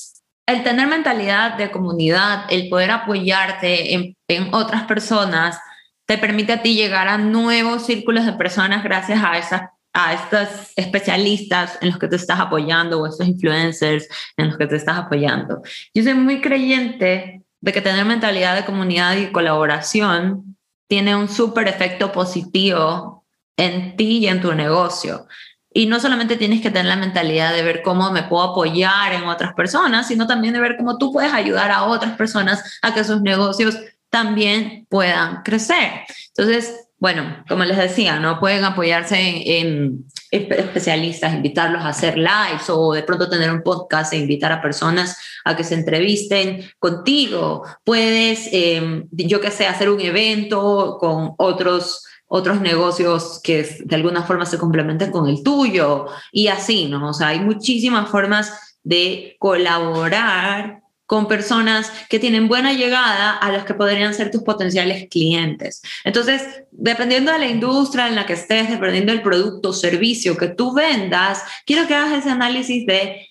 El 0.46 0.64
tener 0.64 0.88
mentalidad 0.88 1.58
de 1.58 1.72
comunidad, 1.72 2.46
el 2.50 2.70
poder 2.70 2.91
apoyarte 2.91 3.94
en, 3.94 4.16
en 4.28 4.54
otras 4.54 4.84
personas, 4.84 5.60
te 6.06 6.18
permite 6.18 6.54
a 6.54 6.62
ti 6.62 6.74
llegar 6.74 7.08
a 7.08 7.18
nuevos 7.18 7.86
círculos 7.86 8.26
de 8.26 8.34
personas 8.34 8.84
gracias 8.84 9.24
a 9.24 9.38
esas 9.38 9.62
a 9.94 10.14
estos 10.14 10.72
especialistas 10.76 11.78
en 11.82 11.89
los 11.89 11.98
que 11.98 12.08
te 12.08 12.16
estás 12.16 12.39
apoyando 12.39 13.02
o 13.02 13.08
estos 13.08 13.28
influencers 13.28 14.08
en 14.38 14.48
los 14.48 14.58
que 14.58 14.68
te 14.68 14.76
estás 14.76 14.98
apoyando. 14.98 15.62
Yo 15.94 16.04
soy 16.04 16.14
muy 16.14 16.41
creyente 16.41 17.41
de 17.62 17.74
que 17.74 17.82
tener 17.82 18.06
mentalidad 18.06 18.56
de 18.56 18.66
comunidad 18.66 19.18
y 19.18 19.32
colaboración 19.32 20.49
tiene 20.90 21.16
un 21.16 21.30
súper 21.30 21.68
efecto 21.68 22.12
positivo 22.12 23.24
en 23.56 23.96
ti 23.96 24.18
y 24.18 24.28
en 24.28 24.42
tu 24.42 24.54
negocio. 24.54 25.28
Y 25.72 25.86
no 25.86 26.00
solamente 26.00 26.36
tienes 26.36 26.62
que 26.62 26.72
tener 26.72 26.88
la 26.88 26.96
mentalidad 26.96 27.54
de 27.54 27.62
ver 27.62 27.84
cómo 27.84 28.12
me 28.12 28.24
puedo 28.24 28.44
apoyar 28.44 29.14
en 29.14 29.26
otras 29.26 29.54
personas, 29.54 30.08
sino 30.08 30.26
también 30.26 30.54
de 30.54 30.60
ver 30.60 30.78
cómo 30.78 30.98
tú 30.98 31.14
puedes 31.14 31.32
ayudar 31.32 31.70
a 31.70 31.84
otras 31.84 32.18
personas 32.18 32.80
a 32.82 32.94
que 32.94 33.04
sus 33.04 33.22
negocios 33.22 33.78
también 34.10 34.88
puedan 34.90 35.44
crecer. 35.44 36.06
Entonces, 36.36 36.89
bueno, 37.00 37.43
como 37.47 37.64
les 37.64 37.78
decía, 37.78 38.20
no 38.20 38.39
pueden 38.39 38.66
apoyarse 38.66 39.18
en, 39.60 40.06
especialistas, 40.32 41.34
invitarlos 41.34 41.82
a 41.82 41.89
hacer 41.89 42.18
lives 42.18 42.70
o 42.70 42.93
de 42.93 43.02
pronto 43.02 43.30
tener 43.30 43.50
un 43.50 43.64
podcast 43.64 44.14
e 44.14 44.18
invitar 44.18 44.52
a 44.52 44.62
personas 44.62 45.18
a 45.43 45.56
que 45.56 45.64
se 45.64 45.74
entrevisten 45.74 46.70
contigo. 46.78 47.64
Puedes, 47.84 48.47
em, 48.52 49.08
yo 49.12 49.41
qué 49.41 49.50
sé, 49.50 49.66
hacer 49.66 49.89
un 49.89 50.00
evento 50.02 50.97
con 51.00 51.34
otros 51.38 52.06
otros 52.32 52.62
negocios 52.62 53.41
que 53.43 53.68
de 53.84 53.95
alguna 53.95 54.22
forma 54.22 54.45
se 54.45 54.60
complementen 54.60 55.10
con 55.10 55.28
el 55.28 55.41
tuyo 55.41 56.06
y 56.32 56.47
así, 56.47 56.86
¿no? 56.86 57.10
O 57.10 57.14
sea, 57.14 57.30
hay 57.30 57.39
muchísimas 57.39 58.08
formas 58.08 58.78
de 58.84 59.36
colaborar 59.39 60.84
con 61.10 61.28
personas 61.28 61.91
que 62.07 62.20
tienen 62.20 62.47
buena 62.47 62.72
llegada 62.72 63.36
a 63.36 63.51
los 63.51 63.64
que 63.64 63.74
podrían 63.74 64.14
ser 64.14 64.30
tus 64.30 64.43
potenciales 64.43 65.10
clientes. 65.10 65.82
Entonces, 66.03 66.43
dependiendo 66.70 67.32
de 67.32 67.39
la 67.39 67.47
industria 67.47 68.07
en 68.07 68.14
la 68.14 68.28
que 68.28 68.34
estés, 68.34 68.70
dependiendo 68.70 69.12
del 69.12 69.24
producto 69.24 69.70
o 69.70 69.74
servicio 69.74 70.38
que 70.38 70.49
tú 70.49 70.72
vendas, 70.72 71.41
quiero 71.66 71.88
que 71.88 71.95
hagas 71.95 72.20
ese 72.20 72.30
análisis 72.30 72.86
de 72.86 73.28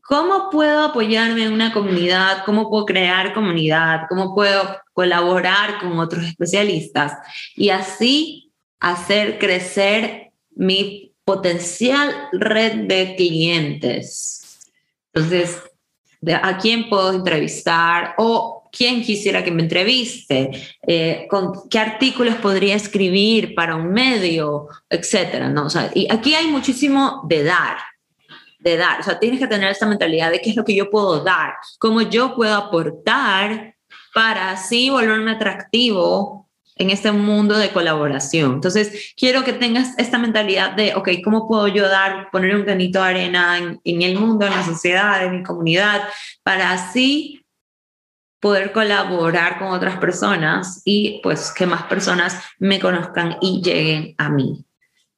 cómo 0.00 0.48
puedo 0.48 0.84
apoyarme 0.84 1.42
en 1.42 1.52
una 1.52 1.72
comunidad, 1.72 2.44
cómo 2.46 2.70
puedo 2.70 2.86
crear 2.86 3.34
comunidad, 3.34 4.02
cómo 4.08 4.32
puedo 4.32 4.62
colaborar 4.92 5.80
con 5.80 5.98
otros 5.98 6.24
especialistas 6.24 7.14
y 7.56 7.70
así 7.70 8.52
hacer 8.78 9.40
crecer 9.40 10.30
mi 10.54 11.16
potencial 11.24 12.28
red 12.30 12.86
de 12.86 13.16
clientes. 13.16 14.60
Entonces, 15.12 15.60
a 16.30 16.58
quién 16.58 16.88
puedo 16.88 17.12
entrevistar 17.12 18.14
o 18.18 18.62
quién 18.72 19.02
quisiera 19.02 19.44
que 19.44 19.50
me 19.50 19.62
entreviste, 19.62 20.50
eh, 20.86 21.26
con 21.28 21.68
qué 21.68 21.78
artículos 21.78 22.36
podría 22.36 22.74
escribir 22.74 23.54
para 23.54 23.76
un 23.76 23.92
medio, 23.92 24.68
etcétera, 24.88 25.50
¿no? 25.50 25.68
y 25.94 26.10
aquí 26.10 26.34
hay 26.34 26.46
muchísimo 26.46 27.22
de 27.28 27.44
dar, 27.44 27.76
de 28.60 28.76
dar, 28.76 29.00
o 29.00 29.02
sea, 29.02 29.18
tienes 29.18 29.38
que 29.38 29.46
tener 29.46 29.70
esta 29.70 29.86
mentalidad 29.86 30.30
de 30.30 30.40
qué 30.40 30.50
es 30.50 30.56
lo 30.56 30.64
que 30.64 30.74
yo 30.74 30.90
puedo 30.90 31.22
dar, 31.22 31.54
cómo 31.78 32.00
yo 32.00 32.34
puedo 32.34 32.54
aportar 32.54 33.74
para 34.14 34.52
así 34.52 34.88
volverme 34.88 35.32
atractivo 35.32 36.41
en 36.76 36.90
este 36.90 37.12
mundo 37.12 37.56
de 37.58 37.70
colaboración. 37.70 38.54
Entonces, 38.54 39.12
quiero 39.16 39.44
que 39.44 39.52
tengas 39.52 39.98
esta 39.98 40.18
mentalidad 40.18 40.72
de, 40.72 40.94
ok, 40.94 41.08
¿cómo 41.24 41.46
puedo 41.46 41.68
yo 41.68 41.88
dar, 41.88 42.30
poner 42.30 42.56
un 42.56 42.64
granito 42.64 43.02
de 43.02 43.08
arena 43.08 43.58
en, 43.58 43.80
en 43.84 44.02
el 44.02 44.18
mundo, 44.18 44.46
en 44.46 44.52
la 44.52 44.64
sociedad, 44.64 45.24
en 45.24 45.38
mi 45.38 45.42
comunidad, 45.42 46.02
para 46.42 46.72
así 46.72 47.42
poder 48.40 48.72
colaborar 48.72 49.58
con 49.58 49.68
otras 49.68 49.98
personas 49.98 50.82
y 50.84 51.20
pues 51.22 51.52
que 51.52 51.64
más 51.64 51.84
personas 51.84 52.42
me 52.58 52.80
conozcan 52.80 53.36
y 53.40 53.62
lleguen 53.62 54.16
a 54.18 54.30
mí. 54.30 54.64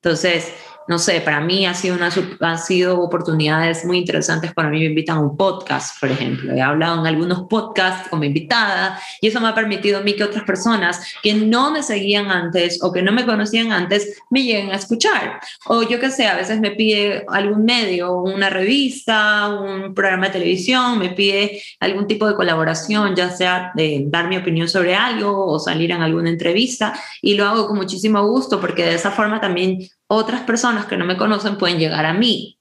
Entonces, 0.02 0.52
no 0.86 0.98
sé, 0.98 1.20
para 1.20 1.40
mí 1.40 1.64
ha 1.66 1.74
sido 1.74 1.96
una, 1.96 2.10
han 2.40 2.58
sido 2.58 3.00
oportunidades 3.00 3.84
muy 3.84 3.98
interesantes 3.98 4.52
cuando 4.52 4.68
a 4.68 4.72
mí 4.72 4.80
me 4.80 4.86
invitan 4.86 5.18
a 5.18 5.20
un 5.20 5.36
podcast, 5.36 5.98
por 5.98 6.10
ejemplo. 6.10 6.52
He 6.52 6.60
hablado 6.60 7.00
en 7.00 7.06
algunos 7.06 7.44
podcasts 7.48 8.08
como 8.08 8.24
invitada 8.24 9.00
y 9.20 9.28
eso 9.28 9.40
me 9.40 9.48
ha 9.48 9.54
permitido 9.54 9.98
a 9.98 10.02
mí 10.02 10.14
que 10.14 10.24
otras 10.24 10.44
personas 10.44 11.14
que 11.22 11.34
no 11.34 11.70
me 11.70 11.82
seguían 11.82 12.30
antes 12.30 12.82
o 12.82 12.92
que 12.92 13.02
no 13.02 13.12
me 13.12 13.24
conocían 13.24 13.72
antes 13.72 14.22
me 14.30 14.42
lleguen 14.42 14.72
a 14.72 14.76
escuchar. 14.76 15.40
O 15.66 15.82
yo 15.82 15.98
qué 15.98 16.10
sé, 16.10 16.26
a 16.26 16.36
veces 16.36 16.60
me 16.60 16.72
pide 16.72 17.24
algún 17.28 17.64
medio, 17.64 18.20
una 18.20 18.50
revista, 18.50 19.48
un 19.48 19.94
programa 19.94 20.26
de 20.26 20.32
televisión, 20.32 20.98
me 20.98 21.10
pide 21.10 21.62
algún 21.80 22.06
tipo 22.06 22.26
de 22.26 22.34
colaboración, 22.34 23.16
ya 23.16 23.30
sea 23.30 23.72
de 23.74 24.04
dar 24.06 24.28
mi 24.28 24.36
opinión 24.36 24.68
sobre 24.68 24.94
algo 24.94 25.46
o 25.46 25.58
salir 25.58 25.90
en 25.92 26.02
alguna 26.02 26.30
entrevista 26.30 26.94
y 27.22 27.34
lo 27.34 27.46
hago 27.46 27.66
con 27.66 27.76
muchísimo 27.76 28.26
gusto 28.26 28.60
porque 28.60 28.84
de 28.84 28.94
esa 28.94 29.10
forma 29.10 29.40
también 29.40 29.78
otras 30.06 30.42
personas 30.42 30.86
que 30.86 30.96
no 30.96 31.04
me 31.04 31.16
conocen 31.16 31.58
pueden 31.58 31.78
llegar 31.78 32.06
a 32.06 32.14
mí. 32.14 32.58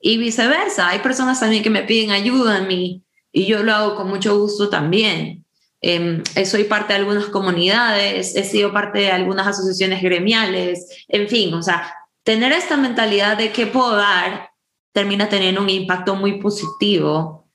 Y 0.00 0.18
viceversa, 0.18 0.88
hay 0.88 1.00
personas 1.00 1.40
también 1.40 1.62
que 1.62 1.70
me 1.70 1.82
piden 1.82 2.10
ayuda 2.10 2.56
a 2.56 2.60
mí 2.62 3.02
y 3.32 3.46
yo 3.46 3.62
lo 3.62 3.74
hago 3.74 3.96
con 3.96 4.08
mucho 4.08 4.38
gusto 4.38 4.68
también. 4.68 5.44
Eh, 5.82 6.22
soy 6.46 6.64
parte 6.64 6.92
de 6.92 7.00
algunas 7.00 7.26
comunidades, 7.26 8.34
he 8.34 8.44
sido 8.44 8.72
parte 8.72 9.00
de 9.00 9.10
algunas 9.10 9.46
asociaciones 9.46 10.02
gremiales, 10.02 11.04
en 11.08 11.28
fin, 11.28 11.52
o 11.54 11.62
sea, 11.62 11.94
tener 12.22 12.52
esta 12.52 12.76
mentalidad 12.76 13.36
de 13.36 13.52
que 13.52 13.66
puedo 13.66 13.94
dar 13.94 14.50
termina 14.92 15.28
teniendo 15.28 15.60
un 15.60 15.68
impacto 15.70 16.16
muy 16.16 16.40
positivo 16.40 17.46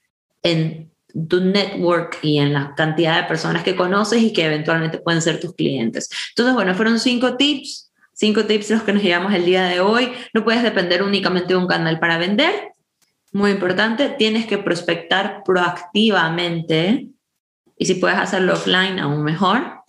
en 0.44 0.92
tu 1.28 1.42
network 1.42 2.20
y 2.22 2.38
en 2.38 2.54
la 2.54 2.74
cantidad 2.76 3.22
de 3.22 3.28
personas 3.28 3.64
que 3.64 3.76
conoces 3.76 4.22
y 4.22 4.32
que 4.32 4.46
eventualmente 4.46 5.00
pueden 5.00 5.22
ser 5.22 5.40
tus 5.40 5.56
clientes. 5.56 6.10
Entonces, 6.30 6.54
bueno, 6.54 6.76
fueron 6.76 7.00
cinco 7.00 7.36
tips 7.36 7.91
Cinco 8.22 8.46
tips 8.46 8.70
los 8.70 8.84
que 8.84 8.94
nos 8.94 9.02
llevamos 9.02 9.34
el 9.34 9.46
día 9.46 9.64
de 9.64 9.80
hoy. 9.80 10.12
No 10.32 10.44
puedes 10.44 10.62
depender 10.62 11.02
únicamente 11.02 11.56
de 11.56 11.56
un 11.56 11.66
canal 11.66 11.98
para 11.98 12.20
vender. 12.20 12.70
Muy 13.32 13.50
importante, 13.50 14.10
tienes 14.10 14.46
que 14.46 14.60
prospectar 14.60 15.42
proactivamente 15.44 17.08
y 17.76 17.86
si 17.88 17.96
puedes 17.96 18.20
hacerlo 18.20 18.54
offline, 18.54 19.00
aún 19.00 19.24
mejor. 19.24 19.82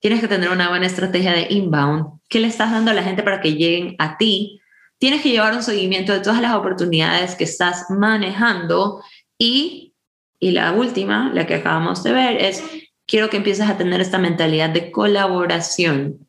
Tienes 0.00 0.20
que 0.20 0.28
tener 0.28 0.50
una 0.50 0.68
buena 0.68 0.84
estrategia 0.84 1.32
de 1.32 1.46
inbound. 1.48 2.20
¿Qué 2.28 2.40
le 2.40 2.48
estás 2.48 2.72
dando 2.72 2.90
a 2.90 2.94
la 2.94 3.02
gente 3.02 3.22
para 3.22 3.40
que 3.40 3.54
lleguen 3.54 3.96
a 3.98 4.18
ti? 4.18 4.60
Tienes 4.98 5.22
que 5.22 5.30
llevar 5.30 5.54
un 5.54 5.62
seguimiento 5.62 6.12
de 6.12 6.20
todas 6.20 6.42
las 6.42 6.54
oportunidades 6.54 7.36
que 7.36 7.44
estás 7.44 7.86
manejando 7.88 9.02
y, 9.38 9.94
y 10.38 10.50
la 10.50 10.72
última, 10.72 11.32
la 11.32 11.46
que 11.46 11.54
acabamos 11.54 12.02
de 12.02 12.12
ver, 12.12 12.36
es 12.36 12.62
quiero 13.06 13.30
que 13.30 13.38
empieces 13.38 13.66
a 13.66 13.78
tener 13.78 14.02
esta 14.02 14.18
mentalidad 14.18 14.68
de 14.68 14.90
colaboración 14.90 16.27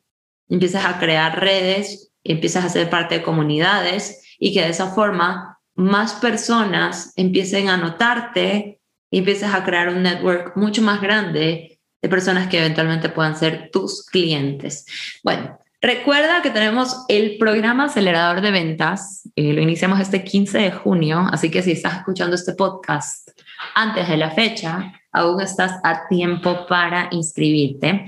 empiezas 0.49 0.85
a 0.85 0.99
crear 0.99 1.39
redes, 1.39 2.11
empiezas 2.23 2.65
a 2.65 2.69
ser 2.69 2.89
parte 2.89 3.15
de 3.15 3.23
comunidades 3.23 4.21
y 4.39 4.53
que 4.53 4.61
de 4.61 4.69
esa 4.69 4.87
forma 4.91 5.59
más 5.75 6.13
personas 6.13 7.13
empiecen 7.15 7.69
a 7.69 7.77
notarte 7.77 8.81
y 9.09 9.19
empieces 9.19 9.53
a 9.53 9.63
crear 9.63 9.89
un 9.89 10.03
network 10.03 10.55
mucho 10.55 10.81
más 10.81 11.01
grande 11.01 11.79
de 12.01 12.09
personas 12.09 12.47
que 12.47 12.59
eventualmente 12.59 13.09
puedan 13.09 13.35
ser 13.35 13.69
tus 13.71 14.05
clientes. 14.05 14.85
Bueno, 15.23 15.57
recuerda 15.81 16.41
que 16.41 16.49
tenemos 16.49 17.05
el 17.07 17.37
programa 17.37 17.85
acelerador 17.85 18.41
de 18.41 18.51
ventas, 18.51 19.29
eh, 19.35 19.53
lo 19.53 19.61
iniciamos 19.61 19.99
este 19.99 20.23
15 20.23 20.57
de 20.57 20.71
junio, 20.71 21.27
así 21.31 21.49
que 21.49 21.61
si 21.61 21.71
estás 21.71 21.97
escuchando 21.97 22.35
este 22.35 22.53
podcast 22.53 23.29
antes 23.75 24.07
de 24.07 24.17
la 24.17 24.31
fecha, 24.31 24.93
aún 25.11 25.41
estás 25.41 25.79
a 25.83 26.07
tiempo 26.07 26.65
para 26.67 27.07
inscribirte. 27.11 28.05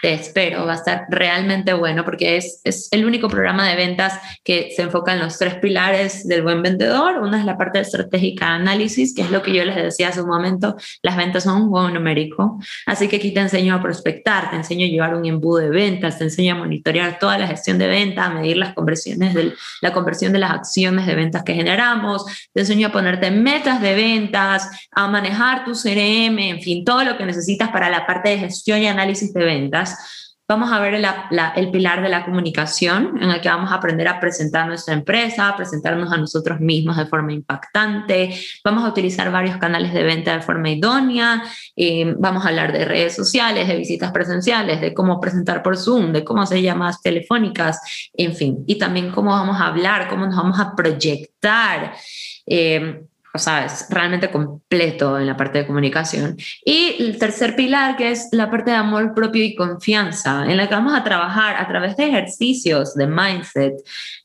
Te 0.00 0.14
espero, 0.14 0.66
va 0.66 0.72
a 0.72 0.76
estar 0.76 1.06
realmente 1.08 1.72
bueno 1.72 2.04
porque 2.04 2.36
es, 2.36 2.60
es 2.64 2.88
el 2.92 3.04
único 3.04 3.28
programa 3.28 3.68
de 3.68 3.76
ventas 3.76 4.18
que 4.44 4.70
se 4.74 4.82
enfoca 4.82 5.12
en 5.12 5.20
los 5.20 5.38
tres 5.38 5.54
pilares 5.56 6.26
del 6.26 6.42
buen 6.42 6.62
vendedor. 6.62 7.18
Una 7.18 7.38
es 7.38 7.44
la 7.44 7.56
parte 7.56 7.78
de 7.78 7.82
estratégica 7.82 8.48
análisis, 8.48 9.14
que 9.14 9.22
es 9.22 9.30
lo 9.30 9.42
que 9.42 9.54
yo 9.54 9.64
les 9.64 9.76
decía 9.76 10.08
hace 10.08 10.20
un 10.20 10.28
momento, 10.28 10.76
las 11.02 11.16
ventas 11.16 11.44
son 11.44 11.62
un 11.62 11.68
juego 11.70 11.90
numérico, 11.90 12.58
así 12.86 13.08
que 13.08 13.16
aquí 13.16 13.32
te 13.32 13.40
enseño 13.40 13.74
a 13.74 13.82
prospectar, 13.82 14.50
te 14.50 14.56
enseño 14.56 14.86
a 14.86 14.88
llevar 14.88 15.14
un 15.14 15.24
embudo 15.24 15.58
de 15.58 15.70
ventas, 15.70 16.18
te 16.18 16.24
enseño 16.24 16.54
a 16.54 16.58
monitorear 16.58 17.18
toda 17.18 17.38
la 17.38 17.46
gestión 17.46 17.78
de 17.78 17.88
venta, 17.88 18.26
a 18.26 18.30
medir 18.30 18.56
las 18.56 18.74
conversiones 18.74 19.34
de 19.34 19.54
la 19.80 19.92
conversión 19.92 20.32
de 20.32 20.38
las 20.38 20.50
acciones 20.50 21.06
de 21.06 21.14
ventas 21.14 21.42
que 21.42 21.54
generamos, 21.54 22.24
te 22.52 22.60
enseño 22.60 22.88
a 22.88 22.92
ponerte 22.92 23.30
metas 23.30 23.80
de 23.80 23.94
ventas, 23.94 24.68
a 24.90 25.08
manejar 25.08 25.64
tu 25.64 25.72
CRM, 25.72 26.41
en 26.50 26.60
fin, 26.60 26.84
todo 26.84 27.04
lo 27.04 27.16
que 27.16 27.26
necesitas 27.26 27.70
para 27.70 27.90
la 27.90 28.06
parte 28.06 28.30
de 28.30 28.38
gestión 28.38 28.80
y 28.80 28.86
análisis 28.86 29.32
de 29.32 29.44
ventas. 29.44 29.96
Vamos 30.48 30.70
a 30.70 30.80
ver 30.80 31.02
el 31.56 31.70
pilar 31.70 32.02
de 32.02 32.10
la 32.10 32.26
comunicación, 32.26 33.16
en 33.22 33.30
el 33.30 33.40
que 33.40 33.48
vamos 33.48 33.70
a 33.70 33.76
aprender 33.76 34.06
a 34.06 34.20
presentar 34.20 34.66
nuestra 34.66 34.92
empresa, 34.92 35.48
a 35.48 35.56
presentarnos 35.56 36.12
a 36.12 36.18
nosotros 36.18 36.60
mismos 36.60 36.98
de 36.98 37.06
forma 37.06 37.32
impactante. 37.32 38.34
Vamos 38.62 38.84
a 38.84 38.88
utilizar 38.88 39.32
varios 39.32 39.56
canales 39.56 39.94
de 39.94 40.02
venta 40.02 40.36
de 40.36 40.42
forma 40.42 40.68
idónea. 40.68 41.42
Eh, 41.74 42.14
vamos 42.18 42.44
a 42.44 42.48
hablar 42.48 42.72
de 42.72 42.84
redes 42.84 43.14
sociales, 43.14 43.66
de 43.66 43.76
visitas 43.76 44.12
presenciales, 44.12 44.82
de 44.82 44.92
cómo 44.92 45.20
presentar 45.20 45.62
por 45.62 45.78
Zoom, 45.78 46.12
de 46.12 46.22
cómo 46.22 46.42
hacer 46.42 46.60
llamadas 46.60 47.00
telefónicas, 47.00 48.10
en 48.12 48.34
fin. 48.34 48.62
Y 48.66 48.76
también 48.76 49.10
cómo 49.10 49.30
vamos 49.30 49.58
a 49.58 49.68
hablar, 49.68 50.08
cómo 50.10 50.26
nos 50.26 50.36
vamos 50.36 50.60
a 50.60 50.74
proyectar. 50.74 51.94
Eh, 52.44 53.04
o 53.34 53.38
sea, 53.38 53.64
es 53.64 53.86
realmente 53.88 54.30
completo 54.30 55.18
en 55.18 55.26
la 55.26 55.36
parte 55.36 55.58
de 55.58 55.66
comunicación. 55.66 56.36
Y 56.64 56.96
el 56.98 57.18
tercer 57.18 57.56
pilar, 57.56 57.96
que 57.96 58.10
es 58.10 58.28
la 58.32 58.50
parte 58.50 58.72
de 58.72 58.76
amor 58.76 59.14
propio 59.14 59.42
y 59.42 59.54
confianza, 59.54 60.44
en 60.46 60.56
la 60.56 60.68
que 60.68 60.74
vamos 60.74 60.94
a 60.94 61.02
trabajar 61.02 61.56
a 61.56 61.66
través 61.66 61.96
de 61.96 62.08
ejercicios 62.08 62.94
de 62.94 63.06
mindset, 63.06 63.74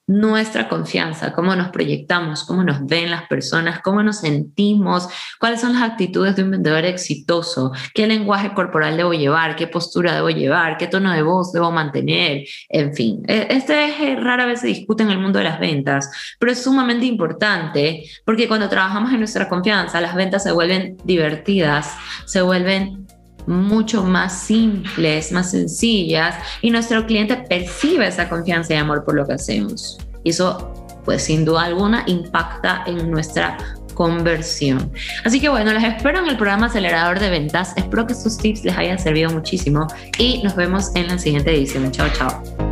nuestra 0.08 0.70
confianza, 0.70 1.34
cómo 1.34 1.53
nos 1.55 1.68
proyectamos, 1.68 2.45
cómo 2.45 2.64
nos 2.64 2.86
ven 2.86 3.12
las 3.12 3.28
personas, 3.28 3.82
cómo 3.82 4.01
nos 4.01 4.20
sentimos, 4.20 5.10
cuáles 5.38 5.60
son 5.60 5.74
las 5.74 5.84
actitudes 5.84 6.38
de 6.38 6.43
un 6.43 6.51
vendedor 6.51 6.86
exitoso, 6.86 7.74
qué 7.93 8.08
lenguaje 8.08 8.53
corporal 8.53 8.95
debo 8.95 9.12
llevar, 9.12 9.58
qué 9.58 9.68
postura 9.68 10.16
debo 10.16 10.30
llevar, 10.30 10.78
qué 10.78 10.88
tono 10.88 11.12
de 11.12 11.22
voz 11.22 11.51
debo 11.51 11.72
mantener, 11.72 12.45
en 12.70 12.95
fin. 12.95 13.22
E, 13.28 13.47
este 13.49 13.86
eje 13.86 14.16
rara 14.16 14.45
vez 14.45 14.62
se 14.62 14.68
discute 14.68 15.03
en 15.03 15.12
el 15.12 15.20
mundo 15.20 15.39
de 15.39 15.45
las 15.45 15.60
ventas, 15.60 16.10
pero 16.39 16.53
es 16.53 16.64
sumamente 16.64 17.05
importante 17.05 18.03
porque 18.26 18.47
cuando 18.47 18.70
trabajamos 18.70 19.12
en 19.12 19.20
nuestra 19.20 19.49
confianza, 19.49 19.99
las 19.99 20.16
ventas 20.16 20.43
se 20.43 20.53
vuelven 20.53 20.95
divertidas, 21.03 21.93
se 22.26 22.41
vuelven 22.41 23.08
mucho 23.48 24.04
más 24.04 24.41
simples, 24.41 25.32
más 25.32 25.52
sencillas 25.52 26.36
y 26.62 26.70
nuestro 26.70 27.06
cliente 27.06 27.36
percibe 27.38 28.08
esa 28.08 28.30
confianza 28.30 28.74
y 28.74 28.78
amor 28.78 29.04
por 29.04 29.16
lo 29.16 29.26
que 29.26 29.34
hacemos. 29.34 29.98
Y 30.24 30.32
eso, 30.32 30.74
pues 31.06 31.24
sin 31.24 31.45
duda 31.45 31.64
alguna, 31.64 32.04
impacta 32.08 32.84
en 32.86 33.10
nuestra 33.10 33.58
conversión. 33.93 34.91
Así 35.26 35.39
que 35.39 35.50
bueno, 35.50 35.74
los 35.74 35.84
espero 35.84 36.20
en 36.20 36.28
el 36.28 36.38
programa 36.38 36.68
Acelerador 36.68 37.20
de 37.20 37.30
Ventas. 37.30 37.74
Espero 37.78 38.06
que 38.06 38.14
estos 38.14 38.38
tips 38.38 38.64
les 38.64 38.78
hayan 38.78 39.00
servido 39.00 39.32
muchísimo 39.32 39.88
y 40.20 40.43
nos 40.43 40.56
vemos 40.56 40.91
en 40.95 41.08
la 41.08 41.18
siguiente 41.18 41.52
edición. 41.52 41.91
Chao, 41.91 42.08
chao. 42.14 42.66